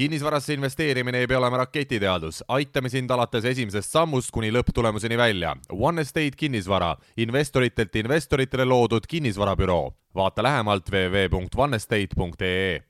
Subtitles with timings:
[0.00, 5.52] kinnisvarasse investeerimine ei pea olema raketiteadus, aitame sind alates esimesest sammust kuni lõpptulemuseni välja.
[5.76, 9.92] One Estate kinnisvara, investoritelt investoritele loodud kinnisvarabüroo.
[10.14, 12.89] vaata lähemalt www.onestate.ee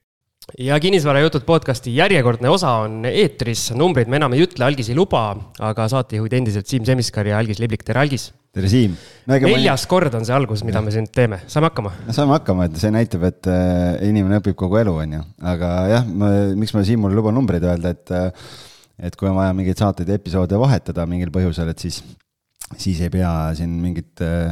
[0.58, 5.24] ja kinnisvarajutud podcasti järjekordne osa on eetris, numbreid me enam ei ütle, algis ei luba,
[5.62, 8.30] aga saatejuhid endiselt Siim Semiskar ja Algis Liblik, tere Algis!
[8.54, 8.96] tere, Siim
[9.30, 9.90] neljas ma...
[9.92, 10.84] kord on see algus, mida ja.
[10.86, 11.92] me siin teeme, saame hakkama?
[12.08, 15.22] no saame hakkama, et see näitab, et äh, inimene õpib kogu elu, on ju,
[15.52, 16.10] aga jah,
[16.58, 18.50] miks ma Siimule luban numbreid öelda, et äh,
[19.00, 22.02] et kui on vaja mingeid saateid ja episoode vahetada mingil põhjusel, et siis,
[22.76, 24.50] siis ei pea siin mingit äh,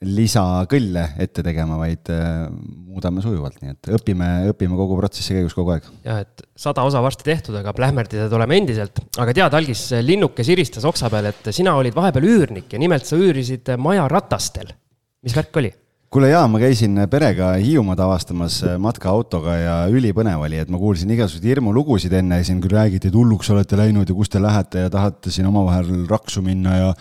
[0.00, 2.46] lisakõlle ette tegema, vaid äh,
[2.88, 5.90] muudame sujuvalt, nii et õpime, õpime kogu protsessi käigus kogu aeg.
[6.06, 9.02] jah, et sada osa varsti tehtud, aga plähmerdida tuleme endiselt.
[9.20, 13.20] aga tead, Algis, linnuke siristas oksa peal, et sina olid vahepeal üürnik ja nimelt sa
[13.20, 14.72] üürisid maja ratastel.
[15.20, 15.74] mis värk oli?
[16.10, 21.52] kuule jaa, ma käisin perega Hiiumaad avastamas matkaautoga ja ülipõnev oli, et ma kuulsin igasuguseid
[21.52, 25.30] hirmulugusid enne, siin küll räägiti, et hulluks olete läinud ja kus te lähete ja tahate
[25.30, 26.94] siin omavahel raksu minna ja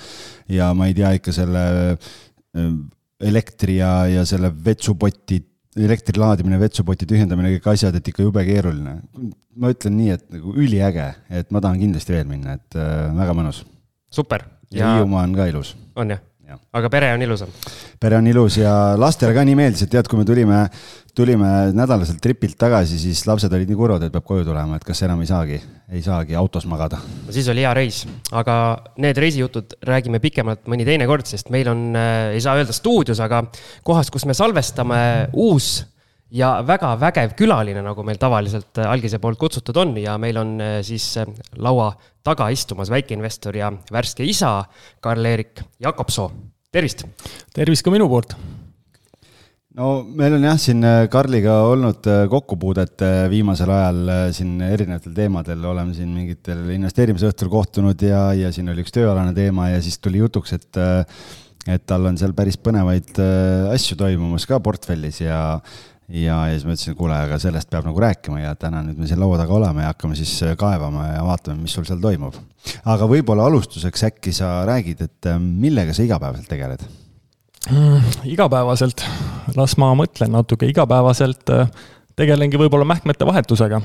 [0.49, 1.63] ja ma ei tea, ikka selle
[3.19, 5.39] elektri ja, ja selle vetsupoti,
[5.79, 8.99] elektri laadimine, vetsupoti tühjendamine, kõik asjad, et ikka jube keeruline.
[9.59, 13.35] ma ütlen nii, et nagu üliäge, et ma tahan kindlasti veel minna, et äh, väga
[13.37, 13.65] mõnus.
[14.11, 14.47] super.
[14.71, 15.75] ja Hiiumaa on ka ilus.
[15.95, 16.23] on jah?
[16.73, 17.51] Aga pere on ilusam?
[17.99, 20.61] pere on ilus ja lastele ka nii meeldis, et tead, kui me tulime,
[21.17, 25.03] tulime nädalaselt tripilt tagasi, siis lapsed olid nii kurvad, et peab koju tulema, et kas
[25.07, 25.59] enam ei saagi,
[25.91, 27.01] ei saagi autos magada.
[27.25, 28.55] no siis oli hea reis, aga
[29.03, 33.21] need reisijutud räägime pikemalt mõni teine kord, sest meil on äh,, ei saa öelda stuudios,
[33.23, 33.45] aga
[33.87, 35.01] kohas, kus me salvestame,
[35.33, 35.79] uus
[36.35, 40.55] ja väga vägev külaline, nagu meil tavaliselt äh, algise poolt kutsutud on ja meil on
[40.61, 41.91] äh, siis äh, laua
[42.25, 44.59] taga istumas väikeinvestor ja värske isa
[45.01, 46.29] Karl-Erik Jakobsoo,
[46.71, 47.05] tervist!
[47.55, 48.35] tervist ka minu poolt!
[49.79, 56.09] no meil on jah, siin Karliga olnud kokkupuudet viimasel ajal siin erinevatel teemadel, oleme siin
[56.13, 60.83] mingitel investeerimisõhtul kohtunud ja, ja siin oli üks tööalane teema ja siis tuli jutuks, et
[61.69, 63.17] et tal on seal päris põnevaid
[63.71, 65.39] asju toimumas ka portfellis ja
[66.09, 69.09] ja, ja siis ma ütlesin, kuule, aga sellest peab nagu rääkima ja täna nüüd me
[69.09, 72.37] siin laua taga oleme ja hakkame siis äh, kaevama ja vaatame, mis sul seal toimub.
[72.85, 76.85] aga võib-olla alustuseks äkki sa räägid, et äh, millega sa igapäevaselt tegeled
[77.69, 78.25] mm,?
[78.33, 79.05] igapäevaselt,
[79.57, 81.53] las ma mõtlen natuke, igapäevaselt
[82.19, 83.81] tegelengi võib-olla mähkmete vahetusega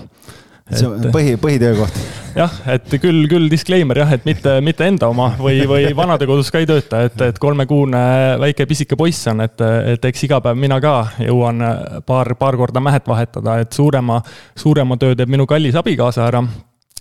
[0.73, 1.99] see on põhi, põhitöökoht.
[2.35, 6.63] jah, et küll, küll disclaimer jah, et mitte, mitte enda oma või, või vanadekodus ka
[6.63, 8.05] ei tööta, et, et kolmekuune
[8.43, 9.65] väike pisike poiss on, et,
[9.95, 11.63] et eks iga päev mina ka jõuan
[12.07, 14.23] paar, paar korda mähet vahetada, et suurema,
[14.57, 16.45] suurema töö teeb minu kallis abikaasa ära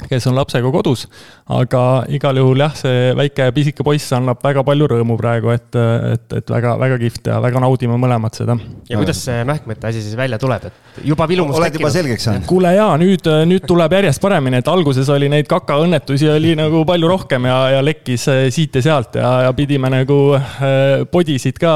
[0.09, 1.07] kes on lapsega kodus.
[1.53, 1.83] aga
[2.13, 5.69] igal juhul jah, see väike pisike poiss annab väga palju rõõmu praegu, et,
[6.13, 8.57] et, et väga, väga kihvt ja väga naudime mõlemad seda.
[8.89, 12.47] ja kuidas see mähkmete asi siis välja tuleb, et juba vilumus oled juba selgeks saanud?
[12.49, 17.11] kuule jaa, nüüd, nüüd tuleb järjest paremini, et alguses oli neid kakaõnnetusi oli nagu palju
[17.11, 21.73] rohkem ja, ja lekkis eh, siit ja sealt ja, ja pidime nagu eh, podisid ka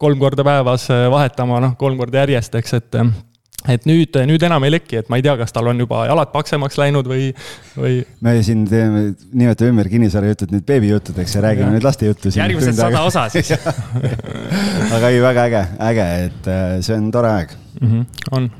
[0.00, 3.00] kolm korda päevas eh, vahetama, noh, kolm korda järjest, eks, et
[3.66, 6.30] et nüüd, nüüd enam ei leki, et ma ei tea, kas tal on juba jalad
[6.34, 7.32] paksemaks läinud või,
[7.74, 7.96] või.
[8.24, 9.02] me siin teeme,
[9.32, 11.74] nimetame ümber Kinnisvara jutud nüüd beebijuttudeks ja räägime ja.
[11.74, 12.30] nüüd laste juttu.
[12.34, 13.50] järgmised sada osa siis
[14.94, 17.90] aga ei, väga äge, äge, et äh, see on tore aeg mm.
[17.90, 18.06] -hmm,
[18.38, 18.50] on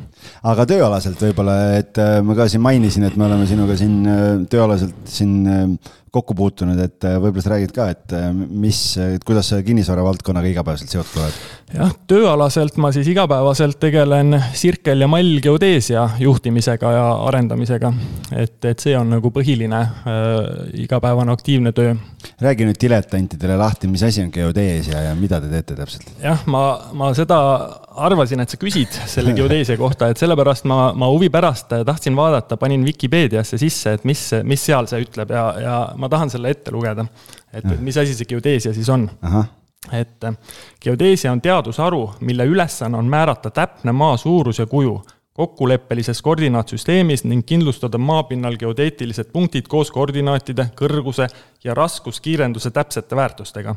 [0.49, 4.27] aga tööalaselt võib-olla, et äh, ma ka siin mainisin, et me oleme sinuga siin äh,
[4.51, 5.79] tööalaselt siin
[6.11, 8.81] kokku puutunud, et äh, võib-olla sa räägid ka, et äh, mis,
[9.27, 11.41] kuidas sa kinnisvara valdkonnaga igapäevaselt seotud oled?
[11.75, 17.93] jah, tööalaselt ma siis igapäevaselt tegelen Sirkel ja Mall geodeesia juhtimisega ja arendamisega.
[18.33, 20.39] et, et see on nagu põhiline äh,
[20.85, 21.95] igapäevane aktiivne töö.
[22.41, 26.09] räägi nüüd diletantidele lahti, mis asi on geodeesia ja mida te teete täpselt?
[26.25, 26.65] jah, ma,
[26.97, 27.39] ma seda
[27.99, 32.57] arvasin, et sa küsid selle geodeesia kohta, et sellepärast ma, ma huvi pärast tahtsin vaadata,
[32.57, 36.71] panin Vikipeediasse sisse, et mis, mis seal see ütleb ja, ja ma tahan selle ette
[36.71, 37.07] lugeda.
[37.53, 39.09] et, et mis asi see geodeesia siis on.
[39.93, 40.25] et
[40.81, 45.01] geodeesia on teadusharu, mille ülesanne on määrata täpne maa suurus ja kuju
[45.33, 51.29] kokkuleppelises koordinaatsüsteemis ning kindlustada maapinnal geodeetilised punktid koos koordinaatide, kõrguse
[51.65, 53.75] ja raskuskiirenduse täpsete väärtustega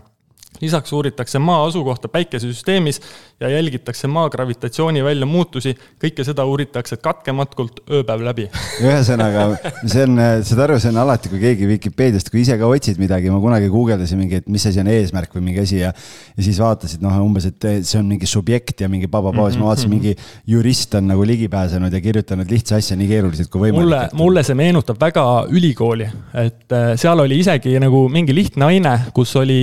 [0.61, 3.01] lisaks uuritakse maa asukohta päikesesüsteemis
[3.39, 5.75] ja jälgitakse maa gravitatsiooni välja muutusi.
[6.03, 8.47] kõike seda uuritakse katkematult ööpäev läbi.
[8.85, 9.47] ühesõnaga,
[9.85, 13.31] see on, saad aru, see on alati, kui keegi Vikipeediast, kui ise ka otsid midagi,
[13.33, 15.93] ma kunagi guugeldasin mingi, et mis asi on eesmärk või mingi asi ja.
[16.35, 19.71] ja siis vaatasid noh, umbes, et see on mingi subjekt ja mingi paba-paba, siis ma
[19.71, 19.97] vaatasin, mhm.
[19.97, 23.87] mingi jurist on nagu ligi pääsenud ja kirjutanud lihtsa asja nii keeruliselt kui võimalik.
[23.87, 26.11] mulle, mulle see meenutab väga ülikooli,
[26.43, 29.61] et äh, seal oli isegi nagu mingi lihtne aine, kus oli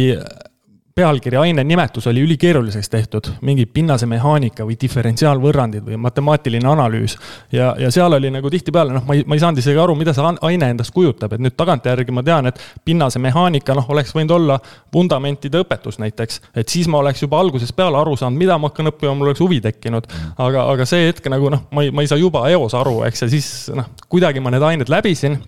[0.99, 7.17] pealkiri, aine nimetus oli ülikeeruliseks tehtud, mingi pinnasemehaanika või diferentsiaalvõrrandid või matemaatiline analüüs.
[7.53, 10.15] ja, ja seal oli nagu tihtipeale noh, ma ei, ma ei saanud isegi aru, mida
[10.17, 12.59] see aine endast kujutab, et nüüd tagantjärgi ma tean, et
[12.89, 14.59] pinnasemehaanika noh, oleks võinud olla
[14.95, 16.41] vundamentide õpetus näiteks.
[16.55, 19.45] et siis ma oleks juba algusest peale aru saanud, mida ma hakkan õppima, mul oleks
[19.45, 20.11] huvi tekkinud.
[20.37, 23.23] aga, aga see hetk nagu noh, ma ei, ma ei saa juba eos aru, eks,
[23.23, 25.39] ja siis noh, kuidagi ma need ained läbisin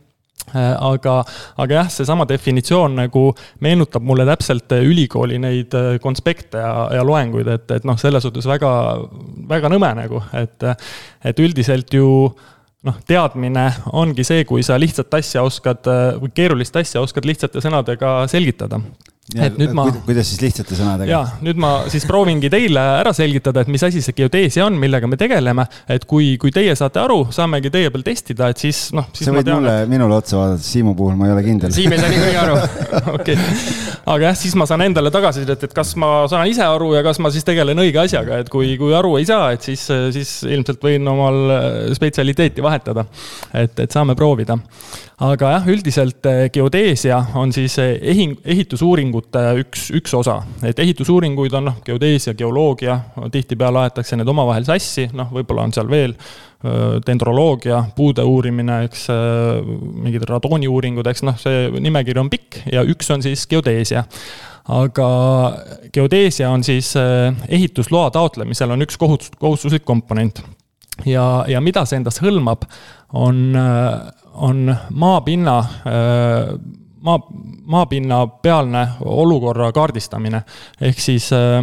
[0.54, 1.16] aga,
[1.62, 3.26] aga jah, seesama definitsioon nagu
[3.64, 8.48] meenutab mulle täpselt ülikooli neid äh, konspekte ja, ja loenguid, et, et noh, selles suhtes
[8.48, 8.72] väga,
[9.50, 10.66] väga nõme nagu, et,
[11.26, 12.08] et üldiselt ju
[12.86, 15.86] noh, teadmine ongi see, kui sa lihtsat asja oskad
[16.34, 18.80] keerulist asja oskad lihtsate sõnadega selgitada
[19.38, 19.84] et nüüd ma.
[20.06, 21.10] kuidas siis lihtsate sõnadega?
[21.10, 25.08] ja nüüd ma siis proovingi teile ära selgitada, et mis asi see geodeesia on, millega
[25.10, 25.66] me tegeleme.
[25.90, 29.06] et kui, kui teie saate aru, saamegi teie peal testida, et siis noh.
[29.14, 31.74] sa võid tean, mulle et..., minule otsa vaadata, Siimu puhul ma ei ole kindel.
[31.74, 32.56] Siim ei saa niikuinii aru
[33.18, 33.76] okei okay.,
[34.14, 37.22] aga jah, siis ma saan endale tagasisidet, et kas ma saan ise aru ja kas
[37.22, 40.82] ma siis tegelen õige asjaga, et kui, kui aru ei saa, et siis, siis ilmselt
[40.84, 41.54] võin omal
[41.96, 43.06] spetsialiteeti vahetada.
[43.54, 44.58] et, et saame proovida
[45.20, 50.38] aga jah, üldiselt eh, geodeesia on siis eh, ehing, ehitusuuringute üks, üks osa.
[50.64, 52.96] et ehitusuuringuid on noh, geodeesia, geoloogia,
[53.32, 56.16] tihtipeale aetakse need omavahel sassi, noh, võib-olla on seal veel
[57.06, 59.06] dendroloogia, puude uurimine, eks,
[60.04, 64.02] mingid radooniuuringud, eks noh, see nimekiri on pikk ja üks on siis geodeesia
[64.68, 65.08] aga
[65.88, 66.92] geodeesia on siis
[67.48, 70.42] ehitusloa taotlemisel on üks kohustus, kohustuslik komponent.
[71.08, 72.68] ja, ja mida see endas hõlmab,
[73.16, 73.56] on
[74.34, 76.58] on maapinna äh,
[77.00, 77.20] maa,
[77.64, 80.42] maapinna pealne olukorra kaardistamine.
[80.80, 81.58] ehk siis äh,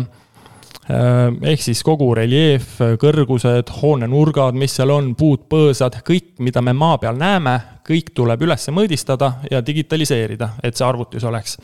[0.92, 6.62] äh, ehk siis kogu reljeef, kõrgused, hoone nurgad, mis seal on, puud, põõsad, kõik, mida
[6.62, 11.58] me maa peal näeme, kõik tuleb üles mõõdistada ja digitaliseerida, et see arvutis oleks.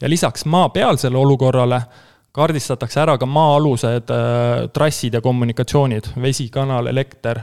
[0.00, 1.82] ja lisaks maapealsele olukorrale
[2.32, 4.10] kaardistatakse ära ka maa-alused
[4.72, 7.40] trassid ja kommunikatsioonid, vesi, kanal, elekter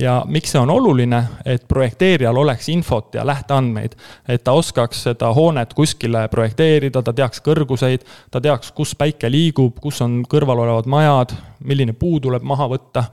[0.00, 3.96] ja miks see on oluline, et projekteerijal oleks infot ja lähteandmeid,
[4.28, 9.80] et ta oskaks seda hoonet kuskile projekteerida, ta teaks kõrguseid, ta teaks, kus päike liigub,
[9.82, 11.34] kus on kõrval olevad majad,
[11.64, 13.04] milline puu tuleb maha võtta.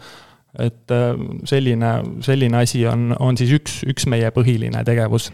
[0.60, 1.92] et äh, selline,
[2.24, 5.32] selline asi on, on siis üks, üks meie põhiline tegevus.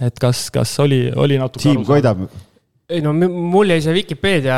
[0.00, 2.28] et kas, kas oli, oli natuke Siim Koidab
[2.92, 4.56] ei no mul jäi see Vikipeedia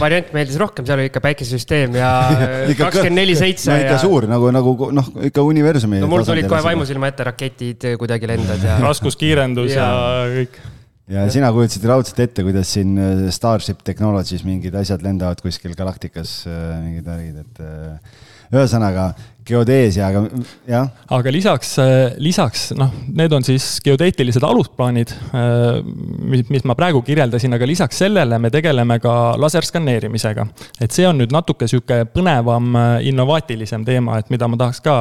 [0.00, 2.10] variant meeldis rohkem, seal oli ikka päikesesüsteem ja
[2.78, 3.68] kakskümmend neli seitse.
[3.68, 4.00] no ikka ja...
[4.00, 6.00] suur nagu, nagu noh, ikka universumi.
[6.00, 8.78] no mul tulid kohe vaimusilma ette raketid kuidagi lendad ja.
[8.86, 10.56] raskuskiirendus ja, ja kõik.
[11.18, 16.38] ja sina kujutasid raudselt ette, kuidas siin äh, Starship Technologies mingid asjad lendavad kuskil galaktikas,
[16.48, 19.12] äh, mingid värgid, et äh, ühesõnaga
[19.44, 20.22] geodeesia, aga
[20.68, 20.88] jah.
[21.12, 21.74] aga lisaks,
[22.22, 25.12] lisaks noh, need on siis geodeetilised alusplaanid,
[26.32, 30.46] mis, mis ma praegu kirjeldasin, aga lisaks sellele me tegeleme ka laserskanneerimisega.
[30.80, 32.72] et see on nüüd natuke sihuke põnevam,
[33.04, 34.96] innovaatilisem teema, et mida ma tahaks ka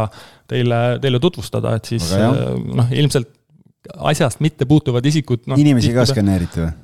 [0.51, 3.31] teile, teile tutvustada, et siis noh, ilmselt
[4.07, 5.57] asjast mitte puutuvad isikud no,.
[5.59, 6.75] inimesi ka skaneerite või?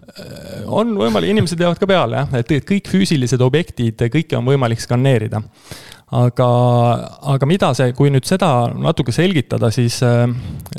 [0.79, 5.39] on võimalik, inimesed jäävad ka peale jah, et kõik füüsilised objektid, kõike on võimalik skaneerida
[6.15, 6.47] aga,
[7.33, 10.25] aga mida see, kui nüüd seda natuke selgitada, siis äh,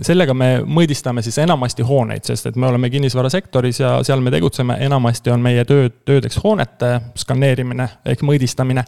[0.03, 4.79] sellega me mõõdistame siis enamasti hooneid, sest et me oleme kinnisvarasektoris ja seal me tegutseme,
[4.87, 8.85] enamasti on meie töö, töödeks hoonete skaneerimine ehk mõõdistamine.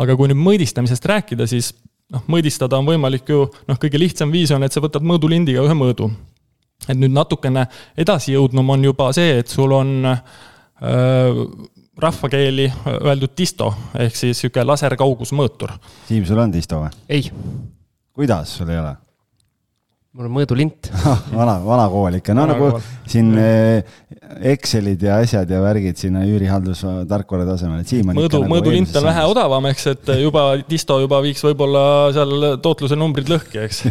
[0.00, 1.74] aga kui nüüd mõõdistamisest rääkida, siis
[2.12, 5.76] noh, mõõdistada on võimalik ju noh, kõige lihtsam viis on, et sa võtad mõõdulindiga ühe
[5.76, 6.10] mõõdu.
[6.88, 10.16] et nüüd natukene edasijõudnum on juba see, et sul on öö,
[10.82, 12.72] äh, rahvakeeli
[13.04, 15.76] öeldud disto ehk siis sihuke laserkaugusmõõtur.
[16.08, 16.90] Siim, sul on disto või?
[17.08, 17.30] ei.
[18.14, 18.96] kuidas sul ei ole?
[20.14, 20.90] Mul on mõõdulint
[21.34, 22.84] vana, vana kool ikka, no vana nagu kool.
[23.10, 23.96] siin eh,
[24.54, 29.06] Excelid ja asjad ja värgid sinna üürihaldustarkvara tasemel, et Siim on mõõdu, nagu mõõdulint on
[29.08, 31.82] vähe odavam, eks, et juba disto juba viiks võib-olla
[32.14, 33.78] seal tootluse numbrid lõhki, eks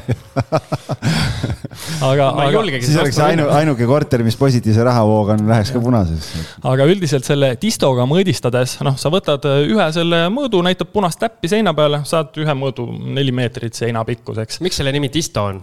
[2.10, 6.32] aga, aga siis oleks ainu, ainuke korter, mis positiivse rahavooga on, läheks ka punaseks.
[6.72, 11.75] aga üldiselt selle distoga mõõdistades, noh, sa võtad ühe selle mõõdu, näitab punast täppi seina
[11.75, 12.88] peale, saad ühe mõõdu
[13.20, 14.63] neli meetrit seina pikkuseks.
[14.63, 15.62] miks selle nimi disto on?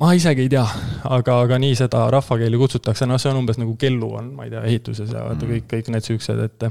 [0.00, 0.64] Ma isegi ei tea,
[1.08, 4.52] aga, aga nii seda rahvakeeli kutsutakse, noh, see on umbes nagu kellu on, ma ei
[4.52, 5.54] tea, ehituses ja vaata mm.
[5.54, 6.66] kõik, kõik need siuksed, et.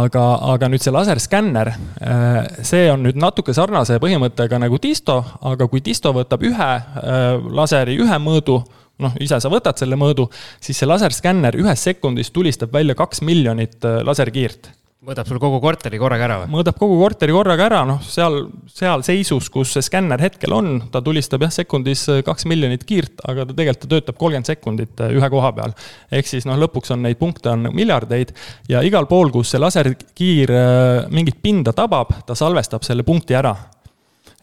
[0.00, 0.24] aga,
[0.54, 1.70] aga nüüd see laserskänner,
[2.02, 7.28] äh, see on nüüd natuke sarnase põhimõttega nagu disto, aga kui disto võtab ühe äh,
[7.60, 8.58] laseri, ühe mõõdu
[8.98, 10.26] noh, ise sa võtad selle mõõdu,
[10.58, 14.72] siis see laserskänner ühes sekundis tulistab välja kaks miljonit äh, laserkiirt
[15.08, 16.50] mõõdab sul kogu korteri korraga ära või?
[16.52, 21.00] mõõdab kogu korteri korraga ära, noh, seal, seal seisus, kus see skänner hetkel on, ta
[21.04, 25.30] tulistab jah, sekundis kaks miljonit kiirt, aga ta tegelikult ta töötab kolmkümmend sekundit äh, ühe
[25.32, 25.74] koha peal.
[26.12, 28.34] ehk siis noh, lõpuks on neid punkte on miljardeid
[28.68, 33.56] ja igal pool, kus see laserkiir äh, mingit pinda tabab, ta salvestab selle punkti ära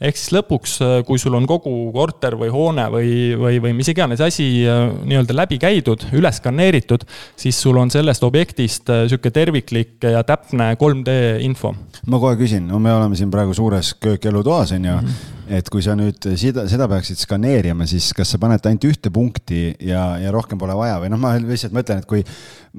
[0.05, 3.89] ehk siis lõpuks, äh, kui sul on kogu korter või hoone või, või, või mis
[3.91, 7.05] iganes asi äh, nii-öelda läbi käidud, üle skaneeritud,
[7.39, 11.73] siis sul on sellest objektist äh, terviklik ja täpne 3D info.
[12.07, 14.99] ma kohe küsin, no me oleme siin praegu suures köökelutoas, on ju.
[15.01, 18.87] Mm, -hmm et kui sa nüüd seda, seda peaksid skaneerima, siis kas sa paned ainult
[18.89, 22.23] ühte punkti ja, ja rohkem pole vaja või noh, ma lihtsalt mõtlen, et kui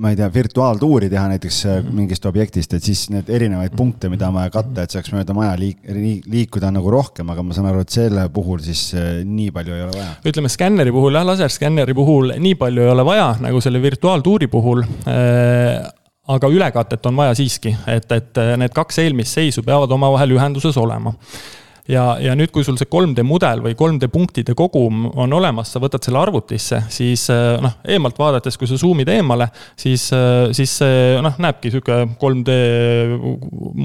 [0.03, 1.97] ma ei tea, virtuaaltuuri teha näiteks mm -hmm.
[2.01, 5.57] mingist objektist, et siis need erinevaid punkte, mida on vaja katta, et saaks mööda maja
[5.57, 5.83] liik-,
[6.27, 9.83] liikuda nagu rohkem, aga ma saan aru, et selle puhul siis äh, nii palju ei
[9.83, 10.15] ole vaja.
[10.27, 14.83] ütleme skänneri puhul jah, laserskänneri puhul nii palju ei ole vaja, nagu selle virtuaaltuuri puhul
[14.83, 15.93] äh,
[16.29, 21.15] aga ülekatet on vaja siiski, et, et need kaks eelmist seisu peavad omavahel ühenduses olema
[21.89, 25.81] ja, ja nüüd, kui sul see 3D mudel või 3D punktide kogum on olemas, sa
[25.83, 30.77] võtad selle arvutisse, siis eh, noh, eemalt vaadates, kui sa zoom'id eemale, siis, eh, siis
[30.83, 32.57] see noh, näebki sihuke 3D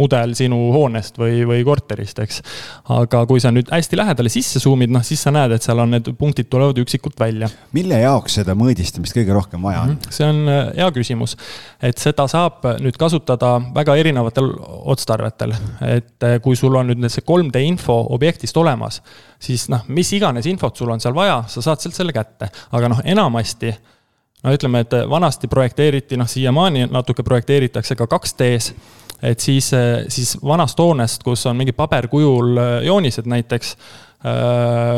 [0.01, 2.41] mudel sinu hoonest või, või korterist, eks.
[2.98, 5.93] aga kui sa nüüd hästi lähedale sisse zoom'id, noh siis sa näed, et seal on
[5.96, 7.50] need punktid tulevad üksikult välja.
[7.75, 9.96] mille jaoks seda mõõdistamist kõige rohkem vaja on?
[9.96, 10.17] -hmm.
[10.17, 11.38] see on eh, hea küsimus,
[11.81, 14.50] et seda saab nüüd kasutada väga erinevatel
[14.91, 15.53] otstarvetel,
[15.86, 19.01] et kui sul on nüüd see 3D info info objektist olemas,
[19.39, 22.50] siis noh, mis iganes infot sul on seal vaja, sa saad sealt selle kätte.
[22.71, 23.74] aga noh, enamasti
[24.43, 28.74] no ütleme, et vanasti projekteeriti, noh siiamaani natuke projekteeritakse ka 2D-s,
[29.21, 29.71] et siis,
[30.07, 33.75] siis vanast hoonest, kus on mingi paberkujul joonised näiteks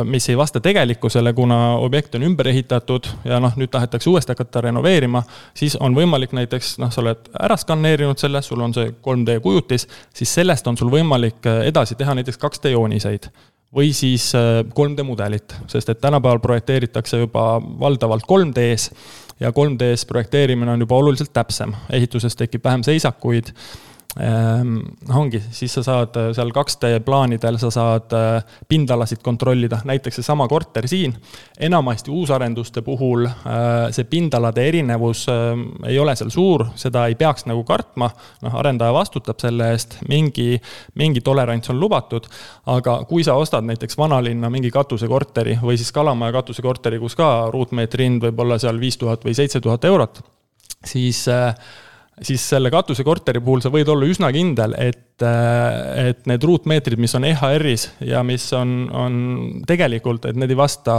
[0.04, 4.66] mis ei vasta tegelikkusele, kuna objekt on ümber ehitatud ja noh, nüüd tahetakse uuesti hakata
[4.66, 5.22] renoveerima,
[5.56, 9.88] siis on võimalik näiteks noh, sa oled ära skaneerinud selle, sul on see 3D kujutis,
[10.14, 13.30] siis sellest on sul võimalik äh, edasi teha näiteks 2D jooniseid
[13.74, 17.46] või siis 3D äh, mudelit, sest et tänapäeval projekteeritakse juba
[17.80, 18.92] valdavalt 3D-s
[19.40, 23.56] ja 3D-s projekteerimine on juba oluliselt täpsem, ehituses tekib vähem seisakuid
[24.14, 30.46] ongi, siis sa saad äh, seal 2D plaanidel, sa saad äh, pindalasid kontrollida, näiteks seesama
[30.48, 31.16] korter siin.
[31.60, 33.34] enamasti uusarenduste puhul äh,
[33.92, 35.26] see pindalade erinevus
[35.88, 38.10] ei ole seal suur, seda ei peaks nagu kartma.
[38.42, 40.62] noh, arendaja vastutab selle eest, mingi,
[40.96, 42.28] mingi tolerants on lubatud.
[42.66, 48.06] aga kui sa ostad näiteks vanalinna mingi katusekorteri või siis Kalamaja katusekorteri, kus ka ruutmeetri
[48.06, 50.22] hind võib olla seal viis tuhat või seitse tuhat eurot,
[50.86, 51.56] siis äh,
[52.22, 57.14] siis selle katusekorteri puhul sa võid olla üsna kindel, et et, et need ruutmeetrid, mis
[57.18, 59.16] on EHR-is ja mis on, on
[59.68, 60.96] tegelikult, et need ei vasta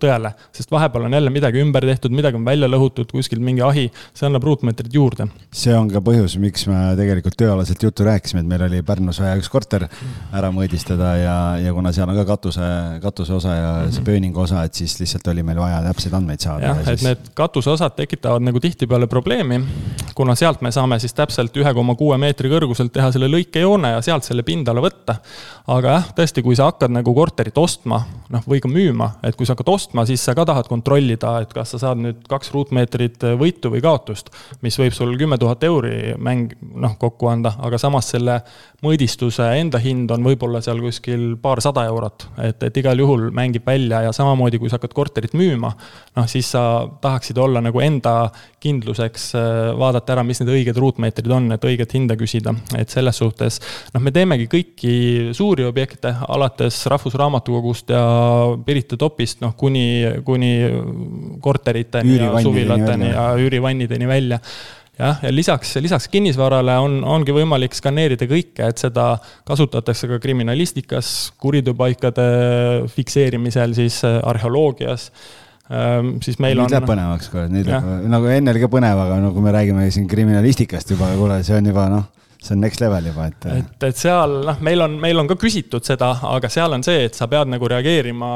[0.00, 0.32] tõele.
[0.54, 4.26] sest vahepeal on jälle midagi ümber tehtud, midagi on välja lõhutud, kuskilt mingi ahi, see
[4.28, 5.28] annab ruutmeetrid juurde.
[5.52, 9.36] see on ka põhjus, miks me tegelikult tööalaselt juttu rääkisime, et meil oli Pärnus vaja
[9.40, 9.86] üks korter
[10.36, 12.70] ära mõõdistada ja, ja kuna seal on ka katuse,
[13.02, 16.72] katuse osa ja see pööningu osa, et siis lihtsalt oli meil vaja täpseid andmeid saada.
[16.72, 17.08] jah ja, et siis...
[17.08, 19.62] need katuseosad tekitavad nagu tihtipeale probleemi,
[20.16, 23.94] kuna sealt me saame siis täpselt ühe koma kuue meetri kõrguselt teha selle lõike lõikejoone
[23.94, 25.20] ja sealt selle pindala võtta.
[25.66, 27.98] aga jah, tõesti, kui sa hakkad nagu korterit ostma,
[28.30, 31.52] noh, või ka müüma, et kui sa hakkad ostma, siis sa ka tahad kontrollida, et
[31.52, 34.30] kas sa saad nüüd kaks ruutmeetrit võitu või kaotust,
[34.62, 38.44] mis võib sul kümme tuhat euri mäng, noh, kokku anda, aga samas selle
[38.84, 42.28] mõõdistuse enda hind on võib-olla seal kuskil paarsada eurot.
[42.38, 45.72] et, et igal juhul mängib välja ja samamoodi, kui sa hakkad korterit müüma,
[46.14, 48.30] noh, siis sa tahaksid olla nagu enda
[48.62, 49.32] kindluseks
[49.78, 53.60] vaadata ära, mis need õiged ruutmeetrid on, et õiget hinda küsida, et selles suhtes mõttes
[53.92, 54.94] noh, me teemegi kõiki
[55.36, 58.02] suuri objekte, alates Rahvusraamatukogust ja
[58.64, 60.54] Pirita topist, noh kuni, kuni
[61.44, 64.40] korteriteni ja suvilateni ja üürivannideni välja.
[64.96, 71.34] Jah, ja lisaks, lisaks kinnisvarale on, ongi võimalik skaneerida kõike, et seda kasutatakse ka kriminalistikas,
[71.36, 72.24] kuriteopaikade
[72.94, 75.10] fikseerimisel, siis äh, arheoloogias.
[75.68, 76.72] Ähm, siis meil nüüd on.
[76.78, 79.84] Läheb põnevaks kohe, nüüd läheb, nagu enne oli ka põnev, aga no kui me räägime
[79.92, 82.08] siin kriminalistikast juba, kuule, see on juba noh
[82.46, 83.46] see on next level juba, et.
[83.58, 87.06] et, et seal noh, meil on, meil on ka küsitud seda, aga seal on see,
[87.08, 88.30] et sa pead nagu reageerima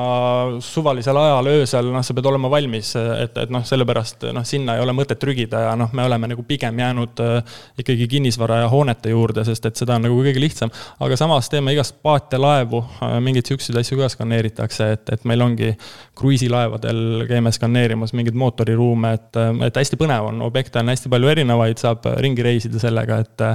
[0.65, 4.85] suvalisel ajal öösel, noh, sa pead olema valmis, et, et noh, sellepärast noh, sinna ei
[4.85, 9.15] ole mõtet trügida ja noh, me oleme nagu pigem jäänud äh, ikkagi kinnisvara ja hoonete
[9.15, 10.73] juurde, sest et seda on nagu kõige lihtsam.
[11.01, 15.45] aga samas teeme igast paate, laevu, äh, mingeid siukseid asju ka skaneeritakse, et, et meil
[15.47, 15.73] ongi
[16.21, 21.81] kruiisilaevadel käime skaneerimas mingeid mootoriruume, et, et hästi põnev on, objekte on hästi palju erinevaid,
[21.81, 23.47] saab ringi reisida sellega, et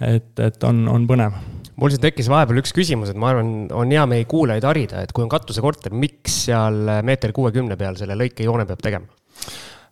[0.00, 1.38] et, et on, on põnev.
[1.80, 5.14] mul siin tekkis vahepeal üks küsimus, et ma arvan, on hea meie kuulajaid harida, et
[5.16, 9.20] kui on katusekorter, miks seal meeter kuuekümne peal selle lõikejoone peab tegema?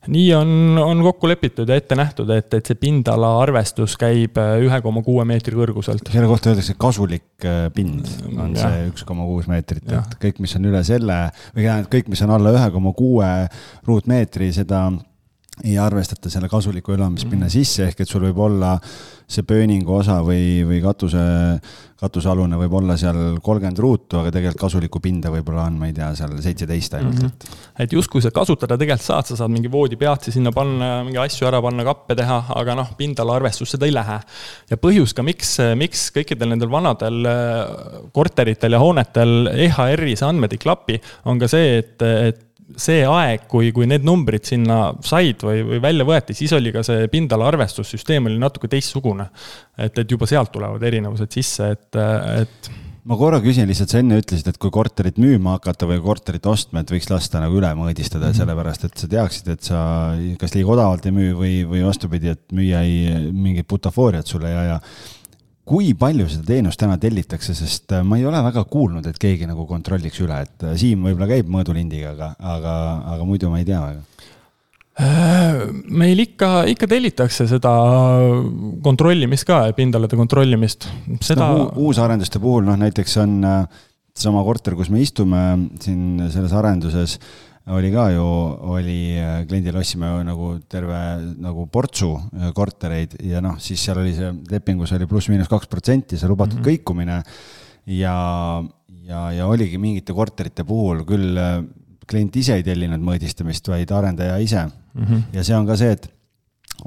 [0.09, 0.51] nii on,
[0.81, 5.03] on kokku lepitud ja ette nähtud, et, et see pindala arvestus käib äh, ühe koma
[5.05, 6.09] kuue meetri kõrguselt.
[6.13, 8.69] selle kohta öeldakse kasulik äh, pind on ja.
[8.69, 11.19] see üks koma kuus meetrit, et kõik, mis on üle selle
[11.51, 13.33] või tähendab kõik, mis on alla ühe koma kuue
[13.89, 14.87] ruutmeetri, seda
[15.65, 17.53] ei arvestata selle kasuliku elamispinna -hmm.
[17.53, 18.79] sisse, ehk et sul võib olla
[19.29, 21.21] see pööningu osa või, või katuse,
[22.01, 26.09] katusealune võib olla seal kolmkümmend ruutu, aga tegelikult kasulikku pinda võib-olla on, ma ei tea,
[26.17, 27.51] seal seitseteist ainult mm, -hmm.
[27.53, 27.85] et.
[27.85, 31.61] et justkui sa kasutada tegelikult saad, sa saad mingi voodipeatsi sinna panna, mingi asju ära
[31.61, 34.19] panna, kappe teha, aga noh, pindala arvestus seda ei lähe.
[34.71, 40.57] ja põhjus ka, miks, miks kõikidel nendel vanadel äh, korteritel ja hoonetel EHR-i see andmed
[40.57, 45.45] ei klapi, on ka see, et, et see aeg, kui, kui need numbrid sinna said
[45.47, 49.29] või, või välja võeti, siis oli ka see pindala arvestussüsteem oli natuke teistsugune.
[49.79, 51.99] et, et juba sealt tulevad erinevused sisse, et,
[52.43, 52.71] et
[53.09, 56.83] ma korra küsin lihtsalt, sa enne ütlesid, et kui korterit müüma hakata või korterit ostma,
[56.83, 58.41] et võiks lasta nagu üle mõõdistada mm -hmm.
[58.43, 59.79] sellepärast, et sa teaksid, et sa
[60.41, 64.61] kas liiga odavalt ei müü või, või vastupidi, et müüja ei, mingit butafooriat sulle ei
[64.67, 64.81] aja
[65.69, 69.49] kui palju seda teenust täna tellitakse, sest äh, ma ei ole väga kuulnud, et keegi
[69.49, 72.75] nagu kontrolliks üle, et äh, Siim võib-olla käib mõõdulindiga, aga, aga,
[73.15, 74.03] aga muidu ma ei tea väga
[75.05, 75.61] äh,
[76.03, 77.75] meil ikka, ikka tellitakse seda
[78.85, 80.89] kontrollimist ka, pindalade kontrollimist.
[81.21, 81.69] seda no,.
[81.89, 83.39] uusarenduste puhul, noh näiteks on
[84.19, 85.43] sama korter, kus me istume
[85.83, 87.19] siin selles arenduses
[87.75, 88.25] oli ka ju,
[88.75, 90.99] oli, äh, kliendile ostsime nagu terve
[91.43, 96.19] nagu portsu äh, kortereid ja noh, siis seal oli see lepingus oli pluss-miinus kaks protsenti
[96.19, 96.71] see lubatud mm -hmm.
[96.71, 97.23] kõikumine.
[97.99, 98.17] ja,
[99.05, 101.63] ja, ja oligi mingite korterite puhul küll äh,
[102.09, 105.05] klient ise ei tellinud mõõdistamist, vaid arendaja ise mm.
[105.05, 105.23] -hmm.
[105.33, 106.11] ja see on ka see, et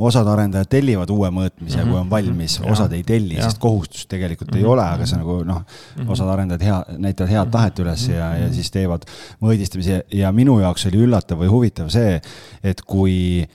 [0.02, 1.92] osad arendajad tellivad uue mõõtmise mm, -hmm.
[1.92, 4.66] kui on valmis, osad ei telli, sest kohustust tegelikult mm -hmm.
[4.66, 5.64] ei ole, aga see nagu noh,
[5.98, 6.10] mhm.
[6.16, 9.08] osad arendajad hea, näitavad head tahet üles ja, ja siis teevad
[9.42, 12.22] mõõdistamise ja minu jaoks oli üllatav või huvitav see,
[12.64, 13.48] et kui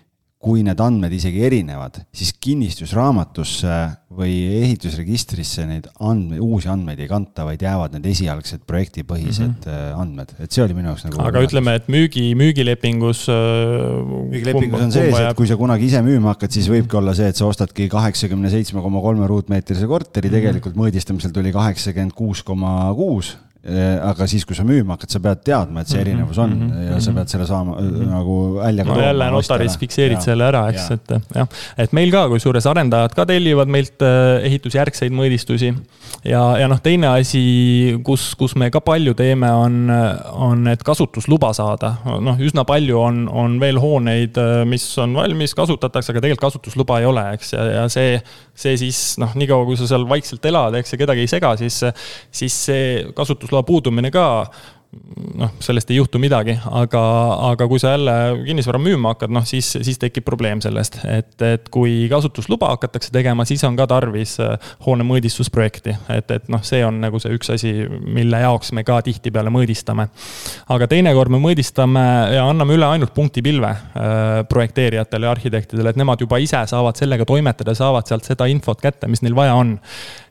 [0.47, 3.77] kui need andmed isegi erinevad, siis kinnistusraamatusse
[4.17, 10.03] või ehitusregistrisse neid andmeid, uusi andmeid ei kanta, vaid jäävad need esialgsed projektipõhised mm -hmm.
[10.05, 11.21] andmed, et see oli minu jaoks nagu.
[11.27, 13.27] aga ütleme, et müügi, müügilepingus.
[13.33, 13.97] Äh,
[14.31, 17.37] müügilepingus on sees, et kui sa kunagi ise müüma hakkad, siis võibki olla see, et
[17.37, 20.39] sa ostadki kaheksakümne seitsme koma kolme ruutmeetrise korteri, mhm.
[20.39, 25.21] tegelikult mõõdistamisel tuli kaheksakümmend kuus koma kuus Äh, aga siis, kui sa müüma hakkad, sa
[25.23, 26.91] pead teadma, et see mhm, erinevus on mm -hmm.
[26.93, 27.17] ja sa mhm.
[27.19, 28.11] pead selle saama mm -hmm.
[28.11, 30.21] nagu välja no jälle notaris fikseerid ja.
[30.21, 31.49] selle ära, eks, et jah.
[31.79, 35.75] et meil ka, kusjuures arendajad ka tellivad meilt äh, ehitusjärgseid mõõdistusi.
[36.25, 39.91] ja, ja noh, teine asi, kus, kus me ka palju teeme, on,
[40.33, 41.97] on, et kasutusluba saada.
[42.21, 47.07] noh, üsna palju on, on veel hooneid, mis on valmis, kasutatakse, aga tegelikult kasutusluba ei
[47.07, 48.23] ole, eks, ja, ja see,
[48.55, 51.83] see siis noh, niikaua kui sa seal vaikselt elad, eks, ja kedagi ei sega, siis,
[52.31, 54.27] siis see kasutusluba kasutusloa puudumine ka
[55.37, 57.01] noh, sellest ei juhtu midagi, aga,
[57.51, 58.13] aga kui sa jälle
[58.47, 63.45] kinnisvara müüma hakkad, noh siis, siis tekib probleem sellest, et, et kui kasutusluba hakatakse tegema,
[63.45, 64.55] siis on ka tarvis äh,
[64.87, 65.97] hoone mõõdistusprojekti.
[66.17, 70.09] et, et noh, see on nagu see üks asi, mille jaoks me ka tihtipeale mõõdistame.
[70.73, 72.07] aga teinekord me mõõdistame
[72.39, 77.27] ja anname üle ainult punktipilve äh, projekteerijatele ja arhitektidele, et nemad juba ise saavad sellega
[77.29, 79.77] toimetada, saavad sealt seda infot kätte, mis neil vaja on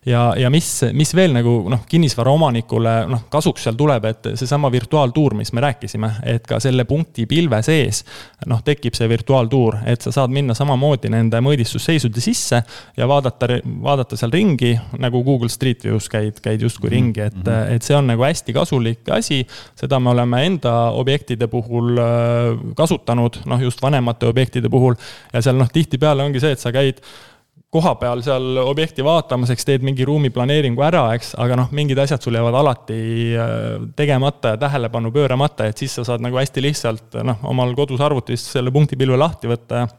[0.05, 4.69] ja, ja mis, mis veel nagu noh, kinnisvara omanikule noh, kasuks seal tuleb, et seesama
[4.73, 8.03] virtuaaltuur, mis me rääkisime, et ka selle punkti pilve sees
[8.49, 12.61] noh, tekib see virtuaaltuur, et sa saad minna samamoodi nende mõõdistusseisude sisse
[12.97, 16.95] ja vaadata, vaadata seal ringi, nagu Google Street View's käid, käid justkui -hmm.
[16.95, 17.75] ringi, et, mhm.
[17.75, 19.45] et see on nagu hästi kasulik asi.
[19.75, 24.95] seda me oleme enda objektide puhul äh, kasutanud, noh just vanemate objektide puhul
[25.33, 27.01] ja seal noh, tihtipeale ongi see, et sa käid
[27.75, 32.37] kohapeal seal objekti vaatamas, eks teed mingi ruumiplaneeringu ära, eks, aga noh, mingid asjad sul
[32.37, 33.01] jäävad alati
[33.35, 33.59] äh,
[33.99, 38.47] tegemata ja tähelepanu pööramata, et siis sa saad nagu hästi lihtsalt noh, omal kodus arvutis
[38.55, 39.91] selle punktipilve lahti võtta ja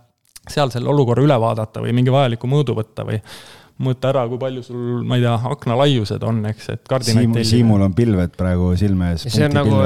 [0.46, 3.18] seal selle olukorra üle vaadata või mingi vajaliku mõõdu võtta või
[3.82, 7.82] mõõta ära, kui palju sul, ma ei tea, aknalaiused on, eks, et kardinaid Siim, Siimul
[7.84, 9.26] on pilved praegu silme ees.
[9.28, 9.80] see on nagu,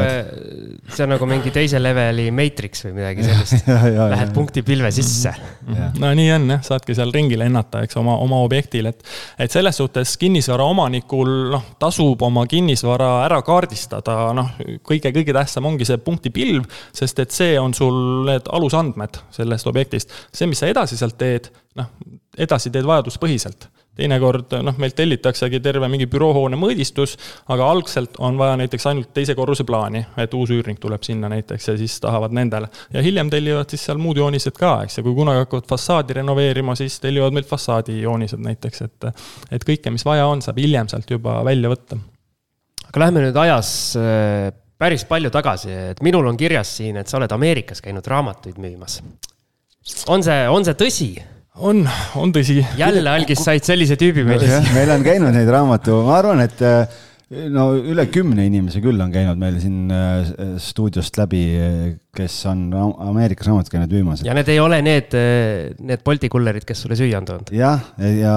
[0.87, 3.67] see on nagu mingi teise leveli Matrix või midagi sellist.
[3.67, 5.33] Lähed punkti pilve sisse.
[5.99, 9.03] No nii on jah, saadki seal ringi lennata, eks, oma, oma objektil, et,
[9.43, 14.55] et selles suhtes kinnisvara omanikul, noh, tasub oma kinnisvara ära kaardistada, noh,
[14.87, 20.15] kõige-kõige tähtsam ongi see punktipilv, sest et see on sul need alusandmed sellest objektist.
[20.31, 21.51] see, mis sa edasi sealt teed,
[21.81, 21.91] noh,
[22.39, 23.67] edasi teed vajaduspõhiselt
[24.01, 27.17] teinekord noh, meilt tellitaksegi terve mingi büroohoone mõõdistus,
[27.53, 31.71] aga algselt on vaja näiteks ainult teise korruse plaani, et uus üürnik tuleb sinna näiteks
[31.71, 32.71] ja siis tahavad nendele.
[32.93, 36.77] ja hiljem tellivad siis seal muud joonised ka, eks, ja kui kunagi hakkavad fassaadi renoveerima,
[36.79, 39.11] siis tellivad meilt fassaadi joonised näiteks, et
[39.51, 42.01] et kõike, mis vaja on, saab hiljem sealt juba välja võtta.
[42.89, 47.21] aga lähme nüüd ajas äh, päris palju tagasi, et minul on kirjas siin, et sa
[47.21, 49.01] oled Ameerikas käinud raamatuid müümas
[50.09, 51.11] on see, on see tõsi?
[51.59, 51.85] On,
[52.21, 52.61] on tõsi.
[52.79, 54.43] jälle algis said sellise tüübi meil.
[54.75, 56.63] meil on käinud neid raamatu, ma arvan, et
[57.55, 60.31] no üle kümne inimese küll on käinud meil siin äh,
[60.63, 61.43] stuudiost läbi,
[62.17, 64.25] kes on Ameerikas raamatut käinud müümas.
[64.27, 65.15] ja need ei ole need,
[65.79, 67.53] need Bolti kullerid, kes sulle süüa on toonud?
[67.55, 68.37] jah, ja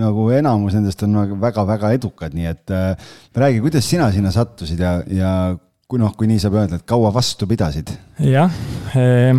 [0.00, 2.76] nagu enamus nendest on väga-väga edukad, nii et
[3.36, 5.30] räägi, kuidas sina sinna sattusid ja, ja
[5.86, 7.94] kui noh, kui nii saab öelda, et kaua vastu pidasid?
[8.20, 8.52] jah
[8.96, 9.32] eh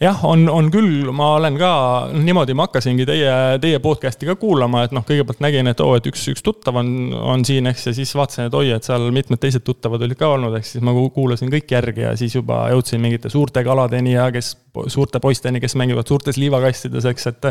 [0.00, 1.70] jah, on, on küll, ma olen ka
[2.14, 5.98] niimoodi, ma hakkasingi teie, teie podcast'i ka kuulama, et noh, kõigepealt nägin, et oo oh,,
[5.98, 9.08] et üks, üks tuttav on, on siin, eks, ja siis vaatasin, et oi, et seal
[9.14, 12.64] mitmed teised tuttavad olid ka olnud, eks siis ma kuulasin kõik järgi ja siis juba
[12.72, 14.54] jõudsin mingite suurte kaladeni ja kes,
[14.86, 17.50] suurte poisteni, kes mängivad suurtes liivakastides, eks, et.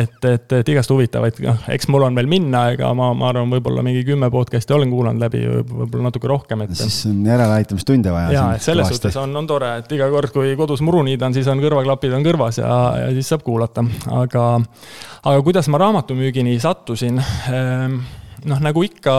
[0.00, 3.50] et, et, et igast huvitavaid, noh, eks mul on veel minna, ega ma, ma arvan,
[3.52, 6.74] võib-olla mingi kümme podcast'i olen kuulanud läbi, võib-olla natuke rohkem, et.
[6.78, 8.32] siis on järeleaitamistunde vaja.
[8.34, 11.48] ja, et selles suhtes on, on tore, et iga kord, kui kodus muru niidan, siis
[11.50, 14.50] on kõrvaklapid on kõrvas ja, ja siis saab kuulata, aga,
[15.22, 17.98] aga kuidas ma raamatumüügini sattusin ehm,
[18.48, 19.14] noh, nagu ikka,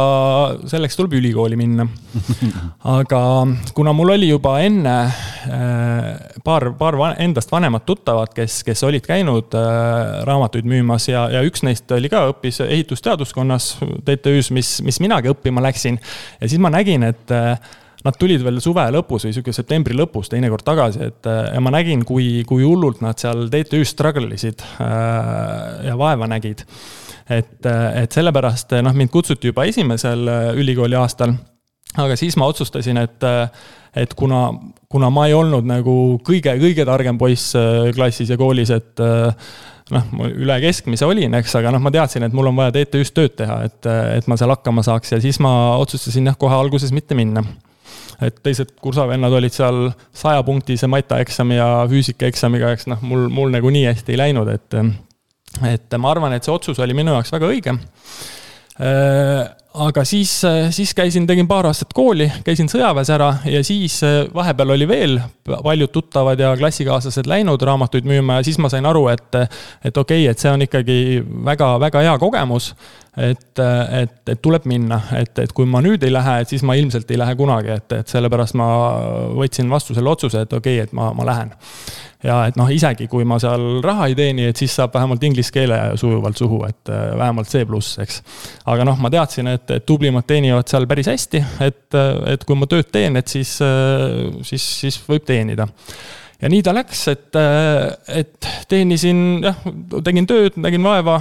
[0.70, 1.88] selleks tuleb ülikooli minna.
[2.98, 3.22] aga
[3.78, 6.10] kuna mul oli juba enne äh,
[6.46, 11.66] paar, paar endast vanemat tuttavat, kes, kes olid käinud äh, raamatuid müümas ja, ja üks
[11.66, 13.72] neist oli ka, õppis ehitusteaduskonnas
[14.06, 16.00] TTÜ-s, mis, mis minagi õppima läksin.
[16.40, 17.58] ja siis ma nägin, et äh,
[18.06, 22.06] nad tulid veel suve lõpus või sihuke septembri lõpus teinekord tagasi, et ja ma nägin,
[22.08, 26.66] kui, kui hullult nad seal TTÜ-s struggle isid äh, ja vaeva nägid.
[27.30, 30.30] et, et sellepärast noh, mind kutsuti juba esimesel
[30.62, 31.34] ülikooli aastal.
[31.98, 33.26] aga siis ma otsustasin, et,
[33.96, 34.50] et kuna,
[34.92, 37.56] kuna ma ei olnud nagu kõige-kõige targem poiss
[37.96, 42.38] klassis ja koolis, et noh, ma üle keskmise olin, eks, aga noh, ma teadsin, et
[42.38, 45.80] mul on vaja TTÜ-s tööd teha, et, et ma seal hakkama saaks ja siis ma
[45.82, 47.42] otsustasin jah, kohe alguses mitte minna
[48.24, 53.90] et teised kursavennad olid seal sajapunktise matjaeksami ja füüsikaeksamiga, eks noh, mul, mul nagu nii
[53.90, 54.80] hästi ei läinud, et
[55.66, 57.78] et ma arvan, et see otsus oli minu jaoks väga õige.
[59.76, 60.32] Aga siis,
[60.72, 63.98] siis käisin, tegin paar aastat kooli, käisin sõjaväes ära ja siis
[64.36, 69.08] vahepeal oli veel paljud tuttavad ja klassikaaslased läinud raamatuid müüma ja siis ma sain aru,
[69.12, 69.36] et,
[69.84, 70.98] et okei okay,, et see on ikkagi
[71.48, 72.72] väga-väga hea kogemus
[73.18, 76.76] et, et, et tuleb minna, et, et kui ma nüüd ei lähe, et siis ma
[76.76, 78.68] ilmselt ei lähe kunagi, et, et sellepärast ma
[79.38, 81.54] võtsin vastu selle otsuse, et okei okay,, et ma, ma lähen.
[82.26, 85.54] ja et noh, isegi kui ma seal raha ei teeni, et siis saab vähemalt inglise
[85.56, 88.22] keele sujuvalt suhu, et äh, vähemalt C pluss, eks.
[88.66, 92.02] aga noh, ma teadsin, et, et tublimad teenivad seal päris hästi, et,
[92.34, 95.70] et kui ma tööd teen, et siis, äh, siis, siis võib teenida
[96.46, 97.38] ja nii ta läks, et,
[98.14, 99.64] et teenisin, jah,
[100.06, 101.18] tegin tööd, nägin vaeva,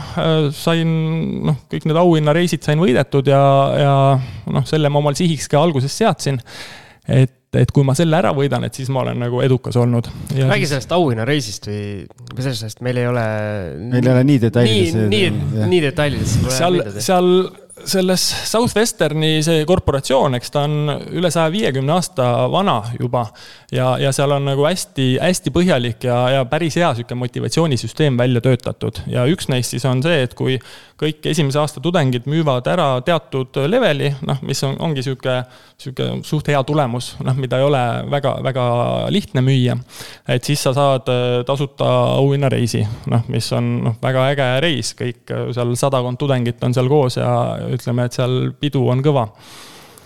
[0.53, 0.91] sain
[1.49, 3.45] noh, kõik need auhinnareisid sain võidetud ja,
[3.81, 3.95] ja
[4.53, 6.43] noh, selle ma omal sihiks ka alguses seadsin.
[7.09, 10.11] et, et kui ma selle ära võidan, et siis ma olen nagu edukas olnud.
[10.37, 11.83] räägi sellest auhinnareisist või,
[12.35, 13.27] või sellest, meil ei ole.
[13.97, 14.97] meil ei ole nii detailides.
[15.09, 16.39] nii, nii, nii detailides.
[16.53, 17.31] seal, seal
[17.83, 23.27] selles Southwesterni see korporatsioon, eks ta on üle saja viiekümne aasta vana juba.
[23.73, 29.03] ja, ja seal on nagu hästi-hästi põhjalik ja, ja päris hea sihuke motivatsioonisüsteem välja töötatud.
[29.11, 30.59] ja üks neist siis on see, et kui
[31.01, 35.41] kõik esimese aasta tudengid müüvad ära teatud leveli, noh, mis on, ongi sihuke,
[35.81, 38.67] sihuke suht hea tulemus, noh, mida ei ole väga-väga
[39.11, 39.77] lihtne müüa.
[40.29, 45.35] et siis sa saad äh, tasuta auhinnareisi, noh, mis on noh, väga äge reis, kõik
[45.57, 47.35] seal sadakond tudengit on seal koos ja
[47.73, 49.29] ütleme, et seal pidu on kõva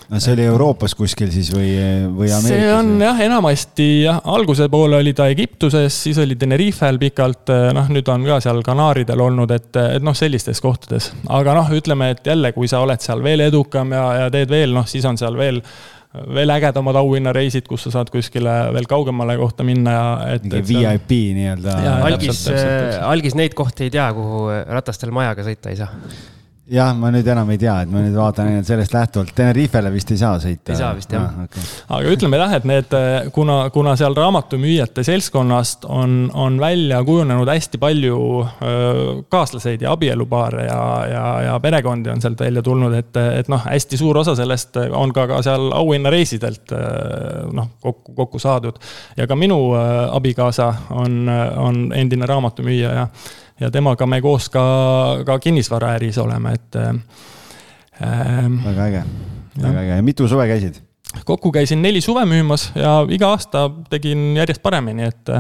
[0.09, 1.73] no see oli Euroopas kuskil siis või,
[2.16, 2.47] või Ameerikas?
[2.49, 3.05] see on või?
[3.05, 8.25] jah, enamasti jah, alguse poole oli ta Egiptuses, siis oli Tenerifel pikalt, noh, nüüd on
[8.29, 9.68] ka seal Kanaaridel olnud, et,
[9.99, 11.11] et noh, sellistes kohtades.
[11.29, 14.75] aga noh, ütleme, et jälle, kui sa oled seal veel edukam ja, ja teed veel,
[14.77, 15.62] noh, siis on seal veel
[16.09, 20.07] veel ägedamad auhinnareisid, kus sa saad kuskile veel kaugemale kohta minna ja
[20.38, 20.47] et.
[20.49, 21.77] mingi VIP nii-öelda.
[22.09, 22.40] algis,
[23.05, 25.92] algis neid kohti ei tea, kuhu ratastel majaga sõita ei saa
[26.72, 30.11] jah, ma nüüd enam ei tea, et ma nüüd vaatan ainult sellest lähtuvalt, Tenerifele vist
[30.12, 30.74] ei saa sõita.
[30.74, 31.46] ei saa vist jah ah,.
[31.46, 31.64] Okay.
[31.96, 32.96] aga ütleme jah, et need,
[33.35, 40.66] kuna, kuna seal raamatumüüjate seltskonnast on, on välja kujunenud hästi palju öö, kaaslaseid ja abielupaare
[40.68, 44.76] ja, ja, ja perekondi on sealt välja tulnud, et, et noh, hästi suur osa sellest
[44.90, 46.76] on ka, ka seal auhinnareisidelt
[47.57, 48.76] noh, kokku, kokku saadud.
[49.16, 49.61] ja ka minu
[50.12, 51.20] abikaasa on,
[51.57, 53.07] on endine raamatumüüja ja
[53.61, 54.64] ja temaga me koos ka,
[55.27, 56.92] ka kinnisvaraäris oleme, et äh,.
[58.64, 59.03] väga äge,
[59.62, 60.83] väga äge ja mitu suve käisid?
[61.25, 65.37] kokku käisin neli suve müümas ja iga aasta tegin järjest paremini, et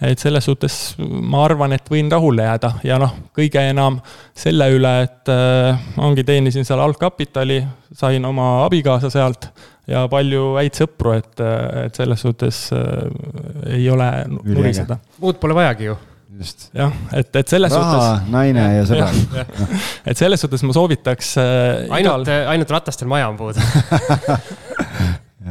[0.00, 3.98] et selles suhtes ma arvan, et võin rahule jääda ja noh, kõige enam
[4.36, 7.60] selle üle, et äh, ongi, teenisin seal algkapitali,
[7.92, 9.50] sain oma abikaasa sealt
[9.90, 11.42] ja palju häid sõpru, et,
[11.84, 14.96] et selles suhtes äh, ei ole nuriseda.
[15.20, 15.98] muud pole vajagi ju
[16.40, 16.68] just.
[16.76, 18.32] jah, et, et selles raha, suhtes.
[18.32, 19.46] naine ja sõbrad.
[20.08, 21.86] et selles suhtes ma soovitaks äh,.
[22.00, 23.60] ainult igal..., ainult ratastel maja on puudu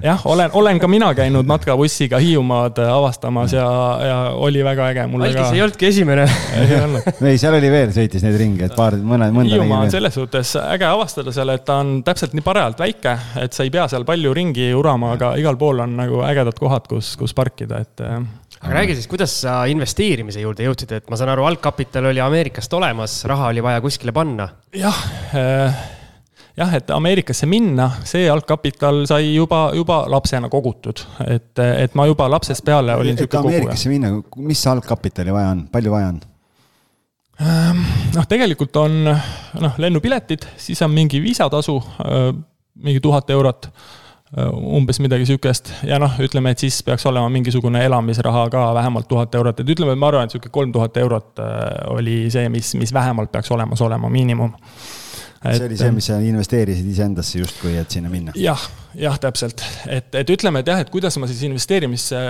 [0.03, 3.67] jah, olen, olen ka mina käinud matkabussiga Hiiumaad avastamas ja,
[4.05, 5.05] ja oli väga äge.
[5.19, 6.25] Algis ei olnudki esimene
[6.57, 7.07] ei olnud.
[7.29, 9.55] ei, seal oli veel, sõitis neid ringe, et paar, mõne, mõnda.
[9.57, 13.57] Hiiumaa on selles suhtes äge avastada seal, et ta on täpselt nii parajalt väike, et
[13.57, 17.15] sa ei pea seal palju ringi urama, aga igal pool on nagu ägedad kohad, kus,
[17.19, 18.05] kus parkida, et
[18.61, 22.73] aga räägi siis, kuidas sa investeerimise juurde jõudsid, et ma saan aru, algkapital oli Ameerikast
[22.75, 24.49] olemas, raha oli vaja kuskile panna.
[24.75, 24.99] jah
[25.35, 25.79] äh,
[26.59, 32.27] jah, et Ameerikasse minna, see algkapital sai juba, juba lapsena kogutud, et, et ma juba
[32.31, 33.61] lapsest peale olin sihuke koguja.
[33.61, 34.11] Ameerikasse minna,
[34.49, 36.19] mis algkapitali vaja on, palju vaja on?
[37.39, 42.29] Ähm, noh, tegelikult on noh, lennupiletid, siis on mingi viisatasu, äh,
[42.83, 43.71] mingi tuhat eurot
[44.37, 49.35] umbes midagi sihukest ja noh, ütleme, et siis peaks olema mingisugune elamisraha ka vähemalt tuhat
[49.35, 51.63] eurot, et ütleme, et ma arvan, et sihuke kolm tuhat eurot äh,
[51.95, 54.53] oli see, mis, mis vähemalt peaks olemas olema, miinimum.
[55.39, 58.35] See oli see, mis sa investeerisid iseendasse justkui, et sinna minna.
[58.35, 58.53] Ja,?
[58.53, 58.67] jah,
[59.07, 62.21] jah, täpselt, et, et ütleme, et jah, et kuidas ma siis investeerimisse,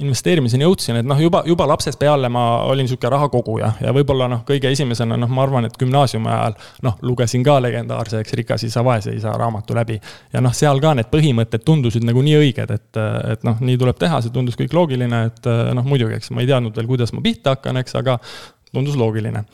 [0.00, 4.42] investeerimiseni jõudsin, et noh, juba, juba lapsest peale ma olin sihuke rahakoguja ja võib-olla noh,
[4.48, 8.84] kõige esimesena noh, ma arvan, et gümnaasiumi ajal noh, lugesin ka legendaarse, eks, Rikas isa,
[8.86, 9.98] vaese isa raamatu läbi.
[10.32, 13.02] ja noh, seal ka need põhimõtted tundusid nagu nii õiged, et,
[13.34, 16.50] et noh, nii tuleb teha, see tundus kõik loogiline, et noh, muidugi, eks ma ei
[16.50, 18.18] teadnud veel, kuidas ma pihta hakkan, eks, aga
[18.72, 19.44] tundus loogiline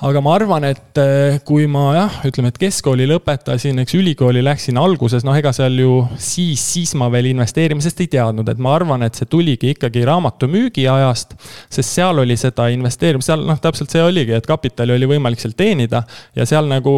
[0.00, 4.78] aga ma arvan, et eh, kui ma jah, ütleme, et keskkooli lõpetasin, eks ülikooli läksin
[4.80, 9.02] alguses, noh, ega seal ju siis, siis ma veel investeerimisest ei teadnud, et ma arvan,
[9.04, 11.28] et see tuligi ikkagi raamatumüügi ajast.
[11.68, 15.54] sest seal oli seda investeerimist, seal noh, täpselt see oligi, et kapitali oli võimalik seal
[15.58, 16.00] teenida
[16.36, 16.92] ja seal nagu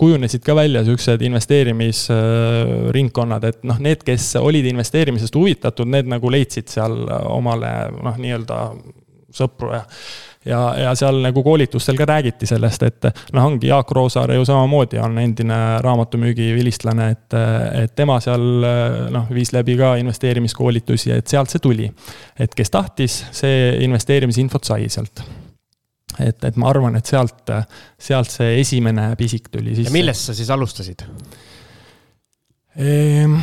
[0.00, 6.66] kujunesid ka välja siuksed investeerimisringkonnad, et noh, need, kes olid investeerimisest huvitatud, need nagu leidsid
[6.72, 6.94] seal
[7.28, 8.56] omale noh, nii-öelda
[9.32, 9.86] sõpru ja
[10.44, 15.00] ja, ja seal nagu koolitustel ka räägiti sellest, et noh, ongi Jaak Roosaare ju samamoodi
[15.02, 17.38] on endine raamatumüügi vilistlane, et,
[17.84, 18.42] et tema seal
[19.14, 21.90] noh, viis läbi ka investeerimiskoolitusi, et sealt see tuli.
[22.38, 25.22] et kes tahtis, see investeerimisinfot sai sealt
[26.20, 27.50] et, et ma arvan, et sealt,
[28.00, 29.88] sealt see esimene pisik tuli sisse.
[29.88, 31.04] ja millest sa siis alustasid
[32.76, 33.36] ehm,?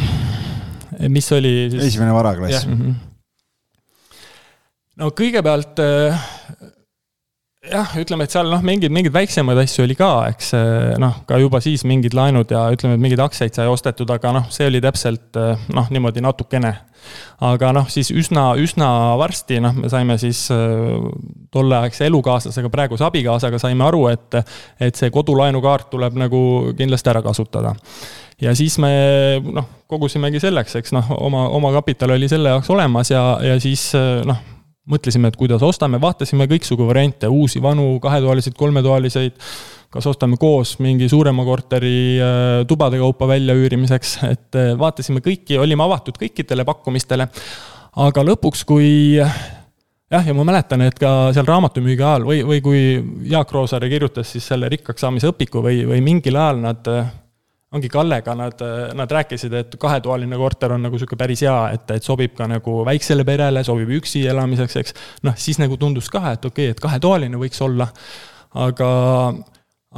[1.08, 1.84] mis oli siis?
[1.94, 2.66] esimene varaklass.
[2.68, 2.94] Mm -hmm.
[5.00, 5.80] no kõigepealt
[7.72, 10.52] jah, ütleme, et seal noh, mingeid, mingeid väiksemaid asju oli ka, eks
[11.02, 14.48] noh, ka juba siis mingid laenud ja ütleme, et mingeid aktsiaid sai ostetud, aga noh,
[14.54, 15.40] see oli täpselt
[15.74, 16.74] noh, niimoodi natukene.
[17.46, 20.48] aga noh, siis üsna, üsna varsti noh, me saime siis
[21.52, 24.42] tolleaegse elukaaslasega, praeguse abikaasaga saime aru, et,
[24.80, 26.42] et see kodulaenukaart tuleb nagu
[26.78, 27.76] kindlasti ära kasutada
[28.42, 28.92] ja siis me
[29.44, 33.92] noh, kogusimegi selleks, eks noh, oma, oma kapital oli selle jaoks olemas ja, ja siis
[34.28, 34.59] noh
[34.90, 39.36] mõtlesime, et kuidas ostame, vaatasime kõiksugu variante, uusi, vanu, kahetoaliseid, kolmetoaliseid,
[39.94, 45.86] kas ostame koos mingi suurema korteri äh, tubade kaupa väljaüürimiseks, et äh, vaatasime kõiki, olime
[45.86, 47.30] avatud kõikidele pakkumistele.
[48.00, 52.84] aga lõpuks, kui jah, ja ma mäletan, et ka seal raamatumüügi ajal või, või kui
[53.30, 56.94] Jaak Roosaare kirjutas siis selle rikkaks saamise õpiku või, või mingil ajal nad
[57.76, 58.62] ongi Kallega, nad,
[58.98, 62.80] nad rääkisid, et kahetoaline korter on nagu sihuke päris hea, et, et sobib ka nagu
[62.88, 64.98] väiksele perele, sobib üksi elamiseks, eks.
[65.28, 67.90] noh, siis nagu tundus ka, et okei okay,, et kahetoaline võiks olla.
[68.58, 68.90] aga,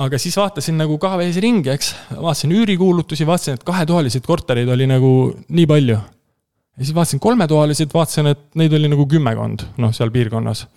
[0.04, 4.90] aga siis vaatasin nagu ka vees ringi, eks, vaatasin üürikuulutusi, vaatasin, et kahetoaliseid kortereid oli
[4.92, 5.14] nagu
[5.48, 6.00] nii palju.
[6.76, 10.68] ja siis vaatasin kolmetoaliseid, vaatasin, et neid oli nagu kümmekond, noh, seal piirkonnas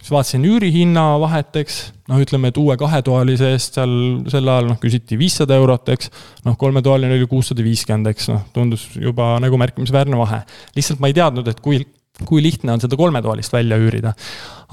[0.00, 1.78] siis vaatasin üürihinna vahet, eks,
[2.10, 3.92] noh, ütleme, et uue kahetoalise eest seal
[4.30, 6.10] sel ajal noh, küsiti viissada eurot, eks.
[6.46, 10.42] noh, kolmetoaline oli kuussada viiskümmend, eks, noh, tundus juba nagu märkimisväärne vahe.
[10.76, 11.80] lihtsalt ma ei teadnud, et kui,
[12.24, 14.14] kui lihtne on seda kolmetoalist välja üürida.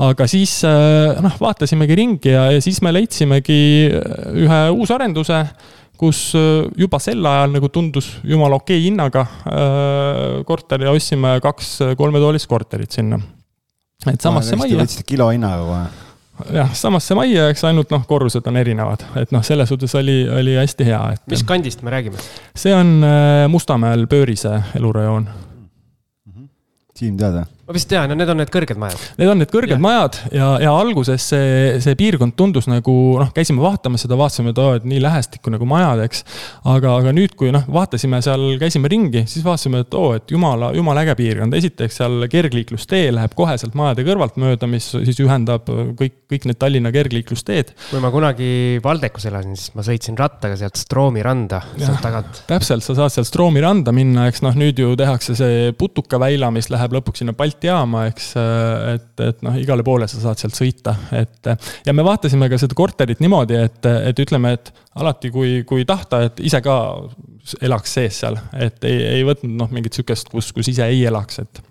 [0.03, 5.43] aga siis äh, noh, vaatasimegi ringi ja, ja siis me leidsimegi äh, ühe uusarenduse
[5.97, 9.27] kus äh, juba sel ajal nagu tundus jumala okei hinnaga
[10.45, 13.21] korter ja ostsime kaks kolmetoalist korterit sinna
[14.11, 14.79] et samasse majja.
[14.81, 16.55] võtsite kilohinnaga kohe?
[16.57, 20.57] jah, samasse majja, eks ainult noh, korrused on erinevad, et noh, selles suhtes oli, oli
[20.57, 21.25] hästi hea, et.
[21.31, 22.21] mis kandist me räägime?
[22.55, 26.31] see on äh, Mustamäel Pöörise elurajoon mm.
[26.33, 26.47] -hmm.
[26.97, 27.52] Siim, tead või?
[27.63, 29.03] Ma vist tean, need on need kõrged majad.
[29.15, 29.79] Need on need kõrged ja.
[29.79, 34.57] majad ja, ja alguses see, see piirkond tundus nagu noh, käisime vaatamas seda, vaatasime, et
[34.59, 36.25] oo, et nii lähestikku nagu majad, eks.
[36.67, 40.73] aga, aga nüüd, kui noh, vaatasime seal, käisime ringi, siis vaatasime, et oo, et jumala,
[40.75, 41.55] jumala äge piirkond.
[41.55, 46.59] esiteks seal kergliiklustee läheb kohe sealt majade kõrvalt mööda, mis siis ühendab kõik, kõik need
[46.59, 47.71] Tallinna kergliiklusteed.
[47.93, 52.43] kui ma kunagi Valdekus elasin, siis ma sõitsin rattaga sealt Stroomi randa, sealt tagant.
[52.51, 56.67] täpselt, sa saad sealt Stroomi randa minna, eks noh, nüüd ju tehakse see putukaväila, mis
[56.73, 58.29] läheb lõpuks sinna Balti Balti jaama, eks,
[58.95, 61.49] et, et noh, igale poole sa saad sealt sõita, et
[61.85, 66.23] ja me vaatasime ka seda korterit niimoodi, et, et ütleme, et alati, kui, kui tahta,
[66.25, 66.77] et ise ka
[67.61, 71.43] elaks sees seal, et ei, ei võtnud noh, mingit sihukest, kus, kus ise ei elaks,
[71.45, 71.61] et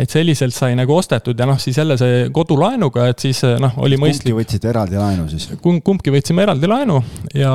[0.00, 3.98] et selliselt sai nagu ostetud ja noh, siis jälle see kodulaenuga, et siis noh, oli
[4.00, 4.32] mõistlik.
[4.32, 5.48] kumbki võtsite eraldi laenu siis?
[5.60, 7.00] kumbki võtsime eraldi laenu
[7.36, 7.52] ja,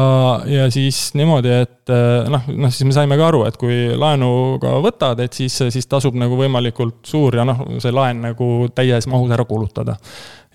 [0.49, 1.93] ja siis niimoodi, et
[2.31, 4.31] noh, noh siis me saime ka aru, et kui laenu
[4.61, 9.09] ka võtad, et siis, siis tasub nagu võimalikult suur ja noh, see laen nagu täies
[9.11, 9.99] mahus ära kulutada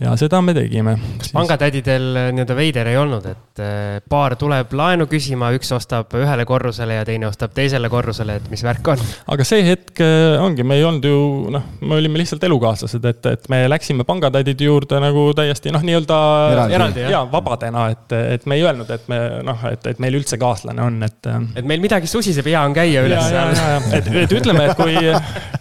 [0.01, 0.95] ja seda me tegime.
[1.21, 6.15] kas pangatädidel äh, nii-öelda veider ei olnud, et äh, paar tuleb laenu küsima, üks ostab
[6.17, 9.03] ühele korrusele ja teine ostab teisele korrusele, et mis värk on?
[9.35, 11.19] aga see hetk äh, ongi, me ei olnud ju
[11.53, 16.21] noh, me olime lihtsalt elukaaslased, et, et me läksime pangatädide juurde nagu täiesti noh, nii-öelda
[16.55, 20.17] eraldi, eraldi ja vabadena, et, et me ei öelnud, et me noh, et, et meil
[20.17, 21.31] üldse kaaslane on, et.
[21.61, 23.53] et meil midagi susiseb, hea on käia üles seal.
[24.01, 24.97] et, et ütleme, et kui,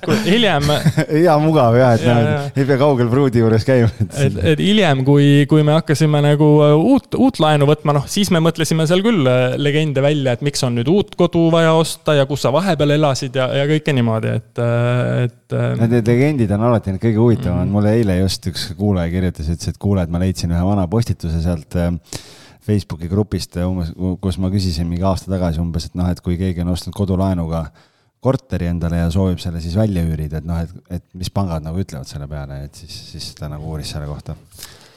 [0.07, 0.71] kui hiljem
[1.11, 3.91] hea mugav ja, et ja, noh, ei pea kaugel pruudi juures käima
[4.28, 8.07] et et, et hiljem, kui, kui me hakkasime nagu äh, uut, uut laenu võtma, noh,
[8.09, 11.73] siis me mõtlesime seal küll äh, legende välja, et miks on nüüd uut kodu vaja
[11.77, 15.57] osta ja kus sa vahepeal elasid ja, ja kõike niimoodi, et, äh, et.
[15.81, 19.73] Need legendid on alati need kõige huvitavamad mm, mulle eile just üks kuulaja kirjutas, ütles,
[19.73, 21.79] et kuule, et ma leidsin ühe vana postituse sealt
[22.69, 26.61] Facebooki grupist umbes, kus ma küsisin mingi aasta tagasi umbes, et noh, et kui keegi
[26.61, 27.65] on ostnud kodulaenuga
[28.19, 31.79] korteri endale ja soovib selle siis välja üürida, et noh, et, et mis pangad nagu
[31.79, 34.35] ütlevad selle peale, et siis, siis ta nagu uuris selle kohta.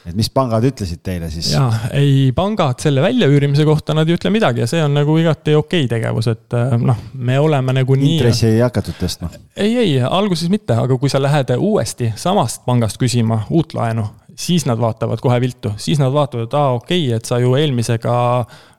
[0.03, 1.53] et mis pangad ütlesid teile siis?
[1.53, 5.55] jaa, ei, pangad selle väljaüürimise kohta, nad ei ütle midagi ja see on nagu igati
[5.55, 8.17] okei okay tegevus, et äh, noh, me oleme nagu nii.
[8.17, 9.31] intressi ei hakatud tõstma?
[9.55, 14.67] ei, ei, alguses mitte, aga kui sa lähed uuesti samast pangast küsima uut laenu, siis
[14.67, 18.19] nad vaatavad kohe viltu, siis nad vaatavad, et aa, okei okay,, et sa ju eelmisega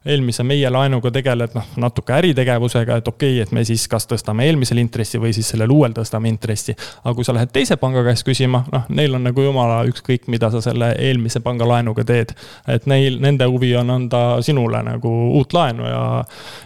[0.05, 4.45] eelmise meie laenuga tegeled noh, natuke äritegevusega, et okei okay,, et me siis kas tõstame
[4.45, 6.75] eelmisel intressi või siis sellel uuel tõstame intressi.
[7.03, 10.51] aga kui sa lähed teise panga käest küsima, noh, neil on nagu jumala ükskõik, mida
[10.53, 12.35] sa selle eelmise panga laenuga teed.
[12.69, 16.03] et neil, nende huvi on anda sinule nagu uut laenu ja,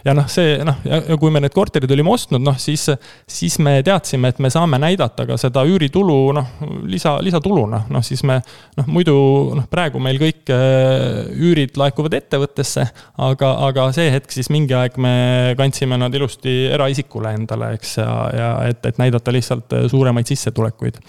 [0.05, 2.89] ja noh, see noh, ja kui me need korterid olime ostnud, noh siis,
[3.27, 6.51] siis me teadsime, et me saame näidata ka seda üüritulu noh,
[6.91, 8.41] lisa, lisatuluna, noh siis me
[8.75, 9.15] noh, muidu
[9.55, 12.89] noh, praegu meil kõik äh, üürid laekuvad ettevõttesse
[13.31, 15.13] aga, aga see hetk siis mingi aeg me
[15.59, 20.99] kandsime nad ilusti eraisikule endale, eks, ja, ja et, et näidata lihtsalt suuremaid sissetulekuid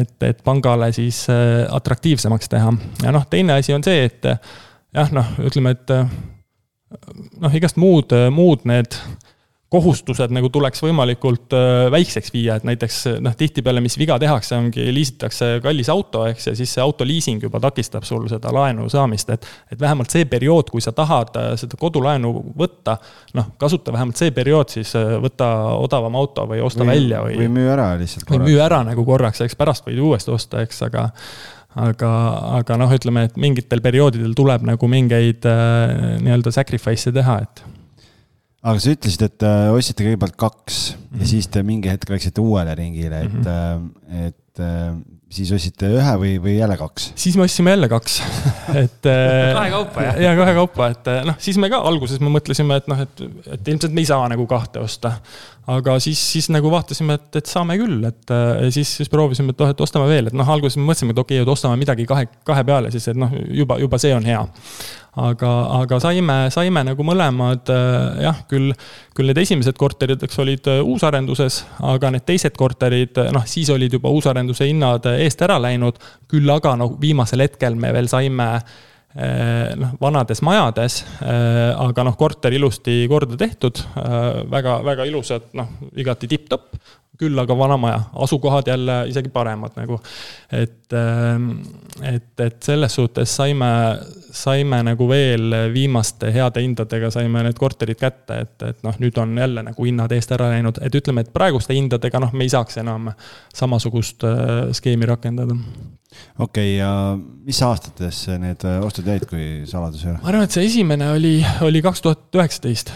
[0.00, 2.72] et, et pangale siis äh, atraktiivsemaks teha.
[3.04, 5.94] ja noh, teine asi on see, et jah, noh, ütleme, et
[7.40, 8.98] noh, igast muud, muud need
[9.72, 14.84] kohustused nagu tuleks võimalikult äh, väikseks viia, et näiteks noh, tihtipeale, mis viga tehakse, ongi
[14.94, 19.32] liisitakse kallis auto, eks, ja siis see auto liising juba takistab sul seda laenu saamist,
[19.34, 22.96] et et vähemalt see periood, kui sa tahad äh, seda kodulaenu võtta,
[23.34, 25.50] noh, kasuta vähemalt see periood siis, äh, võta
[25.80, 28.38] odavam auto või osta või, välja või või müü ära lihtsalt korraks.
[28.38, 31.08] või müü ära nagu korraks, eks pärast võid uuesti osta, eks, aga
[31.76, 32.10] aga,
[32.62, 37.66] aga noh, ütleme, et mingitel perioodidel tuleb nagu mingeid äh, nii-öelda sacrifice'e teha, et
[38.66, 41.18] aga sa ütlesid, et äh, ostsite kõigepealt kaks mm -hmm.
[41.18, 41.30] ja mhm.
[41.32, 44.26] siis te mingi hetk läksite uuele ringile, et mm, -hmm.
[44.26, 44.96] et äh,
[45.36, 47.12] siis ostsite ühe või, või jälle kaks?
[47.14, 48.20] siis me ostsime jälle kaks
[48.84, 50.20] et äh, kahekaupa jah?
[50.22, 53.94] ja kahekaupa, et noh, siis me ka alguses me mõtlesime, et noh, et, et ilmselt
[53.94, 55.16] me ei saa nagu kahte osta.
[55.72, 58.34] Aga siis, siis nagu vaatasime, et, et saame küll, et
[58.74, 61.40] siis, siis proovisime, et noh, et ostame veel, et noh, alguses me mõtlesime, et okei
[61.40, 64.44] okay,, et ostame midagi kahe, kahe peale, siis et noh, juba, juba see on hea
[65.16, 65.50] aga,
[65.80, 68.72] aga saime, saime nagu mõlemad äh, jah, küll,
[69.16, 73.70] küll need esimesed korterid, eks olid äh, uusarenduses, aga need teised korterid, äh, noh, siis
[73.72, 76.00] olid juba uusarenduse hinnad eest ära läinud.
[76.28, 78.50] küll aga noh, viimasel hetkel me veel saime
[79.16, 83.80] noh, vanades majades, aga noh, korter ilusti korda tehtud,
[84.52, 86.76] väga, väga ilusad, noh, igati tipp-topp
[87.20, 89.98] küll aga vana maja, asukohad jälle isegi paremad nagu.
[90.52, 91.50] et, ähm,
[92.02, 93.70] et, et selles suhtes saime,
[94.30, 99.36] saime nagu veel viimaste heade hindadega saime need korterid kätte, et, et noh, nüüd on
[99.38, 102.80] jälle nagu hinnad eest ära läinud, et ütleme, et praeguste hindadega noh, me ei saaks
[102.84, 103.10] enam
[103.54, 105.56] samasugust äh, skeemi rakendada
[106.38, 106.90] okei okay,, ja
[107.46, 110.22] mis aastates need ostud jäid, kui saladus ei ole?
[110.22, 112.92] ma arvan, et see esimene oli, oli kaks tuhat üheksateist.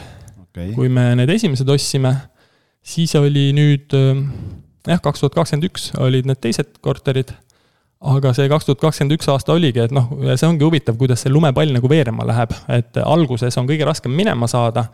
[0.74, 2.14] kui me need esimesed ostsime
[2.82, 4.24] siis oli nüüd äh,
[4.88, 7.32] jah, kaks tuhat kakskümmend üks olid need teised korterid.
[8.00, 11.32] aga see kaks tuhat kakskümmend üks aasta oligi, et noh, see ongi huvitav, kuidas see
[11.32, 14.86] lumepall nagu veerema läheb, et alguses on kõige raskem minema saada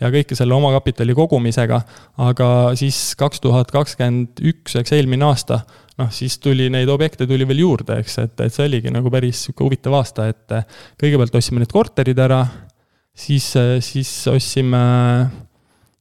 [0.00, 1.82] ja kõike selle omakapitali kogumisega.
[2.24, 2.48] aga
[2.80, 5.60] siis kaks tuhat kakskümmend üks, eks eelmine aasta,
[6.00, 9.44] noh, siis tuli neid objekte tuli veel juurde, eks, et, et see oligi nagu päris
[9.44, 10.60] sihuke huvitav aasta, et
[11.00, 12.46] kõigepealt ostsime need korterid ära,
[13.12, 13.52] siis,
[13.84, 14.86] siis ostsime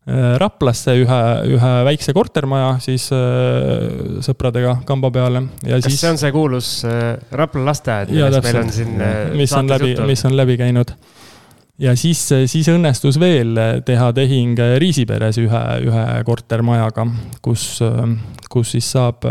[0.04, 1.20] Raplasse ühe,
[1.56, 3.06] ühe väikse kortermaja siis
[4.26, 6.02] sõpradega kamba peale ja kas siis.
[6.02, 6.72] see on see kuulus
[7.32, 8.98] Rapla lasteaed, millest meil on siin.
[9.40, 10.92] mis on läbi, mis on läbi käinud
[11.82, 17.08] ja siis, siis õnnestus veel teha tehing Riisiperes ühe, ühe kortermajaga,
[17.46, 17.80] kus,
[18.52, 19.26] kus siis saab,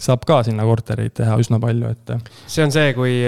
[0.00, 2.16] saab ka sinna kortereid teha üsna palju, et.
[2.48, 3.20] see on see, kui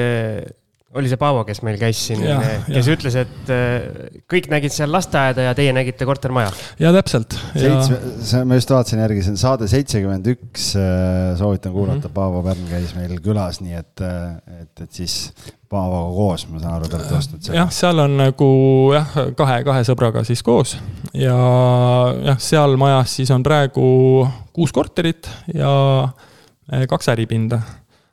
[0.93, 2.21] oli see Paavo, kes meil käis siin,
[2.67, 2.95] kes ja.
[2.95, 6.53] ütles, et äh, kõik nägid seal lasteaeda ja teie nägite kortermaja.
[6.83, 7.37] ja täpselt.
[7.55, 12.11] seitsme, see, ma just vaatasin järgi, see on saade seitsekümmend üks, äh, soovitan kuulata mm,
[12.11, 12.15] -hmm.
[12.19, 14.05] Paavo Pärn käis meil külas, nii et,
[14.61, 15.17] et, et siis
[15.73, 17.61] Paavoga koos, ma saan aru, te olete ostnud selle.
[17.63, 18.49] jah, seal on nagu
[18.93, 20.77] jah, kahe, kahe sõbraga siis koos
[21.17, 21.39] ja
[22.29, 23.87] jah, seal majas siis on praegu
[24.53, 25.73] kuus korterit ja
[26.89, 27.63] kaks äripinda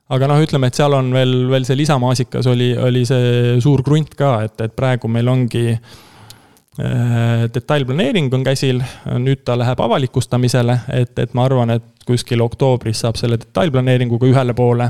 [0.10, 4.16] aga noh, ütleme, et seal on veel, veel see lisamaasikas oli, oli see suur krunt
[4.18, 8.82] ka, et, et praegu meil ongi äh, detailplaneering on käsil,
[9.22, 14.58] nüüd ta läheb avalikustamisele, et, et ma arvan, et kuskil oktoobris saab selle detailplaneeringuga ühele
[14.58, 14.90] poole.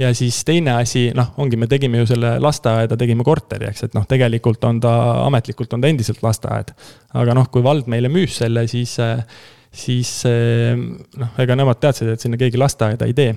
[0.00, 3.94] ja siis teine asi, noh, ongi, me tegime ju selle lasteaeda, tegime korteri, eks, et
[3.94, 4.96] noh, tegelikult on ta,
[5.26, 6.74] ametlikult on ta endiselt lasteaed.
[7.22, 8.96] aga noh, kui vald meile müüs selle, siis,
[9.70, 13.34] siis noh, ega nemad teadsid, et sinna keegi lasteaeda ei tee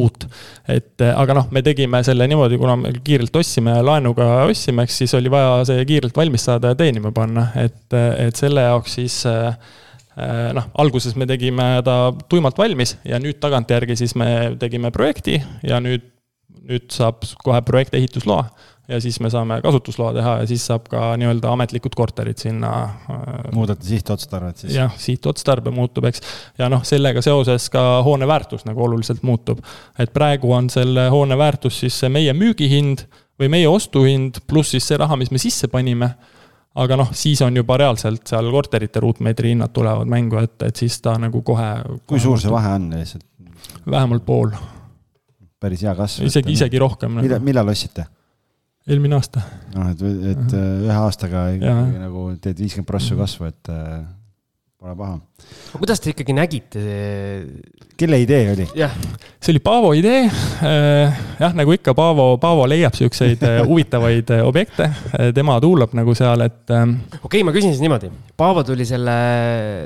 [0.00, 0.26] uut.
[0.68, 5.00] et äh, aga noh, me tegime selle niimoodi, kuna me kiirelt ostsime, laenuga ostsime, eks
[5.02, 8.98] siis oli vaja see kiirelt valmis saada ja teenima panna, et, äh, et selle jaoks
[9.00, 9.54] siis äh,
[10.54, 11.98] noh, alguses me tegime ta
[12.30, 14.28] tuimalt valmis ja nüüd tagantjärgi siis me
[14.60, 16.06] tegime projekti ja nüüd,
[16.64, 18.46] nüüd saab kohe projekt ehitusloa
[18.88, 22.72] ja siis me saame kasutusloa teha ja siis saab ka nii-öelda ametlikud korterid sinna.
[23.10, 24.74] Äh, muudate sihtotstarvet siis?
[24.76, 26.22] jah, sihtotstarve muutub, eks.
[26.58, 29.62] ja noh, sellega seoses ka hoone väärtus nagu oluliselt muutub.
[29.98, 33.06] et praegu on selle hoone väärtus siis meie müügihind
[33.40, 36.14] või meie ostuhind, pluss siis see raha, mis me sisse panime.
[36.74, 41.00] aga noh, siis on juba reaalselt seal korterite ruutmeetri hinnad tulevad mängu, et, et siis
[41.00, 41.70] ta nagu kohe.
[42.06, 43.24] kui suur see vahe on lihtsalt?
[43.90, 44.50] vähemalt pool.
[45.60, 46.28] päris hea kasv.
[46.28, 47.16] isegi, isegi rohkem.
[47.22, 48.06] millal, millal ostsite?
[48.88, 49.42] Eelmine aasta.
[49.74, 50.84] noh, et, et uh -huh.
[50.88, 54.04] ühe aastaga ikkagi nagu teed viiskümmend prossu kasvu, et äh,
[54.84, 55.18] pole paha.
[55.78, 56.80] kuidas te ikkagi nägite?
[57.96, 58.66] kelle idee oli?
[58.76, 58.92] jah,
[59.38, 60.24] see oli Paavo idee.
[60.66, 64.90] Äh, jah, nagu ikka, Paavo, Paavo leiab siukseid äh, huvitavaid objekte,
[65.36, 66.66] tema tuulab nagu seal, et.
[66.68, 68.10] okei okay,, ma küsin siis niimoodi.
[68.36, 69.14] Paavo tuli selle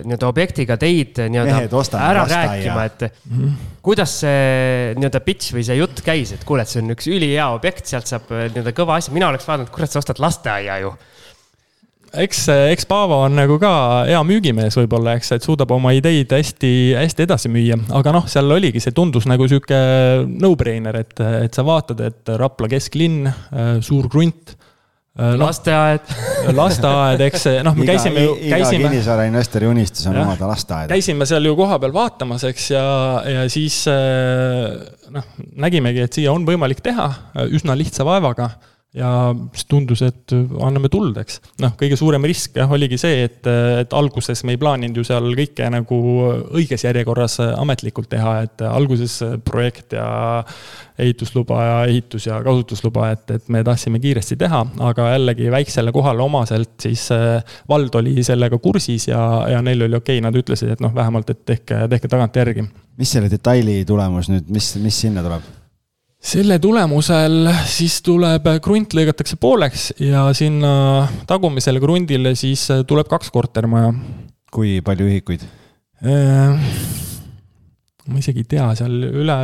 [0.02, 5.78] nii-öelda objektiga teid nii-öelda ära rääkima, et mm -hmm kuidas see nii-öelda pitch või see
[5.78, 9.14] jutt käis, et kuule, et see on üks ülihea objekt, sealt saab nii-öelda kõva asja,
[9.16, 10.90] mina oleks vaadanud, kurat, sa ostad lasteaia ju
[12.12, 13.72] eks, eks Paavo on nagu ka
[14.08, 17.78] hea müügimees võib-olla, eks, et suudab oma ideid hästi, hästi edasi müüa.
[17.98, 19.78] aga noh, seal oligi, see tundus nagu sihuke
[20.28, 24.56] no-brainer, et, et sa vaatad, et Rapla kesklinn, äh, suur krunt
[25.18, 26.04] Äh, no, lasteaed
[26.60, 28.84] lasteaed, eks noh, me käisime ju, käisime.
[28.84, 30.92] iga kinnisvara investori unistus on omada lasteaeda.
[30.92, 32.84] käisime seal ju kohapeal vaatamas, eks, ja,
[33.26, 34.76] ja siis äh,
[35.10, 35.26] noh,
[35.58, 37.08] nägimegi, et siia on võimalik teha
[37.50, 38.52] üsna lihtsa vaevaga
[38.98, 39.10] ja
[39.54, 41.40] siis tundus, et anname tuld, eks.
[41.62, 45.30] noh, kõige suurem risk jah, oligi see, et, et alguses me ei plaaninud ju seal
[45.38, 45.98] kõike nagu
[46.58, 50.08] õiges järjekorras ametlikult teha, et alguses projekt ja
[50.98, 56.24] ehitusluba ja ehitus ja kasutusluba, et, et me tahtsime kiiresti teha, aga jällegi väiksele kohale
[56.24, 57.08] omaselt siis
[57.70, 59.22] vald oli sellega kursis ja,
[59.52, 62.66] ja neil oli okei okay,, nad ütlesid, et noh, vähemalt, et tehke, tehke tagantjärgi.
[62.98, 65.57] mis selle detaili tulemus nüüd, mis, mis sinna tuleb?
[66.18, 73.92] Selle tulemusel siis tuleb, krunt lõigatakse pooleks ja sinna tagumisele krundile siis tuleb kaks kortermaja.
[74.52, 75.44] kui palju ühikuid?
[76.02, 76.58] Äh,
[78.08, 79.36] ma isegi ei tea, seal üle,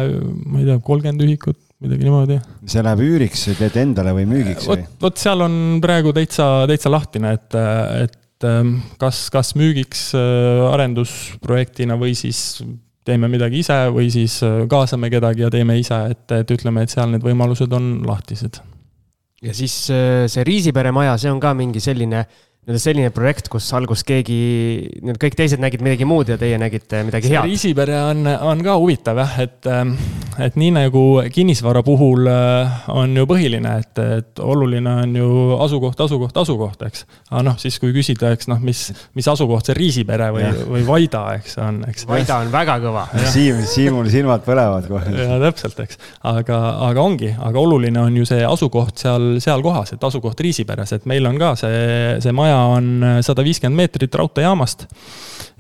[0.47, 2.39] ma ei tea, kolmkümmend ühikut, midagi niimoodi.
[2.71, 4.85] see läheb üüriks, teed endale või müügiks või?
[5.03, 7.59] vot, seal on praegu täitsa, täitsa lahtine, et,
[8.07, 12.63] et ähm, kas, kas müügiks äh, arendusprojektina või siis
[13.05, 16.93] teeme midagi ise või siis äh, kaasame kedagi ja teeme ise, et, et ütleme, et
[16.93, 18.61] seal need võimalused on lahtised.
[19.45, 22.25] ja siis äh, see Riisipere maja, see on ka mingi selline
[22.65, 24.37] nii-öelda selline projekt, kus alguses keegi,
[25.05, 27.45] need kõik teised nägid midagi muud ja teie nägite midagi head.
[27.45, 29.93] riisipere on, on ka huvitav jah, et, ähm,
[30.41, 31.03] et nii nagu
[31.35, 35.27] kinnisvara puhul äh, on ju põhiline, et, et oluline on ju
[35.61, 37.05] asukoht, asukoht, asukoht, eks.
[37.35, 41.27] aga noh, siis kui küsida, eks noh, mis, mis asukoht see riisipere või, või Vaida,
[41.37, 42.09] eks on, eks.
[42.09, 43.05] Vaida on väga kõva.
[43.35, 45.13] Siim, Siimul silmad põlevad kohe.
[45.21, 46.01] ja täpselt, eks,
[46.33, 50.97] aga, aga ongi, aga oluline on ju see asukoht seal, seal kohas, et asukoht Riisiperes,
[50.97, 51.85] et meil on ka see,
[52.25, 54.87] see maja maja on äh, sada viiskümmend meetrit raudteejaamast.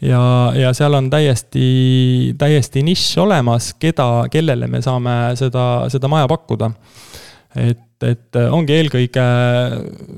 [0.02, 6.28] ja, ja seal on täiesti, täiesti nišš olemas, keda, kellele me saame seda, seda maja
[6.30, 6.70] pakkuda
[7.54, 9.26] et, et ongi eelkõige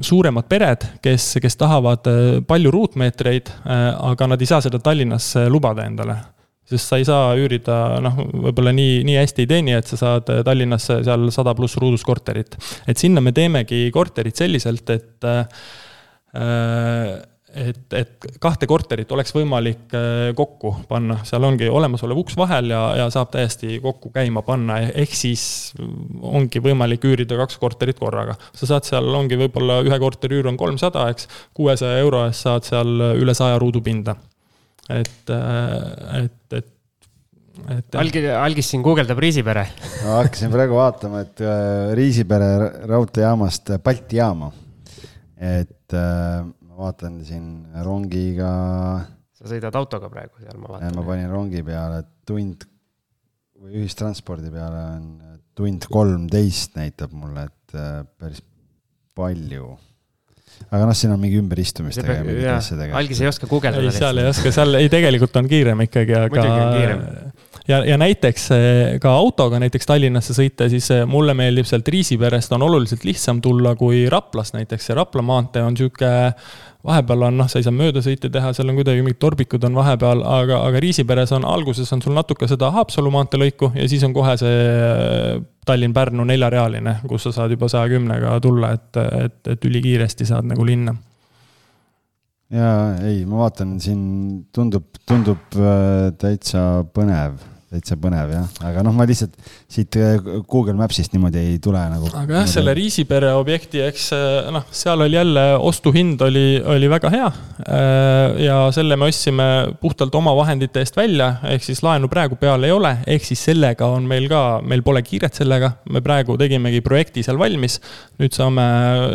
[0.05, 2.09] suuremad pered, kes, kes tahavad
[2.49, 6.17] palju ruutmeetreid, aga nad ei saa seda Tallinnas lubada endale
[6.67, 8.17] sest sa ei saa üürida, noh,
[8.49, 12.57] võib-olla nii, nii hästi ei teeni, et sa saad Tallinnas seal sada pluss ruudus korterit.
[12.89, 15.45] et sinna me teemegi korterid selliselt, et äh,
[17.57, 22.83] et, et kahte korterit oleks võimalik äh, kokku panna, seal ongi olemasolev uks vahel ja,
[23.01, 25.47] ja saab täiesti kokku käima panna, ehk siis
[26.21, 28.37] ongi võimalik üürida kaks korterit korraga.
[28.53, 32.69] sa saad seal, ongi võib-olla ühe korteri üür on kolmsada, eks, kuuesaja euro eest saad
[32.69, 34.17] seal üle saja ruudu pinda.
[34.91, 36.73] et, äh, et, et
[37.73, 39.63] et Algi, Algis siin guugeldab Riisipere
[40.05, 42.51] ma hakkasin praegu vaatama, et äh, Riisipere
[42.85, 44.53] raudteejaamast Balti jaama.
[45.37, 45.97] Et
[46.77, 47.49] vaatan siin
[47.85, 48.53] rongiga.
[49.37, 50.97] sa sõidad autoga praegu seal, ma vaatan.
[50.97, 52.67] ma panin rongi peale tund
[53.57, 55.11] või ühistranspordi peale on
[55.57, 58.43] tund kolmteist näitab mulle, et äh, päris
[59.17, 59.75] palju
[60.71, 62.97] aga noh, siin on mingi ümberistumistega ja mingite asjadega.
[63.01, 63.89] algis ei oska guugeldada.
[63.89, 66.45] ei, seal ei oska, seal ei, tegelikult on kiirem ikkagi, aga.
[67.69, 68.61] Ja, ja näiteks äh,
[69.03, 73.75] ka autoga näiteks Tallinnasse sõita, siis äh, mulle meeldib sealt Riisiperest on oluliselt lihtsam tulla
[73.79, 76.11] kui Raplast näiteks, see Rapla maantee on sihuke
[76.87, 80.23] vahepeal on noh, sa ei saa möödasõite teha, seal on kuidagi mingid torbikud on vahepeal,
[80.37, 84.15] aga, aga Riisiperes on alguses on sul natuke seda Haapsalu maantee lõiku ja siis on
[84.17, 89.67] kohe see äh, Tallinn-Pärnu neljarealine, kus sa saad juba saja kümnega tulla, et, et, et
[89.67, 90.95] ülikiiresti saad nagu linna.
[92.55, 94.07] jaa, ei, ma vaatan siin
[94.55, 99.35] tundub, tundub äh, täitsa põnev täitsa põnev jah, aga noh, ma lihtsalt
[99.69, 100.17] siit äh,
[100.49, 102.09] Google Maps'ist niimoodi ei tule nagu.
[102.17, 107.13] aga jah, selle Riisipere objekti, eks äh, noh, seal oli jälle ostuhind oli, oli väga
[107.13, 107.31] hea.
[107.67, 109.49] Äh, ja selle me ostsime
[109.83, 113.91] puhtalt oma vahendite eest välja, ehk siis laenu praegu peal ei ole, ehk siis sellega
[113.93, 117.81] on meil ka, meil pole kiiret sellega, me praegu tegimegi projekti seal valmis.
[118.17, 118.63] nüüd saame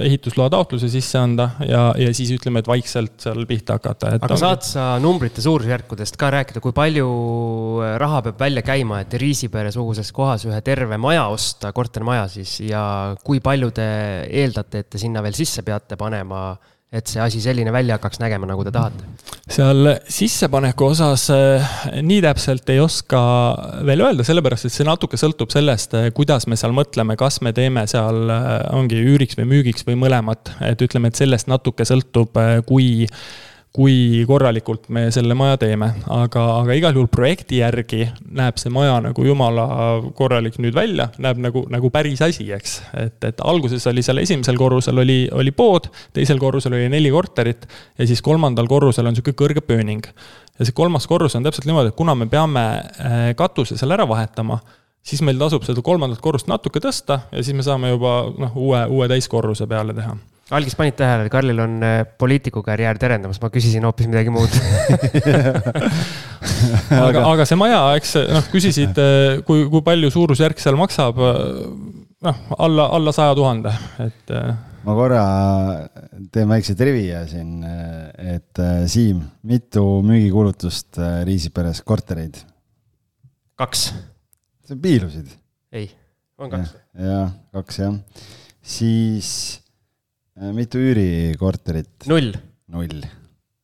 [0.06, 4.18] ehitusloa taotluse sisse anda ja, ja siis ütleme, et vaikselt seal pihta hakata.
[4.20, 4.44] aga ongi...
[4.44, 7.08] saad sa numbrite suurusjärkudest ka rääkida, kui palju
[8.02, 12.84] raha peab välja välja käima, et Riisipere-suguses kohas ühe terve maja osta, kortermaja siis, ja
[13.24, 13.88] kui palju te
[14.28, 16.50] eeldate, et te sinna veel sisse peate panema,
[16.92, 19.06] et see asi selline välja hakkaks nägema, nagu te tahate?
[19.52, 21.70] seal sissepaneku osas eh,
[22.04, 23.22] nii täpselt ei oska
[23.88, 27.56] veel öelda, sellepärast et see natuke sõltub sellest, eh, kuidas me seal mõtleme, kas me
[27.56, 32.36] teeme seal, eh, ongi üüriks või müügiks või mõlemat, et ütleme, et sellest natuke sõltub,
[32.68, 33.08] kui
[33.72, 38.04] kui korralikult me selle maja teeme, aga, aga igal juhul projekti järgi
[38.36, 39.66] näeb see maja nagu jumala
[40.18, 42.74] korralik nüüd välja, näeb nagu, nagu päris asi, eks.
[43.00, 47.64] et, et alguses oli seal esimesel korrusel oli, oli pood, teisel korrusel oli neli korterit
[47.96, 50.04] ja siis kolmandal korrusel on niisugune kõrge pööning.
[50.60, 54.08] ja see kolmas korrus on täpselt niimoodi, et kuna me peame äh, katuse seal ära
[54.10, 54.60] vahetama,
[55.00, 58.84] siis meil tasub seda kolmandat korrust natuke tõsta ja siis me saame juba noh, uue,
[58.92, 60.18] uue täiskorruse peale teha
[60.56, 64.52] algis panid tähele, et Karlil on äh, poliitikukarjäär terendamas, ma küsisin hoopis midagi muud
[67.06, 71.22] aga, aga see maja, eks noh, küsisid, äh, kui, kui palju suurusjärk seal maksab.
[71.24, 71.64] Äh,
[72.28, 73.72] noh, alla, alla saja tuhande,
[74.04, 74.36] et.
[74.86, 75.24] ma korra
[76.34, 77.64] teen väikse trivia siin,
[78.36, 82.44] et Siim, mitu müügikuulutust Riisiperes kortereid?
[83.62, 83.88] kaks.
[84.68, 85.32] sa piilusid?
[85.74, 85.90] ei,
[86.42, 86.78] on kaks.
[86.98, 87.98] jah, kaks jah,
[88.62, 89.34] siis
[90.56, 92.08] mitu üürikorterit?
[92.10, 92.34] null.
[92.72, 93.04] null,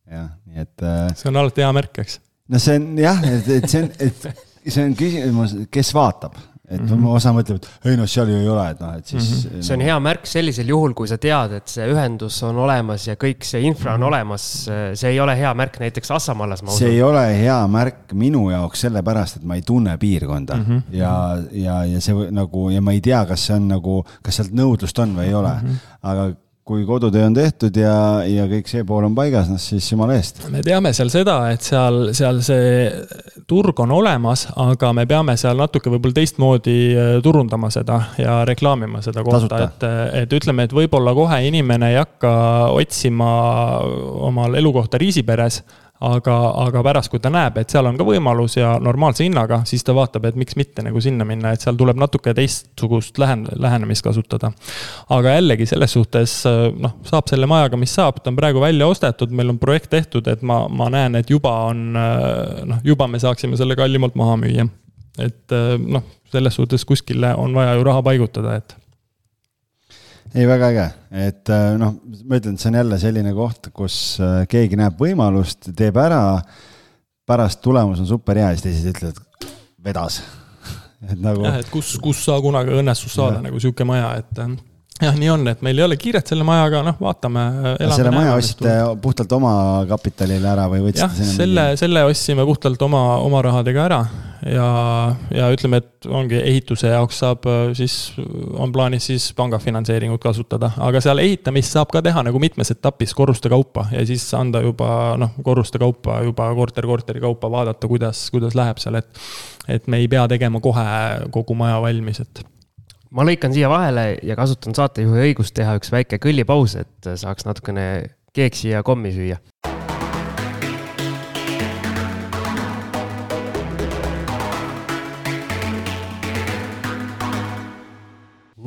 [0.10, 0.76] jah, nii et.
[0.84, 2.20] Äh, see on alati hea märk, eks?
[2.48, 4.30] no see on jah, et, et see on, et
[4.68, 7.08] see on küsimus, kes vaatab, et mm -hmm.
[7.16, 9.50] osa mõtleb, et ei noh, seal ju ei ole, et noh, et siis mm.
[9.50, 9.62] -hmm.
[9.64, 13.16] see on hea märk sellisel juhul, kui sa tead, et see ühendus on olemas ja
[13.16, 14.08] kõik see infra on -hmm.
[14.08, 14.48] olemas.
[14.94, 16.80] see ei ole hea märk näiteks Assamaallas, ma usun.
[16.80, 20.82] see ei ole hea märk minu jaoks sellepärast, et ma ei tunne piirkonda mm -hmm.
[20.92, 24.52] ja, ja, ja see nagu ja ma ei tea, kas see on nagu, kas sealt
[24.52, 25.78] nõudlust on või ei ole mm, -hmm.
[26.02, 26.34] aga
[26.68, 27.96] kui kodutöö on tehtud ja,
[28.28, 30.42] ja kõik see pool on paigas, noh siis jumala eest.
[30.52, 32.90] me teame seal seda, et seal, seal see
[33.48, 39.02] turg on olemas, aga me peame seal natuke võib-olla teistmoodi äh, turundama seda ja reklaamima
[39.06, 39.88] seda kohta, et,
[40.24, 42.34] et ütleme, et võib-olla kohe inimene ei hakka
[42.76, 43.32] otsima
[44.28, 45.64] omal elukohta Riisiperes
[46.06, 46.36] aga,
[46.66, 49.96] aga pärast, kui ta näeb, et seal on ka võimalus ja normaalse hinnaga, siis ta
[49.98, 54.52] vaatab, et miks mitte nagu sinna minna, et seal tuleb natuke teistsugust lähen-, lähenemist kasutada.
[55.10, 56.38] aga jällegi selles suhtes
[56.78, 60.28] noh, saab selle majaga, mis saab, ta on praegu välja ostetud, meil on projekt tehtud,
[60.28, 64.68] et ma, ma näen, et juba on noh, juba me saaksime selle kallimalt maha müüa.
[65.18, 68.76] et noh, selles suhtes kuskile on vaja ju raha paigutada, et
[70.38, 70.88] ei, väga äge,
[71.26, 71.96] et äh, noh,
[72.28, 76.22] ma ütlen, et see on jälle selline koht, kus äh, keegi näeb võimalust, teeb ära,
[77.28, 79.50] pärast tulemus on super hea ja siis teised ütlevad,
[79.84, 80.22] vedas.
[81.10, 81.46] et nagu.
[81.48, 83.48] jah, et kus, kus sa kunagi õnnestus saada ja.
[83.50, 84.44] nagu sihuke maja, et
[85.02, 87.44] jah, nii on, et meil ei ole kiiret selle majaga, noh, vaatame.
[87.94, 89.52] selle maja ostsite puhtalt oma
[89.90, 91.06] kapitalile ära või võtsite?
[91.06, 94.00] jah, selle, selle ostsime puhtalt oma, oma rahadega ära
[94.46, 94.70] ja,
[95.34, 97.46] ja ütleme, et ongi ehituse jaoks saab
[97.78, 97.98] siis,
[98.58, 103.14] on plaanis siis panga finantseeringut kasutada, aga seal ehitamist saab ka teha nagu mitmes etapis
[103.18, 104.90] korruste kaupa ja siis anda juba
[105.22, 109.10] noh, korruste kaupa juba korter korteri kaupa vaadata, kuidas, kuidas läheb seal, et.
[109.68, 110.86] et me ei pea tegema kohe
[111.34, 112.46] kogu maja valmis, et
[113.12, 117.88] ma lõikan siia vahele ja kasutan saatejuhi õigust teha üks väike kõllipaus, et saaks natukene
[118.36, 119.42] keeksi ja kommi süüa.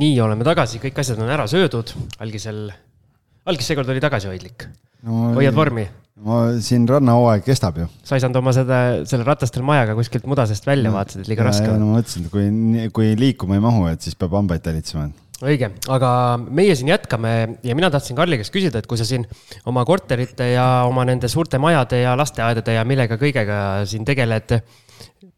[0.00, 1.90] nii, oleme tagasi, kõik asjad on ära söödud,
[2.24, 2.70] algisel,
[3.44, 4.64] algis seekord oli tagasihoidlik
[5.04, 5.34] no,.
[5.36, 5.84] hoiad vormi?
[6.24, 7.86] Ma siin rannahooaeg kestab ju.
[8.04, 11.48] sa ei saanud oma seda, selle ratastel majaga kuskilt mudasest välja, vaatasid, et liiga ja,
[11.48, 11.80] raske on.
[11.80, 15.08] no ma mõtlesin, et kui, kui liikuma ei mahu, et siis peab hambaid talitsema.
[15.40, 16.10] õige, aga
[16.44, 19.24] meie siin jätkame ja mina tahtsin Karli käest küsida, et kui sa siin
[19.70, 24.58] oma korterite ja oma nende suurte majade ja lasteaedade ja millega kõigega siin tegeled,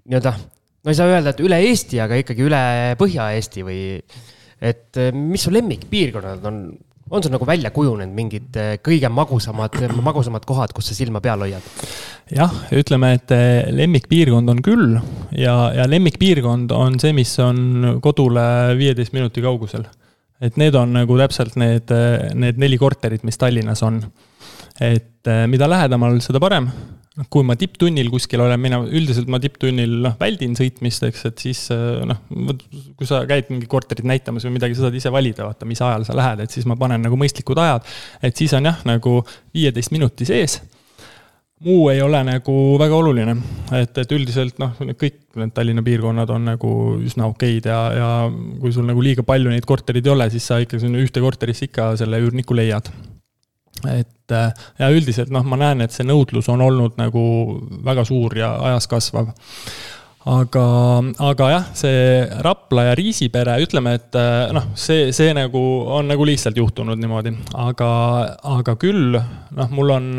[0.02, 0.34] nii-öelda,
[0.82, 2.62] no ei saa öelda, et üle Eesti, aga ikkagi üle
[2.98, 3.82] Põhja-Eesti või
[4.62, 6.64] et mis su lemmikpiirkonnad on,
[7.12, 11.44] on sul nagu välja kujunenud mingid eh, kõige magusamad, magusamad kohad, kus sa silma peal
[11.44, 11.66] hoiad?
[12.32, 14.96] jah, ütleme, et eh, lemmikpiirkond on küll
[15.36, 18.44] ja, ja lemmikpiirkond on see, mis on kodule
[18.80, 19.84] viieteist minuti kaugusel.
[20.40, 24.00] et need on nagu täpselt need, eh, need neli korterit, mis Tallinnas on.
[24.80, 26.70] Et mida lähedamal, seda parem
[27.18, 31.44] noh, kui ma tipptunnil kuskil olen, mina üldiselt ma tipptunnil noh, väldin sõitmist, eks, et
[31.44, 32.20] siis eh, noh,
[32.98, 36.06] kui sa käid mingi korterit näitamas või midagi, sa saad ise valida, vaata, mis ajal
[36.08, 37.88] sa lähed, et siis ma panen nagu mõistlikud ajad.
[38.24, 39.20] et siis on jah, nagu
[39.54, 40.60] viieteist minuti sees.
[41.62, 43.36] muu ei ole nagu väga oluline,
[43.78, 48.08] et, et üldiselt noh, kõik need Tallinna piirkonnad on nagu üsna okeid ja, ja
[48.60, 51.68] kui sul nagu liiga palju neid korterid ei ole, siis sa ikka sinna ühte korterisse
[51.68, 52.90] ikka selle üürniku leiad
[53.90, 57.24] et äh, ja üldiselt noh, ma näen, et see nõudlus on olnud nagu
[57.84, 59.32] väga suur ja ajas kasvav
[60.28, 60.64] aga,
[61.30, 62.02] aga jah, see
[62.44, 65.62] Rapla ja Riisipere, ütleme, et äh, noh, see, see nagu
[65.98, 67.90] on nagu lihtsalt juhtunud niimoodi, aga,
[68.54, 70.10] aga küll noh, mul on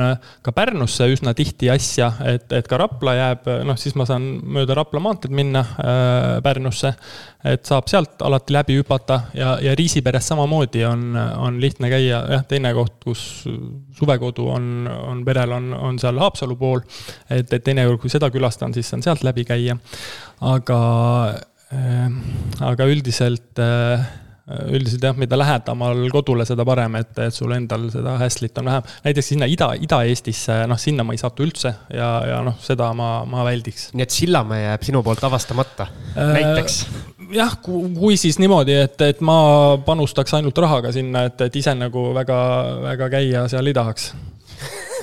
[0.43, 4.78] ka Pärnusse üsna tihti asja, et, et ka Rapla jääb, noh, siis ma saan mööda
[4.80, 6.95] Rapla maanteed minna äh, Pärnusse
[7.43, 11.12] et saab sealt alati läbi hüpata ja, ja Riisiperes samamoodi on,
[11.43, 13.24] on lihtne käia, jah, teine koht, kus
[13.97, 16.84] suvekodu on, on perel, on, on seal Haapsalu pool.
[17.30, 19.76] et, et teinekord, kui seda külastan, siis saan sealt läbi käia.
[20.54, 20.82] Aga
[21.74, 22.12] äh,,
[22.72, 24.04] aga üldiselt äh,
[24.44, 28.89] üldiselt jah, mida lähedamal kodule, seda parem, et, et sul endal seda häslit on vähem.
[29.06, 33.24] näiteks sinna Ida, Ida-Eestisse, noh, sinna ma ei satu üldse ja, ja noh, seda ma,
[33.30, 33.91] ma väldiks.
[33.96, 35.88] nii et Sillamäe jääb sinu poolt avastamata
[36.18, 36.82] äh,, näiteks?
[37.34, 42.10] jah, kui siis niimoodi, et, et ma panustaks ainult rahaga sinna, et, et ise nagu
[42.16, 42.38] väga,
[42.84, 44.12] väga käia seal ei tahaks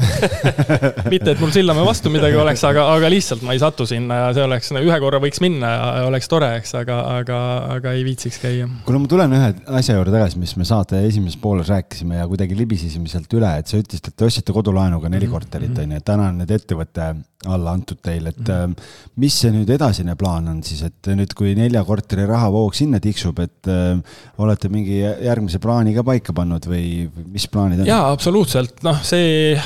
[1.13, 4.29] mitte, et mul Sillamäe vastu midagi oleks, aga, aga lihtsalt ma ei satu sinna ja
[4.37, 7.41] see oleks, ühe korra võiks minna ja oleks tore, eks, aga, aga,
[7.77, 8.69] aga ei viitsiks käia.
[8.87, 12.59] kuule, ma tulen ühe asja juurde tagasi, mis me saate esimeses pooles rääkisime ja kuidagi
[12.59, 15.37] libisesime sealt üle, et sa ütlesid, et te ostsite kodulaenuga neli -hmm.
[15.37, 17.13] korterit, on ju, et täna on need ettevõtte
[17.49, 18.75] alla antud teil, et mm -hmm.
[19.17, 23.39] mis see nüüd edasine plaan on siis, et nüüd, kui nelja korteri rahavoog sinna tiksub,
[23.39, 23.97] et äh,
[24.39, 27.87] olete mingi järgmise plaani ka paika pannud või mis plaanid on?
[27.87, 29.57] jaa, absoluutselt, noh, see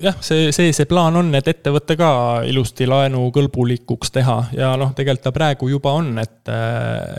[0.00, 2.10] jah, see, see, see plaan on, et ettevõte ka
[2.48, 6.50] ilusti laenukõlbulikuks teha ja noh, tegelikult ta praegu juba on, et,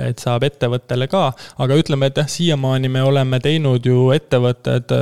[0.06, 1.24] et saab ettevõttele ka,
[1.64, 4.94] aga ütleme, et jah, siiamaani me oleme teinud ju ettevõtted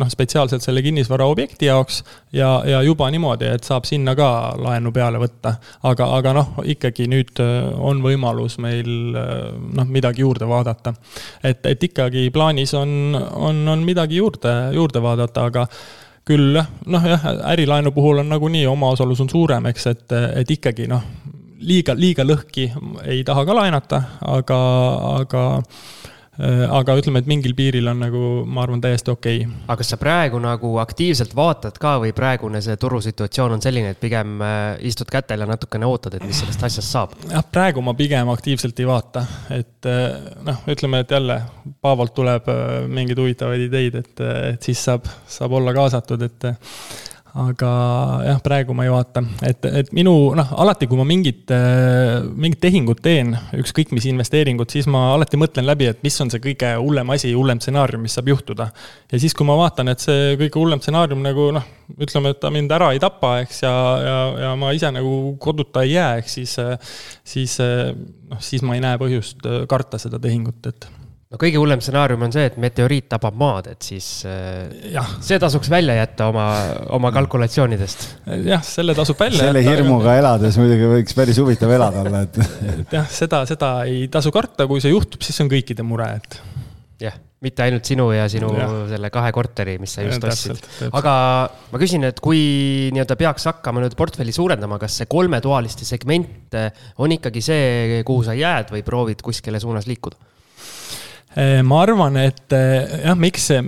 [0.00, 2.02] noh, spetsiaalselt selle kinnisvara objekti jaoks
[2.36, 5.56] ja, ja juba niimoodi, et saab sinna ka laenu peale võtta.
[5.90, 10.94] aga, aga noh, ikkagi nüüd on võimalus meil noh, midagi juurde vaadata.
[11.42, 15.66] et, et ikkagi plaanis on, on, on midagi juurde, juurde vaadata, aga
[16.30, 20.06] küll jah, noh jah, ärilaenu puhul on nagunii omaosalus on suurem, eks, et,
[20.42, 21.02] et ikkagi noh,
[21.66, 22.70] liiga, liiga lõhki
[23.04, 24.02] ei taha ka laenata,
[24.38, 24.60] aga,
[25.20, 25.44] aga
[26.40, 29.58] aga ütleme, et mingil piiril on nagu, ma arvan, täiesti okei okay..
[29.66, 34.00] aga kas sa praegu nagu aktiivselt vaatad ka või praegune see turusituatsioon on selline, et
[34.00, 34.54] pigem äh,
[34.88, 37.14] istud kätel ja natukene ootad, et mis sellest asjast saab?
[37.30, 39.26] jah, praegu ma pigem aktiivselt ei vaata,
[39.56, 41.40] et äh, noh, ütleme, et jälle
[41.80, 42.48] Paavolt tuleb
[42.90, 44.20] mingeid huvitavaid ideid, et,
[44.54, 46.48] et siis saab, saab olla kaasatud, et
[47.38, 47.70] aga
[48.26, 51.52] jah, praegu ma ei vaata, et, et minu noh, alati, kui ma mingit,
[52.34, 56.42] mingit tehingut teen, ükskõik mis investeeringut, siis ma alati mõtlen läbi, et mis on see
[56.42, 58.70] kõige hullem asi, hullem stsenaarium, mis saab juhtuda.
[59.12, 61.66] ja siis, kui ma vaatan, et see kõige hullem stsenaarium nagu noh,
[62.02, 63.74] ütleme, et ta mind ära ei tapa, eks, ja,
[64.04, 66.56] ja, ja ma ise nagu koduta ei jää, eks siis,
[67.36, 70.90] siis noh, siis ma ei näe põhjust karta seda tehingut, et
[71.30, 74.66] no kõige hullem stsenaarium on see, et meteoriit tabab maad, et siis äh,
[74.96, 75.04] ja.
[75.22, 76.46] see tasuks välja jätta oma,
[76.96, 78.06] oma kalkulatsioonidest.
[78.48, 79.76] jah, selle tasub välja selle jätta.
[79.78, 82.38] hirmuga elades muidugi võiks päris huvitav elada olla, et.
[82.74, 86.08] et jah, seda, seda ei tasu karta, kui see juhtub, siis see on kõikide mure,
[86.18, 86.34] et.
[87.04, 87.14] jah,
[87.46, 88.66] mitte ainult sinu ja sinu ja.
[88.90, 90.66] selle kahe korteri, mis sa just ostsid.
[90.90, 91.12] aga
[91.70, 92.42] ma küsin, et kui
[92.90, 96.58] nii-öelda peaks hakkama nüüd portfelli suurendama, kas see kolmetoaliste segment
[96.98, 100.18] on ikkagi see, kuhu sa jääd või proovid kuskile suunas liikuda?
[101.38, 103.62] Eh, ma arvan, et eh, jah, miks see,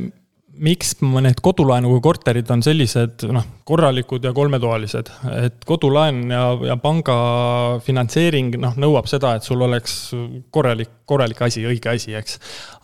[0.63, 6.43] miks need kodulaenuga korterid on sellised noh, korralikud ja kolmetoalised, et kodulaen ja,
[6.73, 7.17] ja panga
[7.87, 9.97] finantseering noh, nõuab seda, et sul oleks
[10.55, 12.39] korralik, korralik asi, õige asi, eks.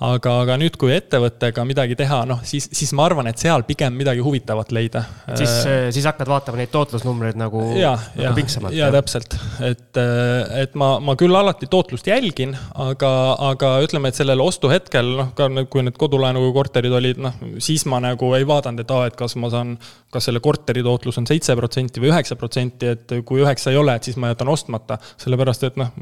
[0.05, 3.97] aga, aga nüüd, kui ettevõttega midagi teha, noh siis, siis ma arvan, et seal pigem
[3.99, 5.05] midagi huvitavat leida.
[5.35, 8.77] siis, äh, siis hakkad vaatama neid tootlusnumbreid nagu, nagu pingsamalt.
[8.77, 13.13] ja täpselt, et, äh, et ma, ma küll alati tootlust jälgin, aga,
[13.51, 18.01] aga ütleme, et sellel ostuhetkel, noh, ka kui need kodulaenuga korterid olid, noh, siis ma
[18.03, 19.77] nagu ei vaadanud, et aa, et kas ma saan,
[20.13, 23.97] kas selle korteri tootlus on seitse protsenti või üheksa protsenti, et kui üheksa ei ole,
[23.99, 24.99] et siis ma jätan ostmata.
[25.19, 25.93] sellepärast, et noh,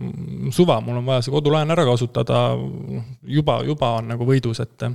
[0.55, 4.89] suva, mul on vaja see kodulaen ära kasutada, juba, juba on nagu võidus, et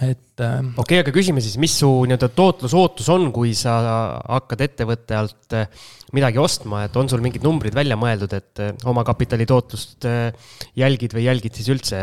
[0.00, 0.40] et.
[0.40, 3.74] Ähm, okei okay,, aga küsime siis, mis su nii-öelda tootlusootus on, kui sa
[4.38, 5.66] hakkad ettevõtte alt äh,
[6.16, 10.32] midagi ostma, et on sul mingid numbrid välja mõeldud, et äh, omakapitali tootlust äh,
[10.78, 12.00] jälgid või jälgid siis üldse?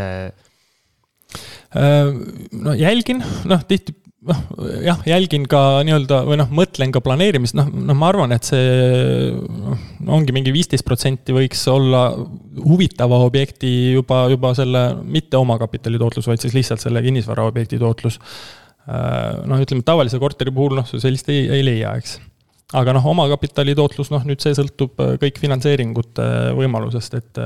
[1.70, 3.94] no jälgin, noh tihti
[4.28, 4.39] noh,
[4.84, 9.30] jah, jälgin ka nii-öelda või noh, mõtlen ka planeerimist, noh, noh, ma arvan, et see
[9.32, 9.84] noh,
[10.17, 12.09] ongi mingi viisteist protsenti võiks olla
[12.59, 18.20] huvitava objekti juba, juba selle mitte omakapitali tootlus, vaid siis lihtsalt selle kinnisvaraobjekti tootlus.
[18.89, 22.20] Äh, noh, ütleme tavalise korteri puhul noh, sellist ei, ei leia, eks
[22.78, 26.26] aga noh, omakapitali tootlus, noh nüüd see sõltub kõik finantseeringute
[26.57, 27.39] võimalusest, et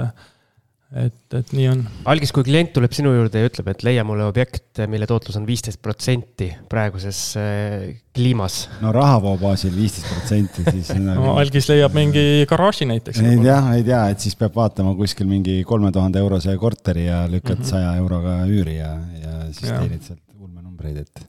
[0.94, 1.82] et, et nii on.
[2.10, 5.48] algis, kui klient tuleb sinu juurde ja ütleb, et leia mulle objekt, mille tootlus on
[5.48, 8.60] viisteist protsenti praeguses äh, kliimas.
[8.84, 11.26] no rahavoo baasil viisteist protsenti, siis nagu...
[11.26, 13.24] no algis leiab mingi garaaži näiteks.
[13.46, 17.64] jah, ei tea, et siis peab vaatama kuskil mingi kolme tuhande eurose korteri ja lükkad
[17.64, 17.70] mhm.
[17.70, 18.04] saja mm -hmm.
[18.04, 19.80] euroga üüri ja, ja siis ja.
[19.80, 21.26] teenid sealt ulmenumbreid, et,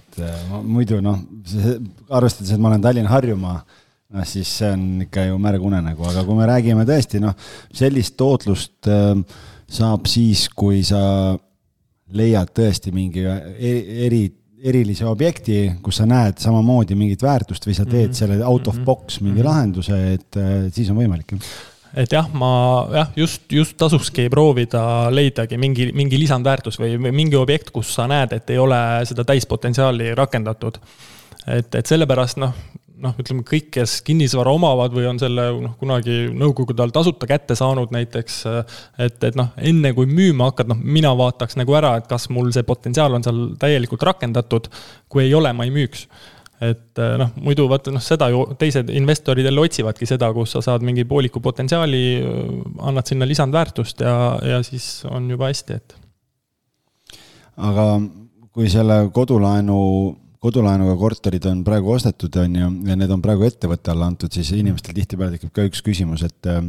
[0.00, 1.22] et äh, muidu noh,
[2.08, 3.60] arvestades, et ma olen Tallinn-Harjumaa
[4.10, 7.36] noh, siis see on ikka ju märg unenägu, aga kui me räägime tõesti noh,
[7.76, 9.14] sellist tootlust äh,
[9.70, 11.00] saab siis, kui sa
[12.10, 14.22] leiad tõesti mingi eri, eri,
[14.60, 18.18] erilise objekti, kus sa näed samamoodi mingit väärtust või sa teed mm -hmm.
[18.18, 19.48] selle out of box mingi mm -hmm.
[19.48, 21.38] lahenduse, et äh, siis on võimalik
[21.94, 22.50] et jah, ma
[22.92, 28.32] jah, just, just tasukski proovida leidagi mingi, mingi lisandväärtus või mingi objekt, kus sa näed,
[28.32, 30.78] et ei ole seda täispotentsiaali rakendatud.
[31.46, 32.54] et, et sellepärast noh,
[33.02, 37.56] noh, ütleme kõik, kes kinnisvara omavad või on selle noh, kunagi nõukogude ajal tasuta kätte
[37.58, 38.40] saanud näiteks,
[39.00, 42.52] et, et noh, enne kui müüma hakkad, noh, mina vaataks nagu ära, et kas mul
[42.54, 44.68] see potentsiaal on seal täielikult rakendatud,
[45.10, 46.06] kui ei ole, ma ei müüks
[46.60, 50.84] et noh, muidu vaata noh, seda ju teised investorid jälle otsivadki seda, kus sa saad
[50.84, 52.02] mingi pooliku potentsiaali,
[52.84, 55.96] annad sinna lisandväärtust ja, ja siis on juba hästi, et.
[57.56, 57.86] aga
[58.52, 59.78] kui selle kodulaenu
[60.40, 64.48] kodulaenuga korterid on praegu ostetud, on ju, ja need on praegu ettevõtte alla antud, siis
[64.56, 66.62] inimestel tihtipeale tekib ka üks küsimus, et äh,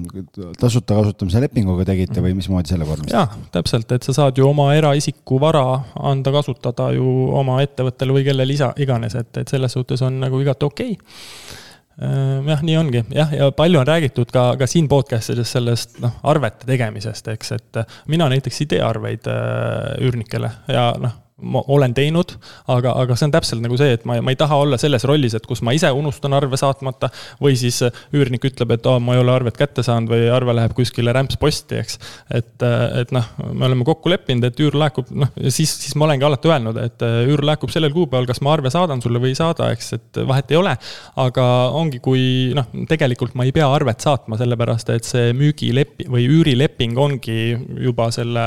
[0.59, 3.15] tasuta kasutamise lepinguga tegite või mismoodi selle vormistate?
[3.15, 5.63] jaa, täpselt, et sa saad ju oma eraisiku vara
[6.11, 7.07] anda kasutada ju
[7.39, 12.11] oma ettevõttele või kellele isa, iganes, et, et selles suhtes on nagu igati okei okay
[12.11, 16.01] äh, jah, nii ongi, jah, ja palju on räägitud ka, ka siin podcast ides sellest
[16.03, 21.63] noh, arvete tegemisest, eks, et mina näiteks ei tee arveid äh, üürnikele ja noh, ma
[21.73, 22.33] olen teinud,
[22.71, 25.35] aga, aga see on täpselt nagu see, et ma, ma ei taha olla selles rollis,
[25.37, 27.09] et kus ma ise unustan arve saatmata
[27.41, 27.81] või siis
[28.15, 31.79] üürnik ütleb, et aa, ma ei ole arvet kätte saanud või arve läheb kuskile rämpsposti,
[31.81, 31.97] eks.
[32.37, 32.53] et,
[33.01, 36.51] et noh, me oleme kokku leppinud, et üür laekub, noh, siis, siis ma olengi alati
[36.51, 39.91] öelnud, et üür laekub sellel kuupäeval, kas ma arve saadan sulle või ei saada, eks,
[39.97, 40.75] et vahet ei ole.
[41.21, 41.45] aga
[41.77, 42.23] ongi, kui
[42.57, 47.39] noh, tegelikult ma ei pea arvet saatma, sellepärast et see müügilepi- või üürileping ongi
[47.81, 48.45] juba selle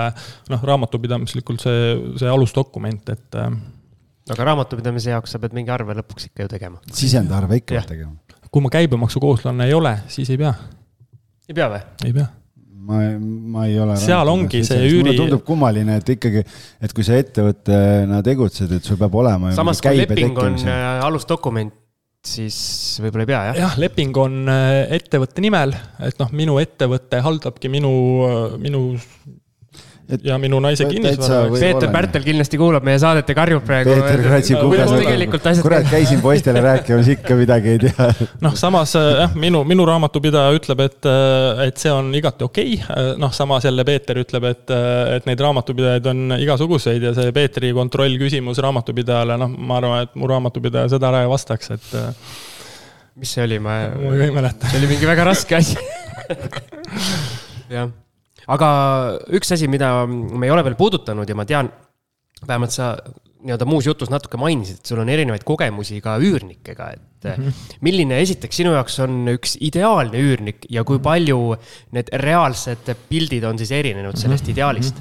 [0.52, 3.40] noh, raamatupidamislikult see, see alusdokument dokument, et.
[3.40, 3.56] Äh,
[4.32, 6.78] aga raamatupidamise jaoks sa pead mingi arve lõpuks ikka ju tegema.
[6.92, 8.14] sisendarve ikka pead tegema.
[8.50, 10.54] kui ma käibemaksukohuslane ei ole, siis ei pea.
[11.48, 11.82] ei pea või?
[12.06, 12.30] ei pea
[12.84, 13.98] ma, ma ei ole.
[14.00, 15.02] seal ongi see üüri.
[15.02, 16.44] mulle tundub kummaline, et ikkagi,
[16.80, 19.52] et kui sa ettevõttena tegutsed, et sul peab olema.
[19.56, 21.76] samas kui leping on äh, alusdokument,
[22.24, 22.56] siis
[23.04, 23.62] võib-olla ei pea, jah?
[23.66, 27.92] jah, leping on äh, ettevõtte nimel, et noh, minu ettevõte haldabki minu,
[28.56, 28.86] minu
[30.04, 31.48] Et ja minu naise kinnisvara.
[31.54, 33.94] Peeter Pärtel kindlasti kuulab meie saadet ja karjub praegu.
[33.94, 38.10] Peeter kratsib kuges, kurat, käisin poistele rääkimas, ikka midagi ei tea.
[38.44, 41.08] noh, samas jah, minu, minu raamatupidaja ütleb, et,
[41.64, 43.16] et see on igati okei okay..
[43.20, 44.76] noh, samas jälle Peeter ütleb, et,
[45.16, 50.28] et neid raamatupidajaid on igasuguseid ja see Peetri kontrollküsimus raamatupidajale, noh, ma arvan, et mu
[50.28, 51.90] raamatupidaja seda ära ei vastaks, et.
[53.16, 53.80] mis see oli, ma.
[53.96, 54.68] ma ei mäleta.
[54.68, 55.80] see oli mingi väga raske asi
[57.78, 57.88] jah
[58.46, 58.68] aga
[59.36, 61.70] üks asi, mida me ei ole veel puudutanud ja ma tean,
[62.44, 62.94] vähemalt sa
[63.44, 67.74] nii-öelda muus jutus natuke mainisid, et sul on erinevaid kogemusi ka üürnikega, et mm -hmm.
[67.84, 71.56] milline esiteks sinu jaoks on üks ideaalne üürnik ja kui palju
[71.92, 74.52] need reaalsed pildid on siis erinenud sellest mm -hmm.
[74.52, 74.96] ideaalist?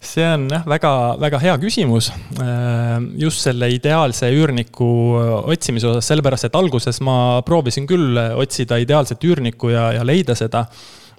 [0.00, 2.12] see on jah, väga, väga hea küsimus.
[2.40, 4.88] Äh, just selle ideaalse üürniku
[5.44, 10.66] otsimise osas, sellepärast et alguses ma proovisin küll otsida ideaalset üürnikku ja, ja leida seda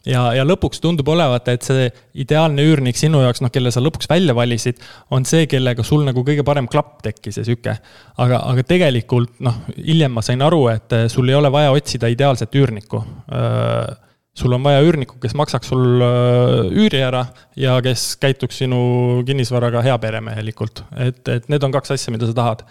[0.09, 1.87] ja, ja lõpuks tundub olevat, et see
[2.23, 4.81] ideaalne üürnik sinu jaoks, noh, kelle sa lõpuks välja valisid,
[5.13, 7.77] on see, kellega sul nagu kõige parem klapp tekkis ja sihuke.
[8.17, 12.11] aga, aga tegelikult noh, hiljem ma sain aru, et eh, sul ei ole vaja otsida
[12.11, 13.93] ideaalset üürnikku äh,
[14.33, 17.27] sul on vaja üürnikku, kes maksaks sul äh, üüri ära
[17.59, 20.83] ja kes käituks sinu kinnisvaraga heaperemehelikult.
[20.97, 22.65] et, et need on kaks asja, mida sa tahad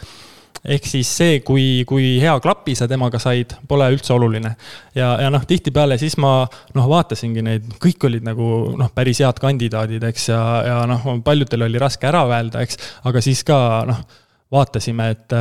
[0.63, 4.55] ehk siis see, kui, kui hea klapi sa temaga said, pole üldse oluline.
[4.95, 6.43] ja, ja noh, tihtipeale siis ma
[6.77, 8.49] noh, vaatasingi neid, kõik olid nagu
[8.79, 12.79] noh, päris head kandidaadid, eks, ja, ja noh, paljudel oli raske ära öelda, eks,
[13.11, 13.59] aga siis ka
[13.91, 14.05] noh
[14.53, 15.35] vaatasime, et,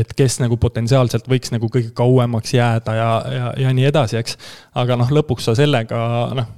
[0.00, 4.34] et kes nagu potentsiaalselt võiks nagu kõige kauemaks jääda ja, ja, ja nii edasi, eks.
[4.82, 6.00] aga noh, lõpuks sa sellega
[6.34, 6.50] noh,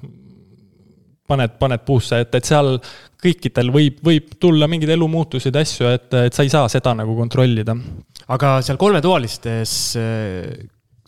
[1.28, 2.76] paned, paned puusse, et, et seal
[3.22, 7.76] kõikidel võib, võib tulla mingeid elumuutuseid, asju, et, et sa ei saa seda nagu kontrollida.
[8.34, 9.72] aga seal kolmetoalistes,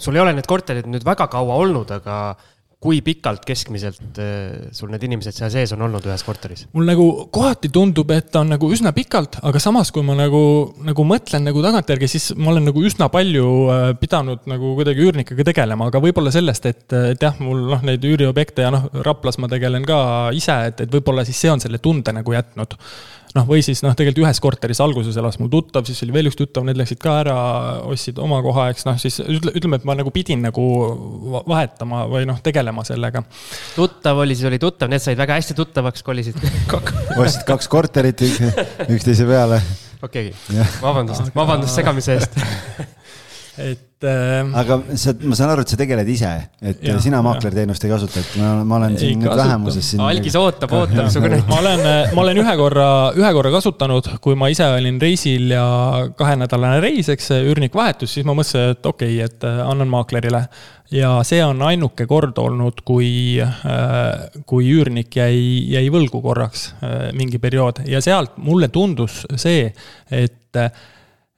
[0.01, 2.17] sul ei ole need korterid nüüd väga kaua olnud, aga
[2.81, 6.65] kui pikalt keskmiselt äh, sul need inimesed seal sees on olnud ühes korteris?
[6.73, 10.41] mul nagu kohati tundub, et on nagu üsna pikalt, aga samas, kui ma nagu,
[10.87, 15.45] nagu mõtlen nagu tagantjärgi, siis ma olen nagu üsna palju äh, pidanud nagu kuidagi üürnikega
[15.53, 19.51] tegelema, aga võib-olla sellest, et, et jah, mul noh, neid üüriobjekte ja noh, Raplas ma
[19.53, 20.01] tegelen ka
[20.37, 22.79] ise, et, et võib-olla siis see on selle tunde nagu jätnud
[23.37, 26.39] noh, või siis noh, tegelikult ühes korteris alguses elas mul tuttav, siis oli veel üks
[26.39, 27.37] tuttav, need läksid ka ära,
[27.91, 30.65] ostsid oma koha, eks noh, siis ütle, ütleme, et ma nagu pidin nagu
[31.49, 33.23] vahetama või noh, tegelema sellega.
[33.77, 39.29] tuttav oli, siis oli tuttav, need said väga hästi tuttavaks, kolisid ostsid kaks korterit üksteise
[39.29, 39.61] peale.
[40.03, 42.41] okei okay., vabandust, vabandust segamise eest
[43.61, 44.41] et äh,.
[44.63, 46.31] aga sa, ma saan aru, et sa tegeled ise,
[46.63, 50.03] et ja, sina maaklerteenust ei kasuta, et ma, ma olen siin nüüd vähemuses siin.
[50.05, 51.45] algis ootab, ootab su kõnet.
[51.51, 51.85] ma olen,
[52.17, 52.89] ma olen ühe korra,
[53.19, 55.65] ühe korra kasutanud, kui ma ise olin reisil ja
[56.19, 59.91] kahenädalane reis, eks see üürnik vahetus, siis ma mõtlesin, et okei okay,, et äh, annan
[59.93, 60.45] maaklerile.
[60.91, 65.41] ja see on ainuke kord olnud, kui, äh, kui üürnik jäi,
[65.77, 69.69] jäi võlgu korraks äh, mingi periood ja sealt mulle tundus see,
[70.11, 70.37] et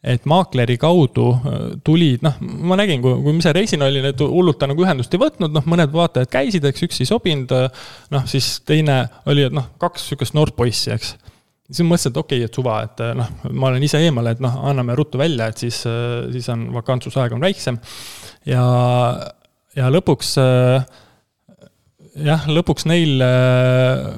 [0.03, 4.23] et maakleri kaudu äh, tulid, noh, ma nägin, kui, kui ma ise reisil olin, et
[4.23, 7.85] hullult nagu ühendust ei võtnud, noh, mõned vaatajad käisid, eks, üks ei sobinud, äh,
[8.15, 11.15] noh, siis teine oli, et noh, kaks niisugust noort poissi, eks.
[11.69, 14.33] siis ma mõtlesin, et okei okay,, et suva, et äh, noh, ma olen ise eemal,
[14.33, 15.85] et noh, anname ruttu välja, et siis,
[16.35, 17.79] siis on vakantsusaeg on väiksem.
[18.51, 18.67] ja,
[19.79, 21.01] ja lõpuks äh,
[22.17, 24.09] jah, lõpuks neil äh,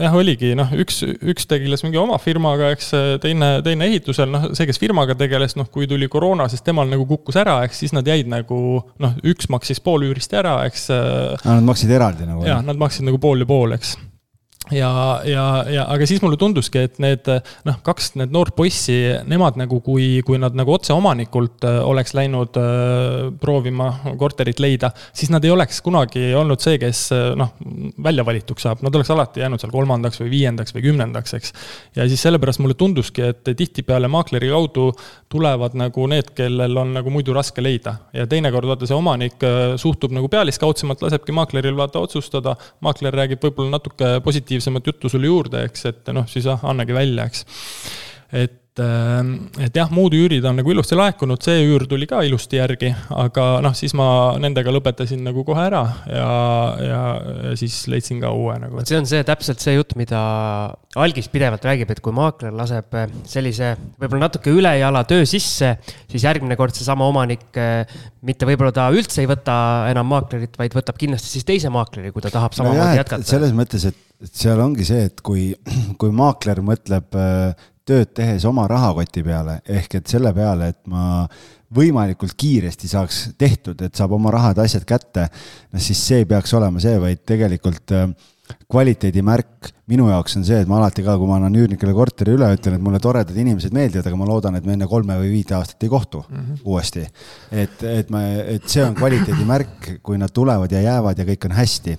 [0.00, 2.92] jah, oligi noh, üks, üks tegeles mingi oma firmaga, eks
[3.24, 7.06] teine, teine ehitusel, noh, see, kes firmaga tegeles, noh, kui tuli koroona, siis temal nagu
[7.08, 10.88] kukkus ära, eks siis nad jäid nagu noh, üks maksis pool üürist ära, eks.
[11.44, 12.46] Nad maksid eraldi nagu?
[12.48, 13.96] jah, nad maksid nagu pool ja pool, eks
[14.70, 17.26] ja, ja, ja aga siis mulle tunduski, et need
[17.66, 18.94] noh, kaks need noort poissi,
[19.28, 23.88] nemad nagu, kui, kui nad nagu otse omanikult äh, oleks läinud äh, proovima
[24.20, 27.54] korterit leida, siis nad ei oleks kunagi olnud see, kes äh, noh,
[28.04, 31.54] välja valituks saab, nad oleks alati jäänud seal kolmandaks või viiendaks või kümnendaks, eks.
[31.98, 34.92] ja siis sellepärast mulle tunduski, et tihtipeale maakleri kaudu
[35.32, 37.96] tulevad nagu need, kellel on nagu muidu raske leida.
[38.14, 39.42] ja teinekord vaata see omanik
[39.80, 42.54] suhtub nagu pealiskaudsemalt, lasebki maakleril vaata otsustada,
[42.84, 46.94] maakler räägib võib-olla natuke positiivsemalt positiivsemat juttu sulle juurde, eks, et noh, siis ah, annagi
[46.94, 47.46] välja, eks.
[48.32, 52.22] et et, ähm, et jah, muud üürid on nagu ilusti laekunud, see üür tuli ka
[52.24, 54.06] ilusti järgi, aga noh, siis ma
[54.40, 56.28] nendega lõpetasin nagu kohe ära ja,
[56.80, 57.00] ja,
[57.50, 58.80] ja siis leidsin ka uue nagu.
[58.88, 60.22] see on see täpselt see jutt, mida
[60.96, 65.74] algis pidevalt räägib, et kui maakler laseb äh, sellise võib-olla natuke ülejala töö sisse,
[66.08, 67.84] siis järgmine kord seesama omanik äh,
[68.24, 69.58] mitte võib-olla ta üldse ei võta
[69.92, 73.28] enam maaklerit, vaid võtab kindlasti siis teise maakleri, kui ta tahab samamoodi no jätkata.
[73.34, 75.48] selles mõttes, et et seal ongi see, et kui,
[76.00, 81.26] kui maakler mõtleb äh, tööd tehes oma rahakoti peale, ehk et selle peale, et ma
[81.72, 85.28] võimalikult kiiresti saaks tehtud, et saab oma rahad, asjad kätte,
[85.72, 88.10] no siis see ei peaks olema see, vaid tegelikult äh,
[88.70, 92.48] kvaliteedimärk minu jaoks on see, et ma alati ka, kui ma annan üürnikele korteri üle,
[92.56, 95.56] ütlen, et mulle toredad inimesed meeldivad, aga ma loodan, et me enne kolme või viite
[95.58, 96.62] aastat ei kohtu mm -hmm.
[96.64, 97.06] uuesti.
[97.50, 98.24] et, et me,
[98.56, 101.98] et see on kvaliteedimärk, kui nad tulevad ja jäävad ja kõik on hästi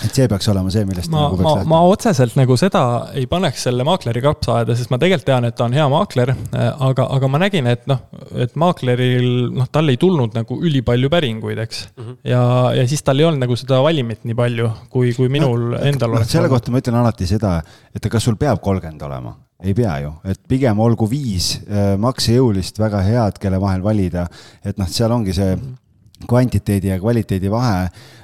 [0.00, 2.82] et see peaks olema see, millest ma, nagu ma, ma otseselt nagu seda
[3.18, 6.32] ei paneks selle maakleri kapsaaeda, sest ma tegelikult tean, et ta on hea maakler.
[6.52, 8.00] aga, aga ma nägin, et noh,
[8.40, 9.28] et maakleril,
[9.58, 12.04] noh, tal ei tulnud nagu ülipalju päringuid, eks mm.
[12.04, 12.16] -hmm.
[12.32, 12.42] ja,
[12.78, 16.14] ja siis tal ei olnud nagu seda valimit nii palju, kui, kui minul no, endal
[16.14, 16.32] no, oleks.
[16.32, 16.56] selle olnud.
[16.56, 17.58] kohta ma ütlen alati seda,
[17.94, 22.80] et kas sul peab kolmkümmend olema ei pea ju, et pigem olgu viis äh, maksejõulist,
[22.82, 24.26] väga head, kelle vahel valida,
[24.64, 25.78] et noh, seal ongi see mhm.
[26.26, 28.21] kvantiteedi ja kvaliteedi vahe Äh,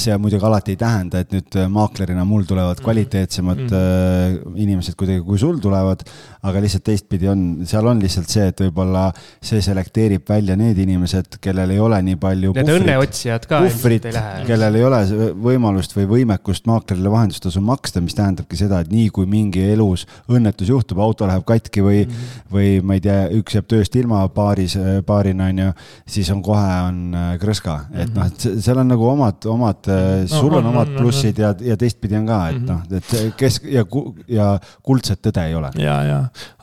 [0.00, 2.84] see muidugi alati ei tähenda, et nüüd äh, maaklerina mul tulevad mhm.
[2.86, 4.54] kvaliteetsemad mm -hmm.
[4.64, 6.00] inimesed kuidagi, kui sul tulevad,
[6.42, 9.10] aga lihtsalt teistpidi on, seal on lihtsalt see, et võib-olla
[9.42, 14.08] see selekteerib välja need inimesed, kellel ei ole nii palju Need õnneotsijad ka puhvrit,
[14.46, 15.02] kellel ei ole
[15.36, 20.72] võimalust või võimekust maaklerile vahendustasu maksta, mis tähendabki seda, et nii kui mingi elus õnnetus
[20.72, 22.48] juhtub, auto läheb katki või mm, -hmm.
[22.56, 25.70] või ma ei tea, üks jääb tööst ilma paaris, paarina on ju,
[26.06, 28.18] siis on kohe on krõska, et mm -hmm.
[28.18, 31.44] noh, et seal on nagu omad omad, omad, sul no, on omad no, plussid no,
[31.48, 33.84] ja, ja teistpidi on ka, et noh, et kes ja,
[34.30, 34.48] ja
[34.84, 35.72] kuldset tõde ei ole.
[35.82, 36.18] ja, ja,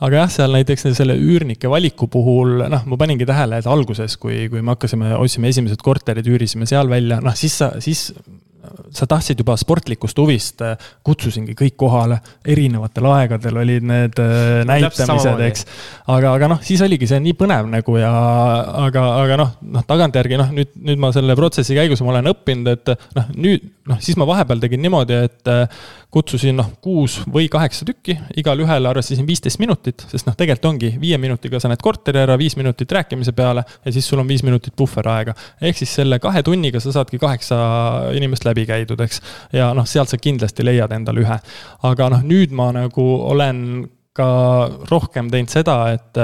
[0.06, 4.44] aga jah, seal näiteks selle üürnike valiku puhul, noh, ma paningi tähele, et alguses, kui,
[4.52, 8.10] kui me hakkasime, ostsime esimesed korterid, üürisime seal välja, noh, siis sa, siis
[8.94, 15.42] sa tahtsid juba sportlikust huvist, äh, kutsusingi kõik kohale, erinevatel aegadel olid need äh, näitamised,
[15.46, 15.66] eks.
[16.06, 18.12] aga, aga noh, siis oligi see nii põnev nagu ja,
[18.86, 22.72] aga, aga noh, noh tagantjärgi noh, nüüd, nüüd ma selle protsessi käigus ma olen õppinud,
[22.74, 27.48] et noh, nüüd noh, siis ma vahepeal tegin niimoodi, et äh, kutsusin noh, kuus või
[27.50, 31.82] kaheksa tükki, igale ühele arvestasin viisteist minutit, sest noh, tegelikult ongi viie minutiga sa näed
[31.82, 35.34] korteri ära, viis minutit rääkimise peale ja siis sul on viis minutit puhveraega.
[35.60, 37.60] ehk siis selle kahe tunniga sa saadki kaheksa
[38.18, 39.22] inimest läbi käidud, eks.
[39.52, 41.38] ja noh, sealt sa kindlasti leiad endale ühe.
[41.92, 43.62] aga noh, nüüd ma nagu olen
[44.16, 44.30] ka
[44.90, 46.18] rohkem teinud seda, et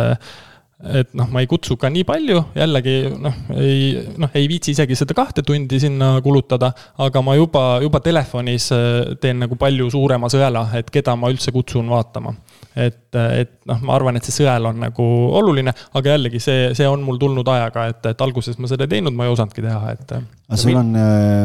[0.84, 3.86] et noh, ma ei kutsu ka nii palju, jällegi noh, ei,
[4.20, 6.68] noh, ei viitsi isegi seda kahte tundi sinna kulutada,
[7.00, 11.54] aga ma juba, juba telefonis äh, teen nagu palju suurema sõela, et keda ma üldse
[11.54, 12.34] kutsun vaatama.
[12.76, 15.08] et, et noh, ma arvan, et see sõel on nagu
[15.40, 18.98] oluline, aga jällegi see, see on mul tulnud ajaga, et, et alguses ma seda ei
[18.98, 20.12] teinud, ma ei osanudki teha, et.
[20.12, 21.44] aga sul on äh,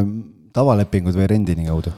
[0.51, 1.95] tavalepingud või rendini kaudu?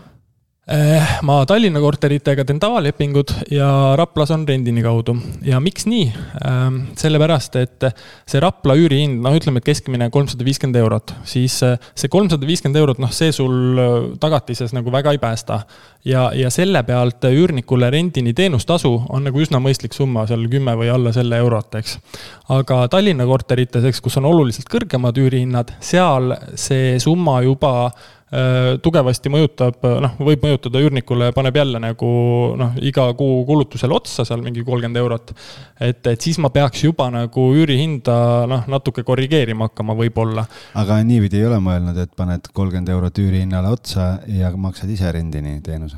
[0.64, 3.68] Eh, ma Tallinna korteritega teen tavalepingud ja
[4.00, 5.18] Raplas on rendini kaudu.
[5.44, 6.06] ja miks nii?
[6.40, 7.84] Ehm, sellepärast, et
[8.24, 12.80] see Rapla üürihind, noh, ütleme, et keskmine kolmsada viiskümmend eurot, siis eh, see kolmsada viiskümmend
[12.80, 15.66] eurot, noh, see sul eh, tagatises nagu väga ei päästa.
[16.06, 20.92] Ja, ja selle pealt üürnikule rendini teenustasu on nagu üsna mõistlik summa, seal kümme või
[20.94, 21.98] alla selle eurot, eks.
[22.56, 27.74] aga Tallinna korterites, eks, kus on oluliselt kõrgemad üürihinnad, seal see summa juba
[28.34, 32.08] Äh, tugevasti mõjutab, noh, võib mõjutada üürnikule, paneb jälle nagu
[32.58, 35.34] noh, iga kuu kulutusele otsa seal mingi kolmkümmend eurot.
[35.78, 38.16] et, et siis ma peaks juba nagu üürihinda
[38.50, 40.48] noh, natuke korrigeerima hakkama võib-olla.
[40.82, 45.60] aga niipidi ei ole mõelnud, et paned kolmkümmend eurot üürihinnale otsa ja maksad ise rendini
[45.62, 45.93] teenuse?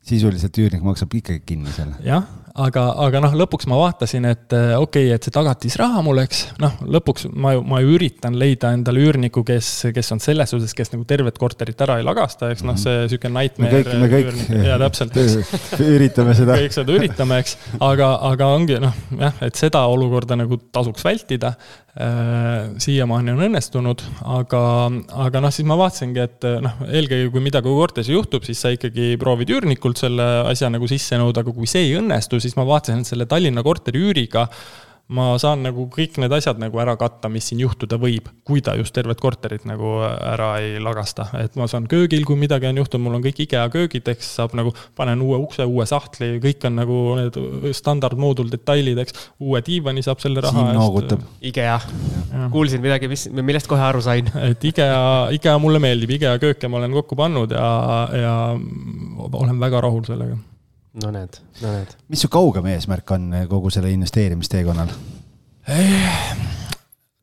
[0.00, 1.98] Sisuliselt üürnik maksab ikkagi kinni selle.
[2.02, 2.24] jah,
[2.56, 6.40] aga, aga noh, lõpuks ma vaatasin, et äh, okei okay,, et see tagatisraha mul, eks,
[6.62, 10.72] noh, lõpuks ma ju, ma ju üritan leida endale üürniku, kes, kes on selles suhtes,
[10.76, 13.84] kes nagu tervet korterit ära ei lagasta, eks noh, see sihuke nightmare.
[14.00, 14.64] me kõik, me kõik.
[14.70, 15.20] jaa, täpselt.
[15.98, 16.56] üritame seda.
[16.64, 21.54] kõik seda üritame, eks, aga, aga ongi noh, jah, et seda olukorda nagu tasuks vältida.
[21.90, 24.60] Äh, siiamaani on õnnestunud, aga,
[25.24, 29.16] aga noh, siis ma vaatasingi, et noh, eelkõige kui midagi korteris juhtub, siis sa ikkagi
[29.18, 33.02] proovid üürnikult selle asja nagu sisse nõuda, aga kui see ei õnnestu, siis ma vaatasin,
[33.02, 34.46] et selle Tallinna korteri üüriga
[35.10, 38.76] ma saan nagu kõik need asjad nagu ära katta, mis siin juhtuda võib, kui ta
[38.78, 41.26] just tervet korterit nagu ära ei lagasta.
[41.40, 44.54] et ma saan köögil, kui midagi on juhtunud, mul on kõik IKEA köögid, eks saab
[44.58, 47.40] nagu, panen uue ukse, uue sahtli, kõik on nagu need
[47.76, 49.16] standardmoodul detailid, eks.
[49.42, 51.24] uue diivani saab selle raha Siin noogutab.
[51.50, 51.78] IKEA,
[52.54, 54.30] kuulsin midagi, mis, millest kohe aru sain.
[54.50, 55.00] et IKEA,
[55.40, 57.66] IKEA mulle meeldib, IKEA kööke ma olen kokku pannud ja,
[58.14, 58.36] ja
[59.26, 60.38] olen väga rahul sellega
[60.98, 61.94] no näed, no näed.
[62.08, 64.92] mis su kaugem eesmärk on kogu selle investeerimisteekonnal?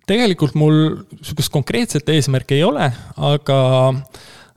[0.08, 0.82] tegelikult mul
[1.22, 3.60] sihukest konkreetset eesmärki ei ole, aga,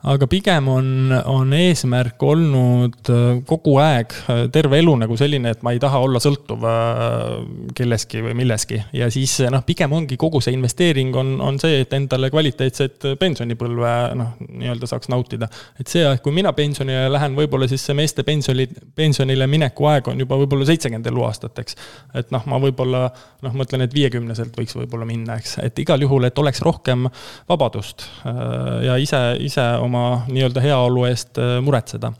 [0.09, 0.87] aga pigem on,
[1.29, 5.99] on eesmärk olnud äh, kogu aeg, äh, terve elu nagu selline, et ma ei taha
[6.01, 7.35] olla sõltuv äh,
[7.77, 8.81] kellestki või milleski.
[8.97, 13.93] ja siis noh, pigem ongi kogu see investeering on, on see, et endale kvaliteetset pensionipõlve
[14.17, 15.49] noh, nii-öelda saaks nautida.
[15.79, 18.65] et see aeg, kui mina pensionile lähen, võib-olla siis see meeste pensioni,
[18.97, 21.77] pensionile mineku aeg on juba võib-olla seitsekümmend eluaastat, eks.
[22.17, 23.05] et noh, ma võib-olla
[23.45, 27.05] noh, mõtlen, et viiekümneselt võiks võib-olla minna, eks, et igal juhul, et oleks rohkem
[27.49, 28.07] vabadust
[28.81, 32.11] ja ise, ise oma oma nii-öelda heaolu eest äh, muretseda.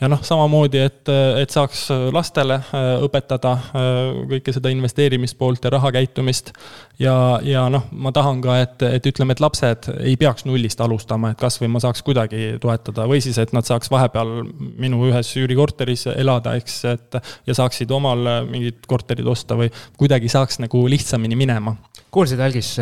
[0.00, 1.10] ja noh, samamoodi, et,
[1.40, 3.98] et saaks lastele äh, õpetada äh,
[4.34, 6.52] kõike seda investeerimispoolt ja rahakäitumist.
[6.98, 7.14] ja,
[7.46, 11.40] ja noh, ma tahan ka, et, et ütleme, et lapsed ei peaks nullist alustama, et
[11.40, 14.40] kasvõi ma saaks kuidagi toetada või siis, et nad saaks vahepeal
[14.80, 19.70] minu ühes üürikorteris elada, eks, et ja saaksid omal mingid korterid osta või
[20.00, 21.76] kuidagi saaks nagu lihtsamini minema.
[22.10, 22.74] kuulsid, Algis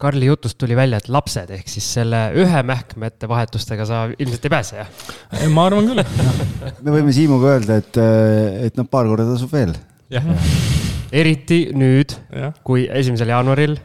[0.00, 4.52] Karli jutust tuli välja, et lapsed ehk siis selle ühe mähkmete vahetustega sa ilmselt ei
[4.56, 5.48] pääse, jah?
[5.52, 6.04] ma arvan küll
[6.84, 8.00] me võime Siimuga öelda, et,
[8.68, 9.74] et noh, paar korda tasub veel.
[10.12, 10.28] jah,
[11.12, 12.16] eriti nüüd,
[12.66, 13.76] kui esimesel jaanuaril.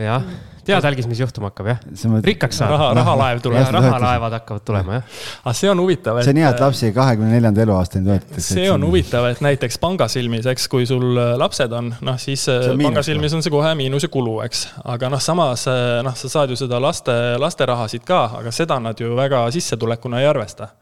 [0.00, 0.28] jah
[0.66, 1.80] tead, Algis, mis juhtuma hakkab, jah?
[2.24, 2.72] rikkaks saad.
[2.74, 3.70] raha, rahalaev tuleb.
[3.76, 5.18] rahalaevad hakkavad tulema, jah.
[5.44, 6.28] aga see on huvitav, et.
[6.28, 8.46] see on hea, et lapsi kahekümne neljanda eluaastani toetatakse.
[8.58, 12.46] see on huvitav, et näiteks panga silmis, eks, kui sul äh, lapsed on, noh, siis
[12.52, 14.66] äh, panga silmis on see kohe miinuse kulu, eks.
[14.96, 19.00] aga noh, samas äh, noh, sa saad ju seda laste, lasterahasid ka, aga seda nad
[19.00, 20.72] ju väga sissetulekuna ei arvesta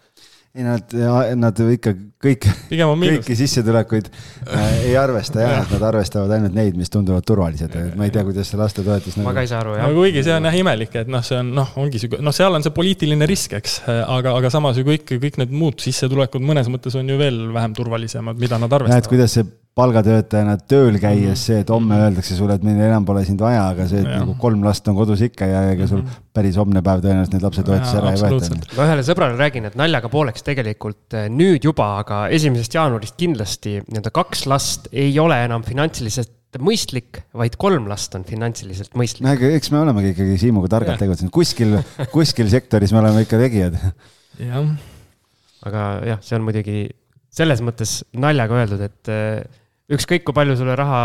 [0.53, 0.95] ei, nad,
[1.41, 6.77] nad ikka kõik, kõiki sissetulekuid äh, ei arvesta jah ja., et nad arvestavad ainult neid,
[6.79, 9.31] mis tunduvad turvalised, et ma ei tea, kuidas see lastetoetus nagu.
[9.31, 9.89] ma ka ei saa aru, jah.
[9.89, 12.59] no kuigi see on jah imelik, et noh, see on noh, ongi sihuke, noh, seal
[12.59, 16.69] on see poliitiline risk, eks, aga, aga samas ju kõik, kõik need muud sissetulekud mõnes
[16.73, 19.01] mõttes on ju veel vähem turvalisemad, mida nad arvestavad.
[19.01, 19.49] näed, kuidas see
[19.79, 21.39] palgatöötajana tööl käies mhm.
[21.41, 24.19] see, et homme öeldakse sulle, et meil enam pole sind vaja, aga see, et ja.
[24.21, 26.19] nagu kolm last on kodus ikka ja ega sul mhm.
[26.37, 28.59] päris homne päev tõenäoliselt neid lapsetoetusi ära ei võeta.
[28.77, 33.79] ma ühele sõbrale räägin, et naljaga pooleks tegelikult eh, nüüd juba, aga esimesest jaanuarist kindlasti
[33.87, 39.25] nii-öelda kaks last ei ole enam finantsiliselt mõistlik, vaid kolm last on finantsiliselt mõistlik.
[39.25, 41.79] no aga eks me olemegi ikkagi Siimuga targalt tegutsenud, kuskil,
[42.13, 43.81] kuskil sektoris me oleme ikka tegijad.
[44.37, 44.69] jah.
[45.65, 46.85] aga jah, see on muidugi
[47.33, 49.61] selles mõttes naljaga öeldud, et eh,
[49.93, 51.01] ükskõik kui palju sulle raha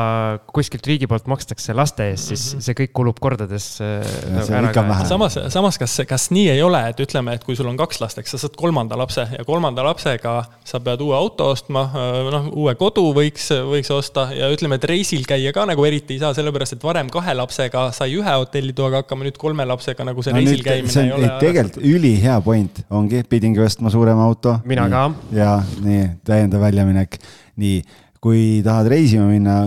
[0.53, 2.65] kuskilt riigi poolt makstakse laste eest, siis mm -hmm.
[2.65, 5.07] see kõik kulub kordades äh,.
[5.07, 8.17] samas, samas kas, kas nii ei ole, et ütleme, et kui sul on kaks last,
[8.17, 12.49] eks sa saad kolmanda lapse ja kolmanda lapsega sa pead uue auto ostma, äh, noh,
[12.53, 16.33] uue kodu võiks, võiks osta ja ütleme, et reisil käia ka nagu eriti ei saa,
[16.33, 20.39] sellepärast et varem kahe lapsega sai ühe hotellitoaga hakkama, nüüd kolme lapsega nagu see no,
[20.39, 21.33] reisil nüüd, käimine see on, ei ole.
[21.39, 24.59] tegelikult ülihea point ongi, pidingi ostma suurema auto.
[24.65, 25.11] mina ka.
[25.31, 27.19] ja nii, täiendav väljaminek,
[27.57, 27.81] nii
[28.24, 29.59] kui tahad reisima minna,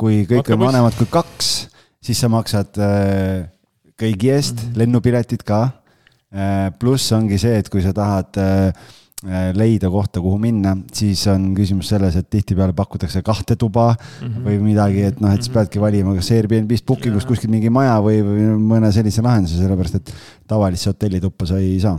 [0.00, 1.50] kui kõik Matka on vanemad kui kaks,
[2.04, 3.48] siis sa maksad äh,
[3.98, 4.78] kõigi eest mm -hmm.
[4.82, 5.60] lennupiletid ka.
[6.28, 8.72] Äh, pluss ongi see, et kui sa tahad äh,
[9.54, 14.44] leida kohta, kuhu minna, siis on küsimus selles, et tihtipeale pakutakse kahte tuba mm -hmm.
[14.44, 15.54] või midagi, et noh, et siis mhm.
[15.54, 19.94] peadki valima, kas Airbnb-st, booking ust kuskilt mingi maja või, või mõne sellise lahenduse, sellepärast
[19.94, 20.14] et
[20.46, 21.98] tavalisse hotellituppa sa ei saa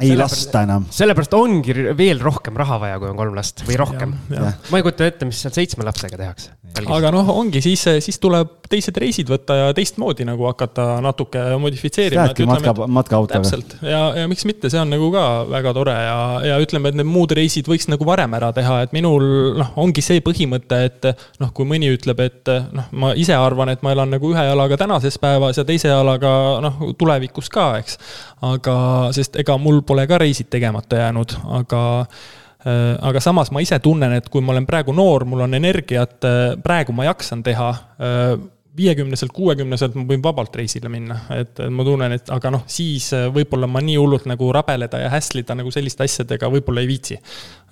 [0.00, 0.84] ei lasta enam.
[0.92, 4.12] sellepärast ongi veel rohkem raha vaja, kui on kolm last või rohkem.
[4.28, 6.50] ma ei kujuta ette, mis seal seitsme lapsega tehakse.
[6.92, 12.26] aga noh, ongi siis, siis tuleb teised reisid võtta ja teistmoodi nagu hakata natuke modifitseerima.
[12.26, 13.38] Lähedki matka, matkaautoga.
[13.38, 17.00] täpselt ja, ja miks mitte, see on nagu ka väga tore ja, ja ütleme, et
[17.00, 19.24] need muud reisid võiks nagu varem ära teha, et minul
[19.56, 21.08] noh, ongi see põhimõte, et
[21.40, 24.76] noh, kui mõni ütleb, et noh, ma ise arvan, et ma elan nagu ühe jalaga
[24.84, 26.36] tänases päevas ja teise jalaga
[26.68, 27.96] noh, tulevikus ka, eks.
[28.44, 28.76] aga,
[29.16, 34.16] sest ega mul pole ka reisid tegemata jäänud, aga äh, aga samas ma ise tunnen,
[34.18, 38.36] et kui ma olen praegu noor, mul on energiat, äh, praegu ma jaksan teha äh,
[38.76, 43.68] viiekümneselt, kuuekümneselt ma võin vabalt reisile minna, et ma tunnen, et aga noh, siis võib-olla
[43.70, 47.16] ma nii hullult nagu rabeleda ja hässlida nagu selliste asjadega võib-olla ei viitsi.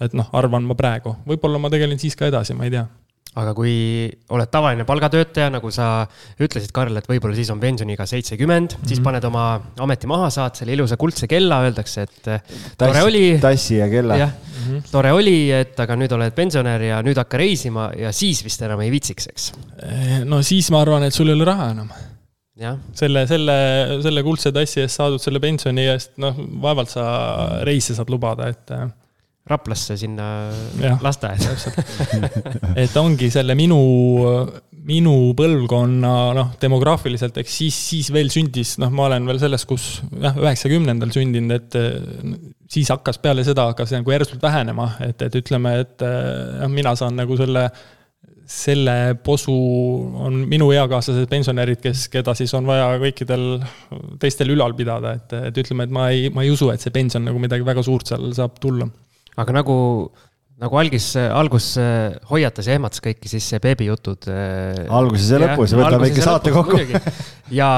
[0.01, 2.87] et noh, arvan ma praegu, võib-olla ma tegelen siis ka edasi, ma ei tea
[3.41, 3.75] aga kui
[4.35, 5.89] oled tavaline palgatöötaja, nagu sa
[6.39, 8.89] ütlesid, Karl, et võib-olla siis on pensioniiga seitsekümmend mm, -hmm.
[8.89, 9.09] siis mhm.
[9.09, 9.45] paned oma
[9.85, 12.41] ameti maha, saad selle ilusa kuldse kella, öeldakse, et eh,
[12.79, 13.25] tore Tass, oli.
[13.43, 14.17] tassi ja kella.
[14.23, 18.13] jah mm -hmm., tore oli, et aga nüüd oled pensionär ja nüüd hakka reisima ja
[18.13, 19.53] siis vist enam ei viitsiks, eks.
[19.83, 21.91] Eh, no siis ma arvan, et sul ei ole raha enam
[22.95, 23.55] selle, selle,
[24.03, 27.05] selle kuldse tassi eest saadud selle pensioni eest, noh, vaevalt sa
[27.67, 28.87] reise saad lubada, et eh,
[29.45, 30.27] Raplasse sinna
[31.05, 31.73] lasteaeda.
[32.83, 33.79] et ongi selle minu,
[34.89, 39.89] minu põlvkonna noh, demograafiliselt, eks siis, siis veel sündis, noh, ma olen veel selles, kus
[40.17, 41.77] jah, üheksakümnendal sündinud, et
[42.73, 47.21] siis hakkas peale seda, hakkas nagu järsult vähenema, et, et ütleme, et jah, mina saan
[47.21, 47.69] nagu selle
[48.45, 49.55] selle posu
[50.21, 53.47] on minu eakaaslased pensionärid, kes, keda siis on vaja kõikidel
[54.21, 57.25] teistel ülal pidada, et, et ütleme, et ma ei, ma ei usu, et see pension
[57.25, 58.89] nagu midagi väga suurt seal saab tulla.
[59.41, 59.77] Aga nagu,
[60.63, 64.29] nagu algis, algus äh, hoiatas ja ehmatas kõiki, siis see beebijutud.
[64.31, 66.81] Äh, alguses ja lõpus ja võtame väike saate kokku.
[67.61, 67.69] ja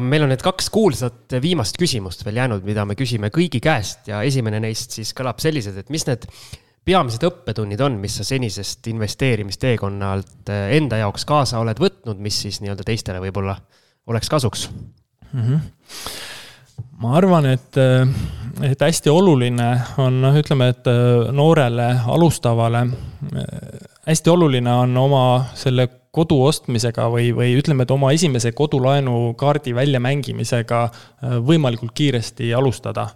[0.00, 4.22] meil on need kaks kuulsat viimast küsimust veel jäänud, mida me küsime kõigi käest ja
[4.26, 6.28] esimene neist siis kõlab selliselt, et mis need
[6.88, 12.62] peamised õppetunnid on, mis sa senisest investeerimisteekonnalt eh, enda jaoks kaasa oled võtnud, mis siis
[12.64, 13.58] nii-öelda teistele võib-olla
[14.08, 15.42] oleks kasuks mm?
[15.42, 15.60] -hmm.
[17.02, 18.06] Ma arvan, et, eh,
[18.70, 19.68] et hästi oluline
[20.02, 22.86] on noh, ütleme, et eh, noorele alustavale
[24.08, 25.24] hästi oluline on oma
[25.58, 30.78] selle kodu ostmisega või, või ütleme, et oma esimese kodulaenukaardi väljamängimisega
[31.44, 33.10] võimalikult kiiresti alustada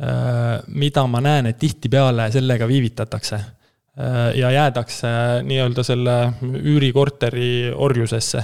[0.00, 3.36] Äh, mida ma näen, et tihtipeale sellega viivitatakse.
[3.94, 5.08] Äh, ja jäädakse
[5.46, 8.42] nii-öelda selle üürikorteri orjusesse.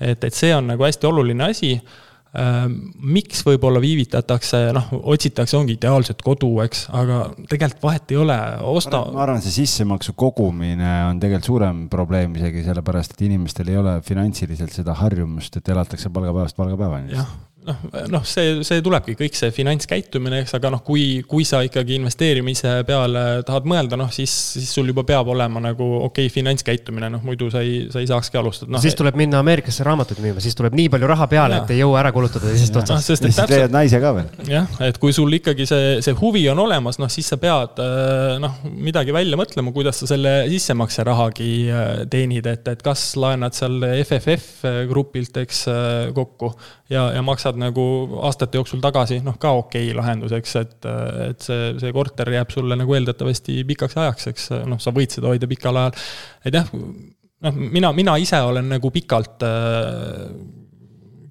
[0.00, 2.03] et, et see on nagu hästi oluline asi äh,
[2.34, 7.20] miks võib-olla viivitatakse, noh, otsitakse, ongi ideaalset kodu, eks, aga
[7.50, 8.38] tegelikult vahet ei ole,
[8.74, 9.04] osta.
[9.14, 13.98] ma arvan, see sissemaksu kogumine on tegelikult suurem probleem isegi sellepärast, et inimestel ei ole
[14.06, 17.14] finantsiliselt seda harjumust, et elatakse palgapäevast palgapäevani.
[17.14, 17.30] jah,
[17.64, 17.80] noh,
[18.12, 22.76] noh, see, see tulebki kõik see finantskäitumine, eks, aga noh, kui, kui sa ikkagi investeerimise
[22.88, 27.24] peale tahad mõelda, noh siis, siis sul juba peab olema nagu okei okay, finantskäitumine, noh
[27.24, 28.82] muidu sa ei, sa ei saakski alustada no,.
[28.84, 32.02] siis tuleb minna Ameerikasse raamatuid müüma, siis tuleb nii palju raha peale, et ei jõua
[32.02, 33.16] ära kulutada teisest otsast no,.
[33.16, 33.54] siis täpselt...
[33.56, 34.30] leiad naise ka veel.
[34.50, 38.36] jah, et kui sul ikkagi see, see huvi on olemas, noh siis sa pead äh,
[38.44, 43.80] noh, midagi välja mõtlema, kuidas sa selle sissemakserahagi äh, teenid, et, et kas laenad seal
[44.04, 46.52] FFF grupilt, eks, äh, kokku
[46.92, 47.84] ja, ja maksad nagu
[48.26, 50.88] aastate jooksul tagasi, noh, ka okei okay lahendus, eks, et,
[51.28, 55.30] et see, see korter jääb sulle nagu eeldatavasti pikaks ajaks, eks, noh, sa võid seda
[55.32, 56.04] hoida pikal ajal.
[56.44, 60.28] et jah, noh, mina, mina ise olen nagu pikalt äh,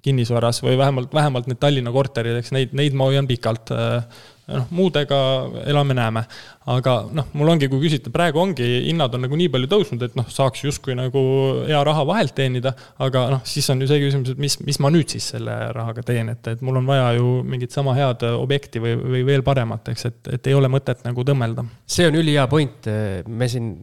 [0.04, 4.02] kinnisvaras või vähemalt, vähemalt need Tallinna korterid, eks neid, neid ma hoian pikalt äh,
[4.50, 5.20] noh, muudega
[5.64, 6.24] elame-näeme.
[6.74, 10.14] aga noh, mul ongi, kui küsite, praegu ongi, hinnad on nagu nii palju tõusnud, et
[10.16, 11.22] noh, saaks justkui nagu
[11.68, 12.72] hea raha vahelt teenida,
[13.04, 16.04] aga noh, siis on ju see küsimus, et mis, mis ma nüüd siis selle rahaga
[16.08, 19.92] teen, et, et mul on vaja ju mingit sama head objekti või, või veel paremat,
[19.92, 21.66] eks, et, et ei ole mõtet nagu tõmmelda.
[21.84, 22.88] see on ülihea point,
[23.28, 23.74] me siin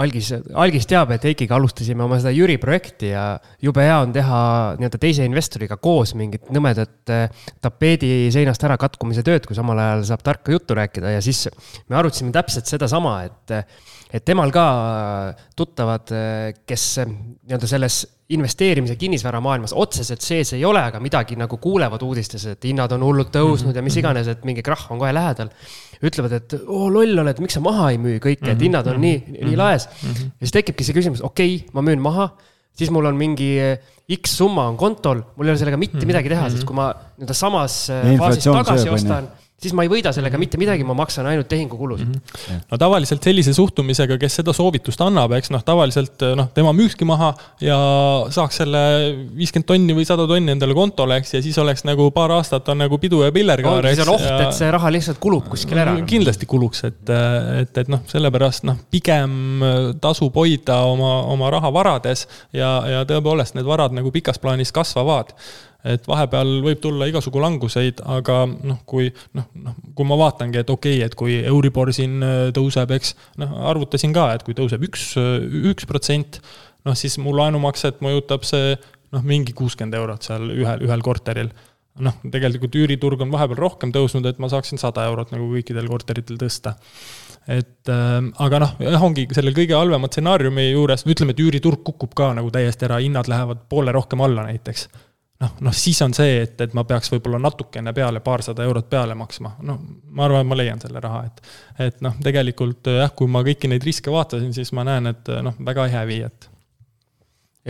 [0.00, 3.24] algis, algis teab, et Heikiga alustasime oma seda Jüri projekti ja
[3.62, 4.40] jube hea on teha
[4.80, 10.06] nii-öelda teise investoriga koos mingit nõmedat eh, tapeedi seinast ära katkumise tööd, kui samal ajal
[10.12, 11.46] saab tarka juttu rääkida ja siis
[11.88, 13.76] me arutasime täpselt sedasama, et,
[14.12, 14.64] et temal ka
[15.58, 16.14] tuttavad,
[16.68, 22.68] kes nii-öelda selles investeerimise kinnisvaramaailmas otseselt sees ei ole, aga midagi nagu kuulevad uudistes, et
[22.68, 24.02] hinnad on hullult tõusnud ja mis mhm.
[24.04, 25.50] iganes, et mingi krahh on kohe lähedal
[26.06, 29.02] ütlevad, et oo loll oled, miks sa maha ei müü kõike, et mhm, hinnad on
[29.02, 29.88] nii, mhm, nii laes.
[30.06, 32.30] ja siis tekibki see küsimus, okei okay,, ma müün maha,
[32.76, 33.52] siis mul on mingi
[34.10, 37.36] X summa on kontol, mul ei ole sellega mitte midagi teha, sest kui ma nii-öelda
[37.36, 39.28] samas faasis tagasi ostan
[39.60, 42.20] siis ma ei võida sellega mitte midagi, ma maksan ainult tehingukulusid mm.
[42.32, 42.62] -hmm.
[42.70, 47.32] no tavaliselt sellise suhtumisega, kes seda soovitust annab, eks noh, tavaliselt noh, tema müükski maha
[47.64, 47.78] ja
[48.32, 48.82] saaks selle
[49.36, 52.80] viiskümmend tonni või sada tonni endale kontole, eks, ja siis oleks nagu paar aastat on
[52.80, 53.90] nagu pidu ja pillerkaar.
[53.92, 55.96] siis on oht ja..., et see raha lihtsalt kulub kuskil ära.
[56.08, 57.02] kindlasti kuluks, et,
[57.60, 59.64] et, et noh, sellepärast noh, pigem
[60.00, 62.26] tasub hoida oma, oma raha varades
[62.56, 65.36] ja, ja tõepoolest need varad nagu pikas plaanis kasvavad
[65.88, 70.72] et vahepeal võib tulla igasugu languseid, aga noh, kui noh, noh, kui ma vaatangi, et
[70.72, 74.84] okei okay,, et kui Euribor siin äh, tõuseb, eks, noh, arvutasin ka, et kui tõuseb
[74.90, 75.12] üks,
[75.72, 76.40] üks protsent,
[76.88, 78.76] noh siis mu laenumakset mõjutab see
[79.14, 81.50] noh, mingi kuuskümmend eurot seal ühel, ühel korteril.
[82.00, 86.38] noh, tegelikult üüriturg on vahepeal rohkem tõusnud, et ma saaksin sada eurot nagu kõikidel korteritel
[86.40, 86.76] tõsta
[87.50, 92.12] et äh, aga noh, jah, ongi selle kõige halvema stsenaariumi juures, ütleme, et üüriturg kukub
[92.16, 94.86] ka nagu täiesti ära, hinnad lähevad poole rohkem alla näiteks
[95.40, 99.16] noh, noh siis on see, et, et ma peaks võib-olla natukene peale, paarsada eurot peale
[99.18, 99.80] maksma, noh,
[100.16, 101.42] ma arvan, et ma leian selle raha, et
[101.88, 105.56] et noh, tegelikult jah, kui ma kõiki neid riske vaatasin, siis ma näen, et noh,
[105.66, 106.48] väga ei hävi, et.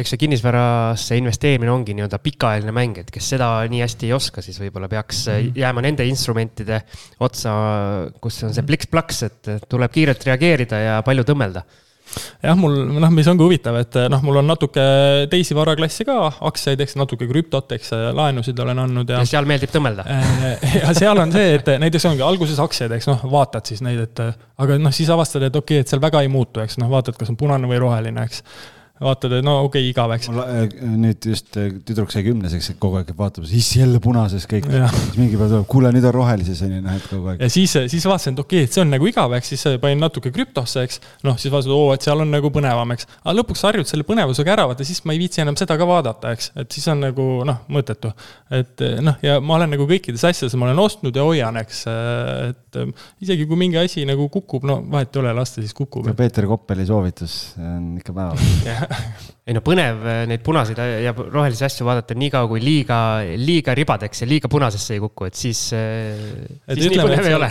[0.00, 4.42] Eks see kinnisvarasse investeerimine ongi nii-öelda pikaajaline mäng, et kes seda nii hästi ei oska,
[4.42, 5.58] siis võib-olla peaks mm -hmm.
[5.58, 6.78] jääma nende instrumentide
[7.26, 7.54] otsa,
[8.22, 11.64] kus on see pliks-plaks, et tuleb kiirelt reageerida ja palju tõmmelda
[12.42, 14.84] jah, mul noh, mis ongi huvitav, et noh, mul on natuke
[15.32, 16.18] teisi varaklasse ka,
[16.50, 19.22] aktsiaid, eks natuke krüptot, eks laenusid olen andnud ja.
[19.22, 20.06] ja seal meeldib tõmmelda.
[20.10, 24.02] Äh, ja seal on see, et näiteks ongi alguses aktsiaid, eks noh, vaatad siis neid,
[24.08, 26.90] et aga noh, siis avastad, et okei okay,, et seal väga ei muutu, eks noh,
[26.92, 28.44] vaatad, kas on punane või roheline, eks
[29.00, 30.28] vaatad, et no okei okay,, igav, eks.
[30.84, 34.68] nüüd just tüdruk sai kümneseks, et kogu aeg vaatab, siis jälle punases kõik.
[34.68, 37.44] siis mingi päev tuleb, kuule, nüüd on rohelises on ju, noh, et kogu aeg.
[37.46, 40.04] ja siis, siis vaatasin, et okei okay,, et see on nagu igav, eks, siis panin
[40.04, 41.00] natuke krüptosse, eks.
[41.24, 43.08] noh, siis vaatasin, oo, et seal on nagu põnevam, eks.
[43.22, 46.34] aga lõpuks harjud selle põnevusega ära, vaata siis ma ei viitsi enam seda ka vaadata,
[46.36, 46.52] eks.
[46.60, 48.12] et siis on nagu noh, mõttetu.
[48.60, 51.86] et noh, ja ma olen nagu kõikides asjades, ma olen ostnud ja hoian, eks.
[52.50, 52.80] et
[53.24, 56.04] isegi kui mingi asi nagu kukub, no vahet ei ole, las ta siis kukub.
[56.20, 58.88] Peeter Koppeli soovitus on ikka päeval
[59.46, 62.98] ei no põnev neid punaseid ja rohelisi asju vaadata niikaua, kui liiga,
[63.40, 65.62] liiga ribadeks ja liiga punasesse ei kuku, et siis,
[67.38, 67.50] ole.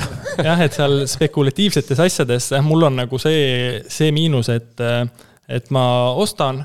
[0.49, 4.85] jah, et seal spekulatiivsetes asjades, mul on nagu see, see miinus, et,
[5.49, 5.85] et ma
[6.19, 6.63] ostan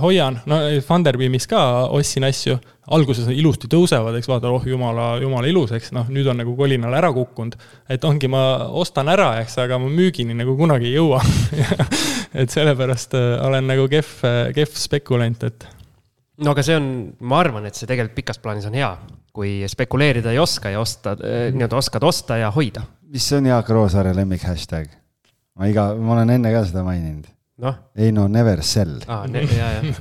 [0.00, 1.60] hoian, no Funderbeamis ka
[1.94, 2.56] ostsin asju,
[2.94, 6.96] alguses ilusti tõusevad, eks vaata, oh jumala, jumala ilus, eks noh, nüüd on nagu kolinal
[6.98, 7.54] ära kukkunud.
[7.88, 8.42] et ongi, ma
[8.80, 11.22] ostan ära, eks, aga ma müügini nagu kunagi ei jõua
[12.40, 14.18] et sellepärast äh, olen nagu kehv,
[14.56, 15.68] kehv spekulant, et.
[16.42, 16.90] no aga see on,
[17.20, 18.90] ma arvan, et see tegelikult pikas plaanis on hea,
[19.30, 22.82] kui spekuleerida ei oska ja osta, äh, nii-öelda oskad osta ja hoida.
[23.14, 24.90] mis on Jaak Roosaare lemmik hashtag?
[25.54, 27.30] ma iga, ma olen enne ka seda maininud
[27.64, 27.82] noh.
[27.98, 28.98] ei no never sell.
[29.06, 29.94] ja, ja.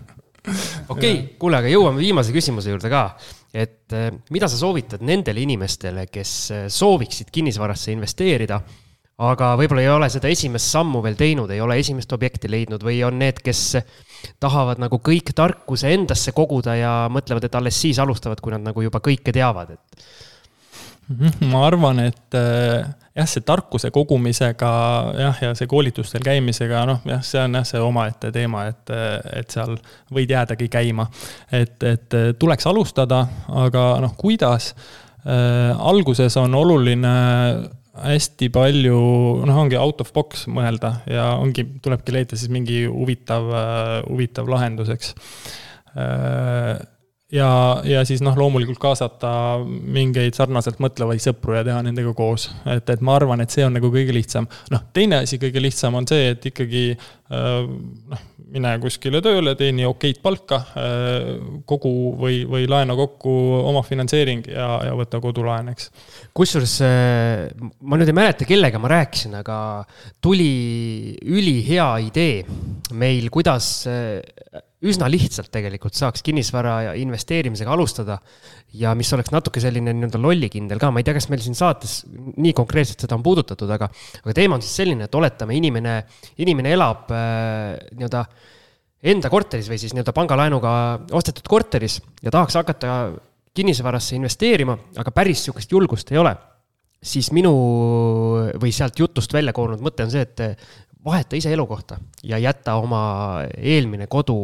[0.93, 3.03] okei kuule, aga jõuame viimase küsimuse juurde ka.
[3.53, 8.59] et eh, mida sa soovitad nendele inimestele, kes eh, sooviksid kinnisvarasse investeerida,
[9.27, 12.99] aga võib-olla ei ole seda esimest sammu veel teinud, ei ole esimest objekti leidnud või
[13.07, 13.63] on need, kes
[14.41, 18.85] tahavad nagu kõik tarkuse endasse koguda ja mõtlevad, et alles siis alustavad, kui nad nagu
[18.85, 20.07] juba kõike teavad, et
[21.51, 22.85] ma arvan, et äh,
[23.17, 24.71] jah, see tarkuse kogumisega
[25.17, 28.93] jah, ja see koolitustel käimisega, noh jah, see on jah, see omaette teema, et,
[29.39, 29.77] et seal
[30.13, 31.07] võid jäädagi käima.
[31.51, 33.25] et, et tuleks alustada,
[33.65, 35.73] aga noh, kuidas äh,?
[35.77, 37.15] alguses on oluline
[37.97, 38.97] hästi palju,
[39.47, 43.49] noh, ongi out of box mõelda ja ongi, tulebki leida siis mingi huvitav,
[44.05, 45.15] huvitav lahendus, eks
[45.97, 46.77] äh,
[47.33, 47.49] ja,
[47.87, 49.31] ja siis noh, loomulikult kaasata
[49.65, 52.49] mingeid sarnaselt mõtlevaid sõpru ja teha nendega koos.
[52.69, 54.47] et, et ma arvan, et see on nagu kõige lihtsam.
[54.71, 59.83] noh, teine asi, kõige lihtsam on see, et ikkagi äh, noh, mine kuskile tööle, teeni
[59.87, 61.33] okeid palka, äh,
[61.67, 65.91] kogu või, või laena kokku oma finantseering ja, ja võta kodulaen, eks.
[66.37, 67.43] kusjuures äh,
[67.83, 69.59] ma nüüd ei mäleta, kellega ma rääkisin, aga
[70.23, 72.39] tuli ülihea idee
[72.95, 73.83] meil, kuidas
[74.85, 78.19] üsna lihtsalt tegelikult saaks kinnisvara investeerimisega alustada.
[78.77, 82.03] ja mis oleks natuke selline nii-öelda lollikindel ka, ma ei tea, kas meil siin saates
[82.37, 83.89] nii konkreetselt seda on puudutatud, aga,
[84.21, 85.95] aga teema on siis selline, et oletame, inimene,
[86.43, 88.25] inimene elab äh, nii-öelda
[89.13, 90.73] enda korteris või siis nii-öelda pangalaenuga
[91.17, 92.99] ostetud korteris ja tahaks hakata
[93.57, 96.35] kinnisvarasse investeerima, aga päris sihukest julgust ei ole
[97.03, 97.51] siis minu
[98.59, 100.41] või sealt jutust välja koorunud mõte on see, et
[101.07, 103.01] vaheta ise elukohta ja jäta oma
[103.57, 104.37] eelmine kodu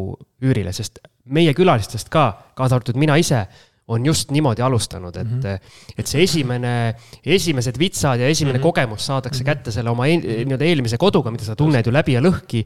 [0.43, 3.45] üürile, sest meie külalistest ka, kaasa arvatud mina ise,
[3.93, 5.97] on just niimoodi alustanud, et mm, -hmm.
[5.99, 6.95] et see esimene,
[7.25, 8.63] esimesed vitsad ja esimene mm -hmm.
[8.63, 12.63] kogemus saadakse kätte selle oma nii-öelda eelmise koduga, mida sa tunned ju läbi ja lõhki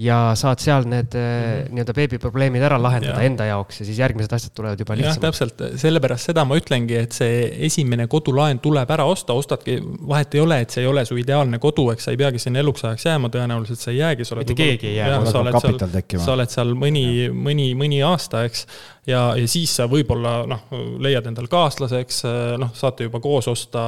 [0.00, 1.72] ja saad seal need mm -hmm.
[1.74, 3.26] nii-öelda beebiprobleemid ära lahendada ja.
[3.28, 5.20] enda jaoks ja siis järgmised asjad tulevad juba lihtsamalt.
[5.20, 9.76] täpselt, sellepärast seda ma ütlengi, et see esimene kodulaen tuleb ära osta, ostadki,
[10.08, 12.62] vahet ei ole, et see ei ole su ideaalne kodu, eks sa ei peagi sinna
[12.64, 14.28] eluks ajaks jääma, tõenäoliselt sa ei jäägi.
[14.36, 15.24] mitte keegi ei jää.
[15.26, 18.66] sa oled seal, sa oled seal mõni, mõni, mõni aasta, eks.
[19.06, 20.64] ja, ja siis sa võib-olla noh,
[20.98, 22.22] leiad endal kaaslase, eks,
[22.58, 23.84] noh, saate juba koos osta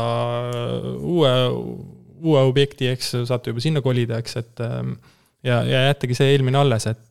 [0.99, 1.33] uue,
[2.21, 4.67] uue objekti, eks, saate juba sinna kolida, eks, et
[5.45, 7.07] ja, ja jättagi see eelmine alles, et,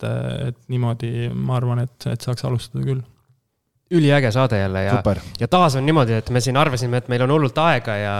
[0.47, 3.03] et niimoodi ma arvan, et, et saaks alustada küll.
[3.91, 4.97] üliäge saade jälle ja,
[5.39, 8.17] ja taas on niimoodi, et me siin arvasime, et meil on hullult aega ja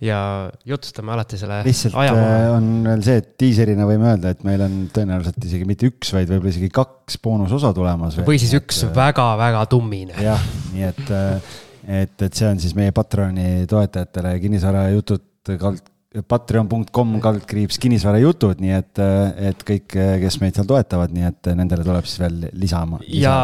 [0.00, 0.18] ja
[0.64, 2.26] jutustame alati selle lihtsalt ajamaa.
[2.36, 6.12] Äh, on veel see, et diiserina võime öelda, et meil on tõenäoliselt isegi mitte üks,
[6.14, 8.20] vaid võib-olla isegi kaks boonusosa tulemas.
[8.26, 10.14] või siis üks väga-väga äh, tummine.
[10.22, 10.44] jah,
[10.74, 11.56] nii et, äh,
[12.04, 15.82] et, et see on siis meie Patroni toetajatele kinnisvarajutud kald
[16.26, 19.00] patreon.com kaldkriips kinnisvarajutud, nii et,
[19.50, 23.00] et kõik, kes meid seal toetavad, nii et nendele tuleb siis veel lisama.
[23.12, 23.34] ja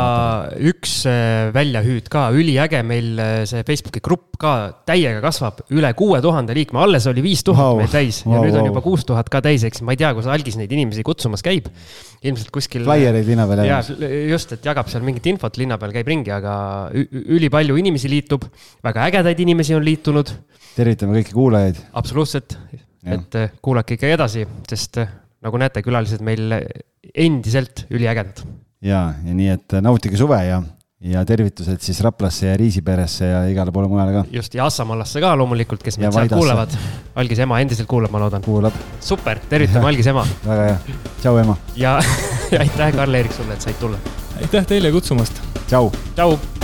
[0.71, 4.55] üks äh, väljahüüd ka, üliäge, meil äh, see Facebooki grupp ka
[4.89, 7.83] täiega kasvab, üle kuue tuhande liikme, alles oli viis tuhat wow.
[7.83, 8.71] meil täis ja wow, nüüd on wow.
[8.73, 11.69] juba kuus tuhat ka täis, eks ma ei tea, kus algis neid inimesi kutsumas käib.
[12.25, 12.87] ilmselt kuskil.
[12.89, 13.93] flaiereid linna peal jagamas.
[14.31, 16.57] just, et jagab seal mingit infot linna peal, käib ringi, aga
[16.95, 18.49] ülipalju inimesi liitub,
[18.85, 20.33] väga ägedaid inimesi on liitunud
[20.75, 21.81] tervitame kõiki kuulajaid.
[21.95, 22.57] absoluutselt,
[23.05, 25.11] et äh, kuulake ikka edasi, sest äh,
[25.45, 26.55] nagu näete, külalised meil
[27.15, 28.45] endiselt üliägedad.
[28.85, 30.63] ja, ja nii, et äh, nautige suve ja,
[31.05, 34.25] ja tervitused siis Raplasse ja Riisiperesse ja igale poole mujale ka.
[34.33, 36.77] just, ja Assamallasse ka loomulikult, kes meid sealt kuulavad.
[37.21, 38.45] algis ema endiselt kuulab, ma loodan.
[38.47, 38.83] kuulab.
[39.01, 40.27] super, tervitame algis ema.
[40.47, 41.59] väga hea, tšau ema.
[41.77, 41.99] ja
[42.53, 44.01] ja aitäh, Karl-Erik, sulle, et said tulla.
[44.41, 45.43] aitäh teile kutsumast.
[45.67, 45.91] tšau.
[46.15, 46.64] tšau.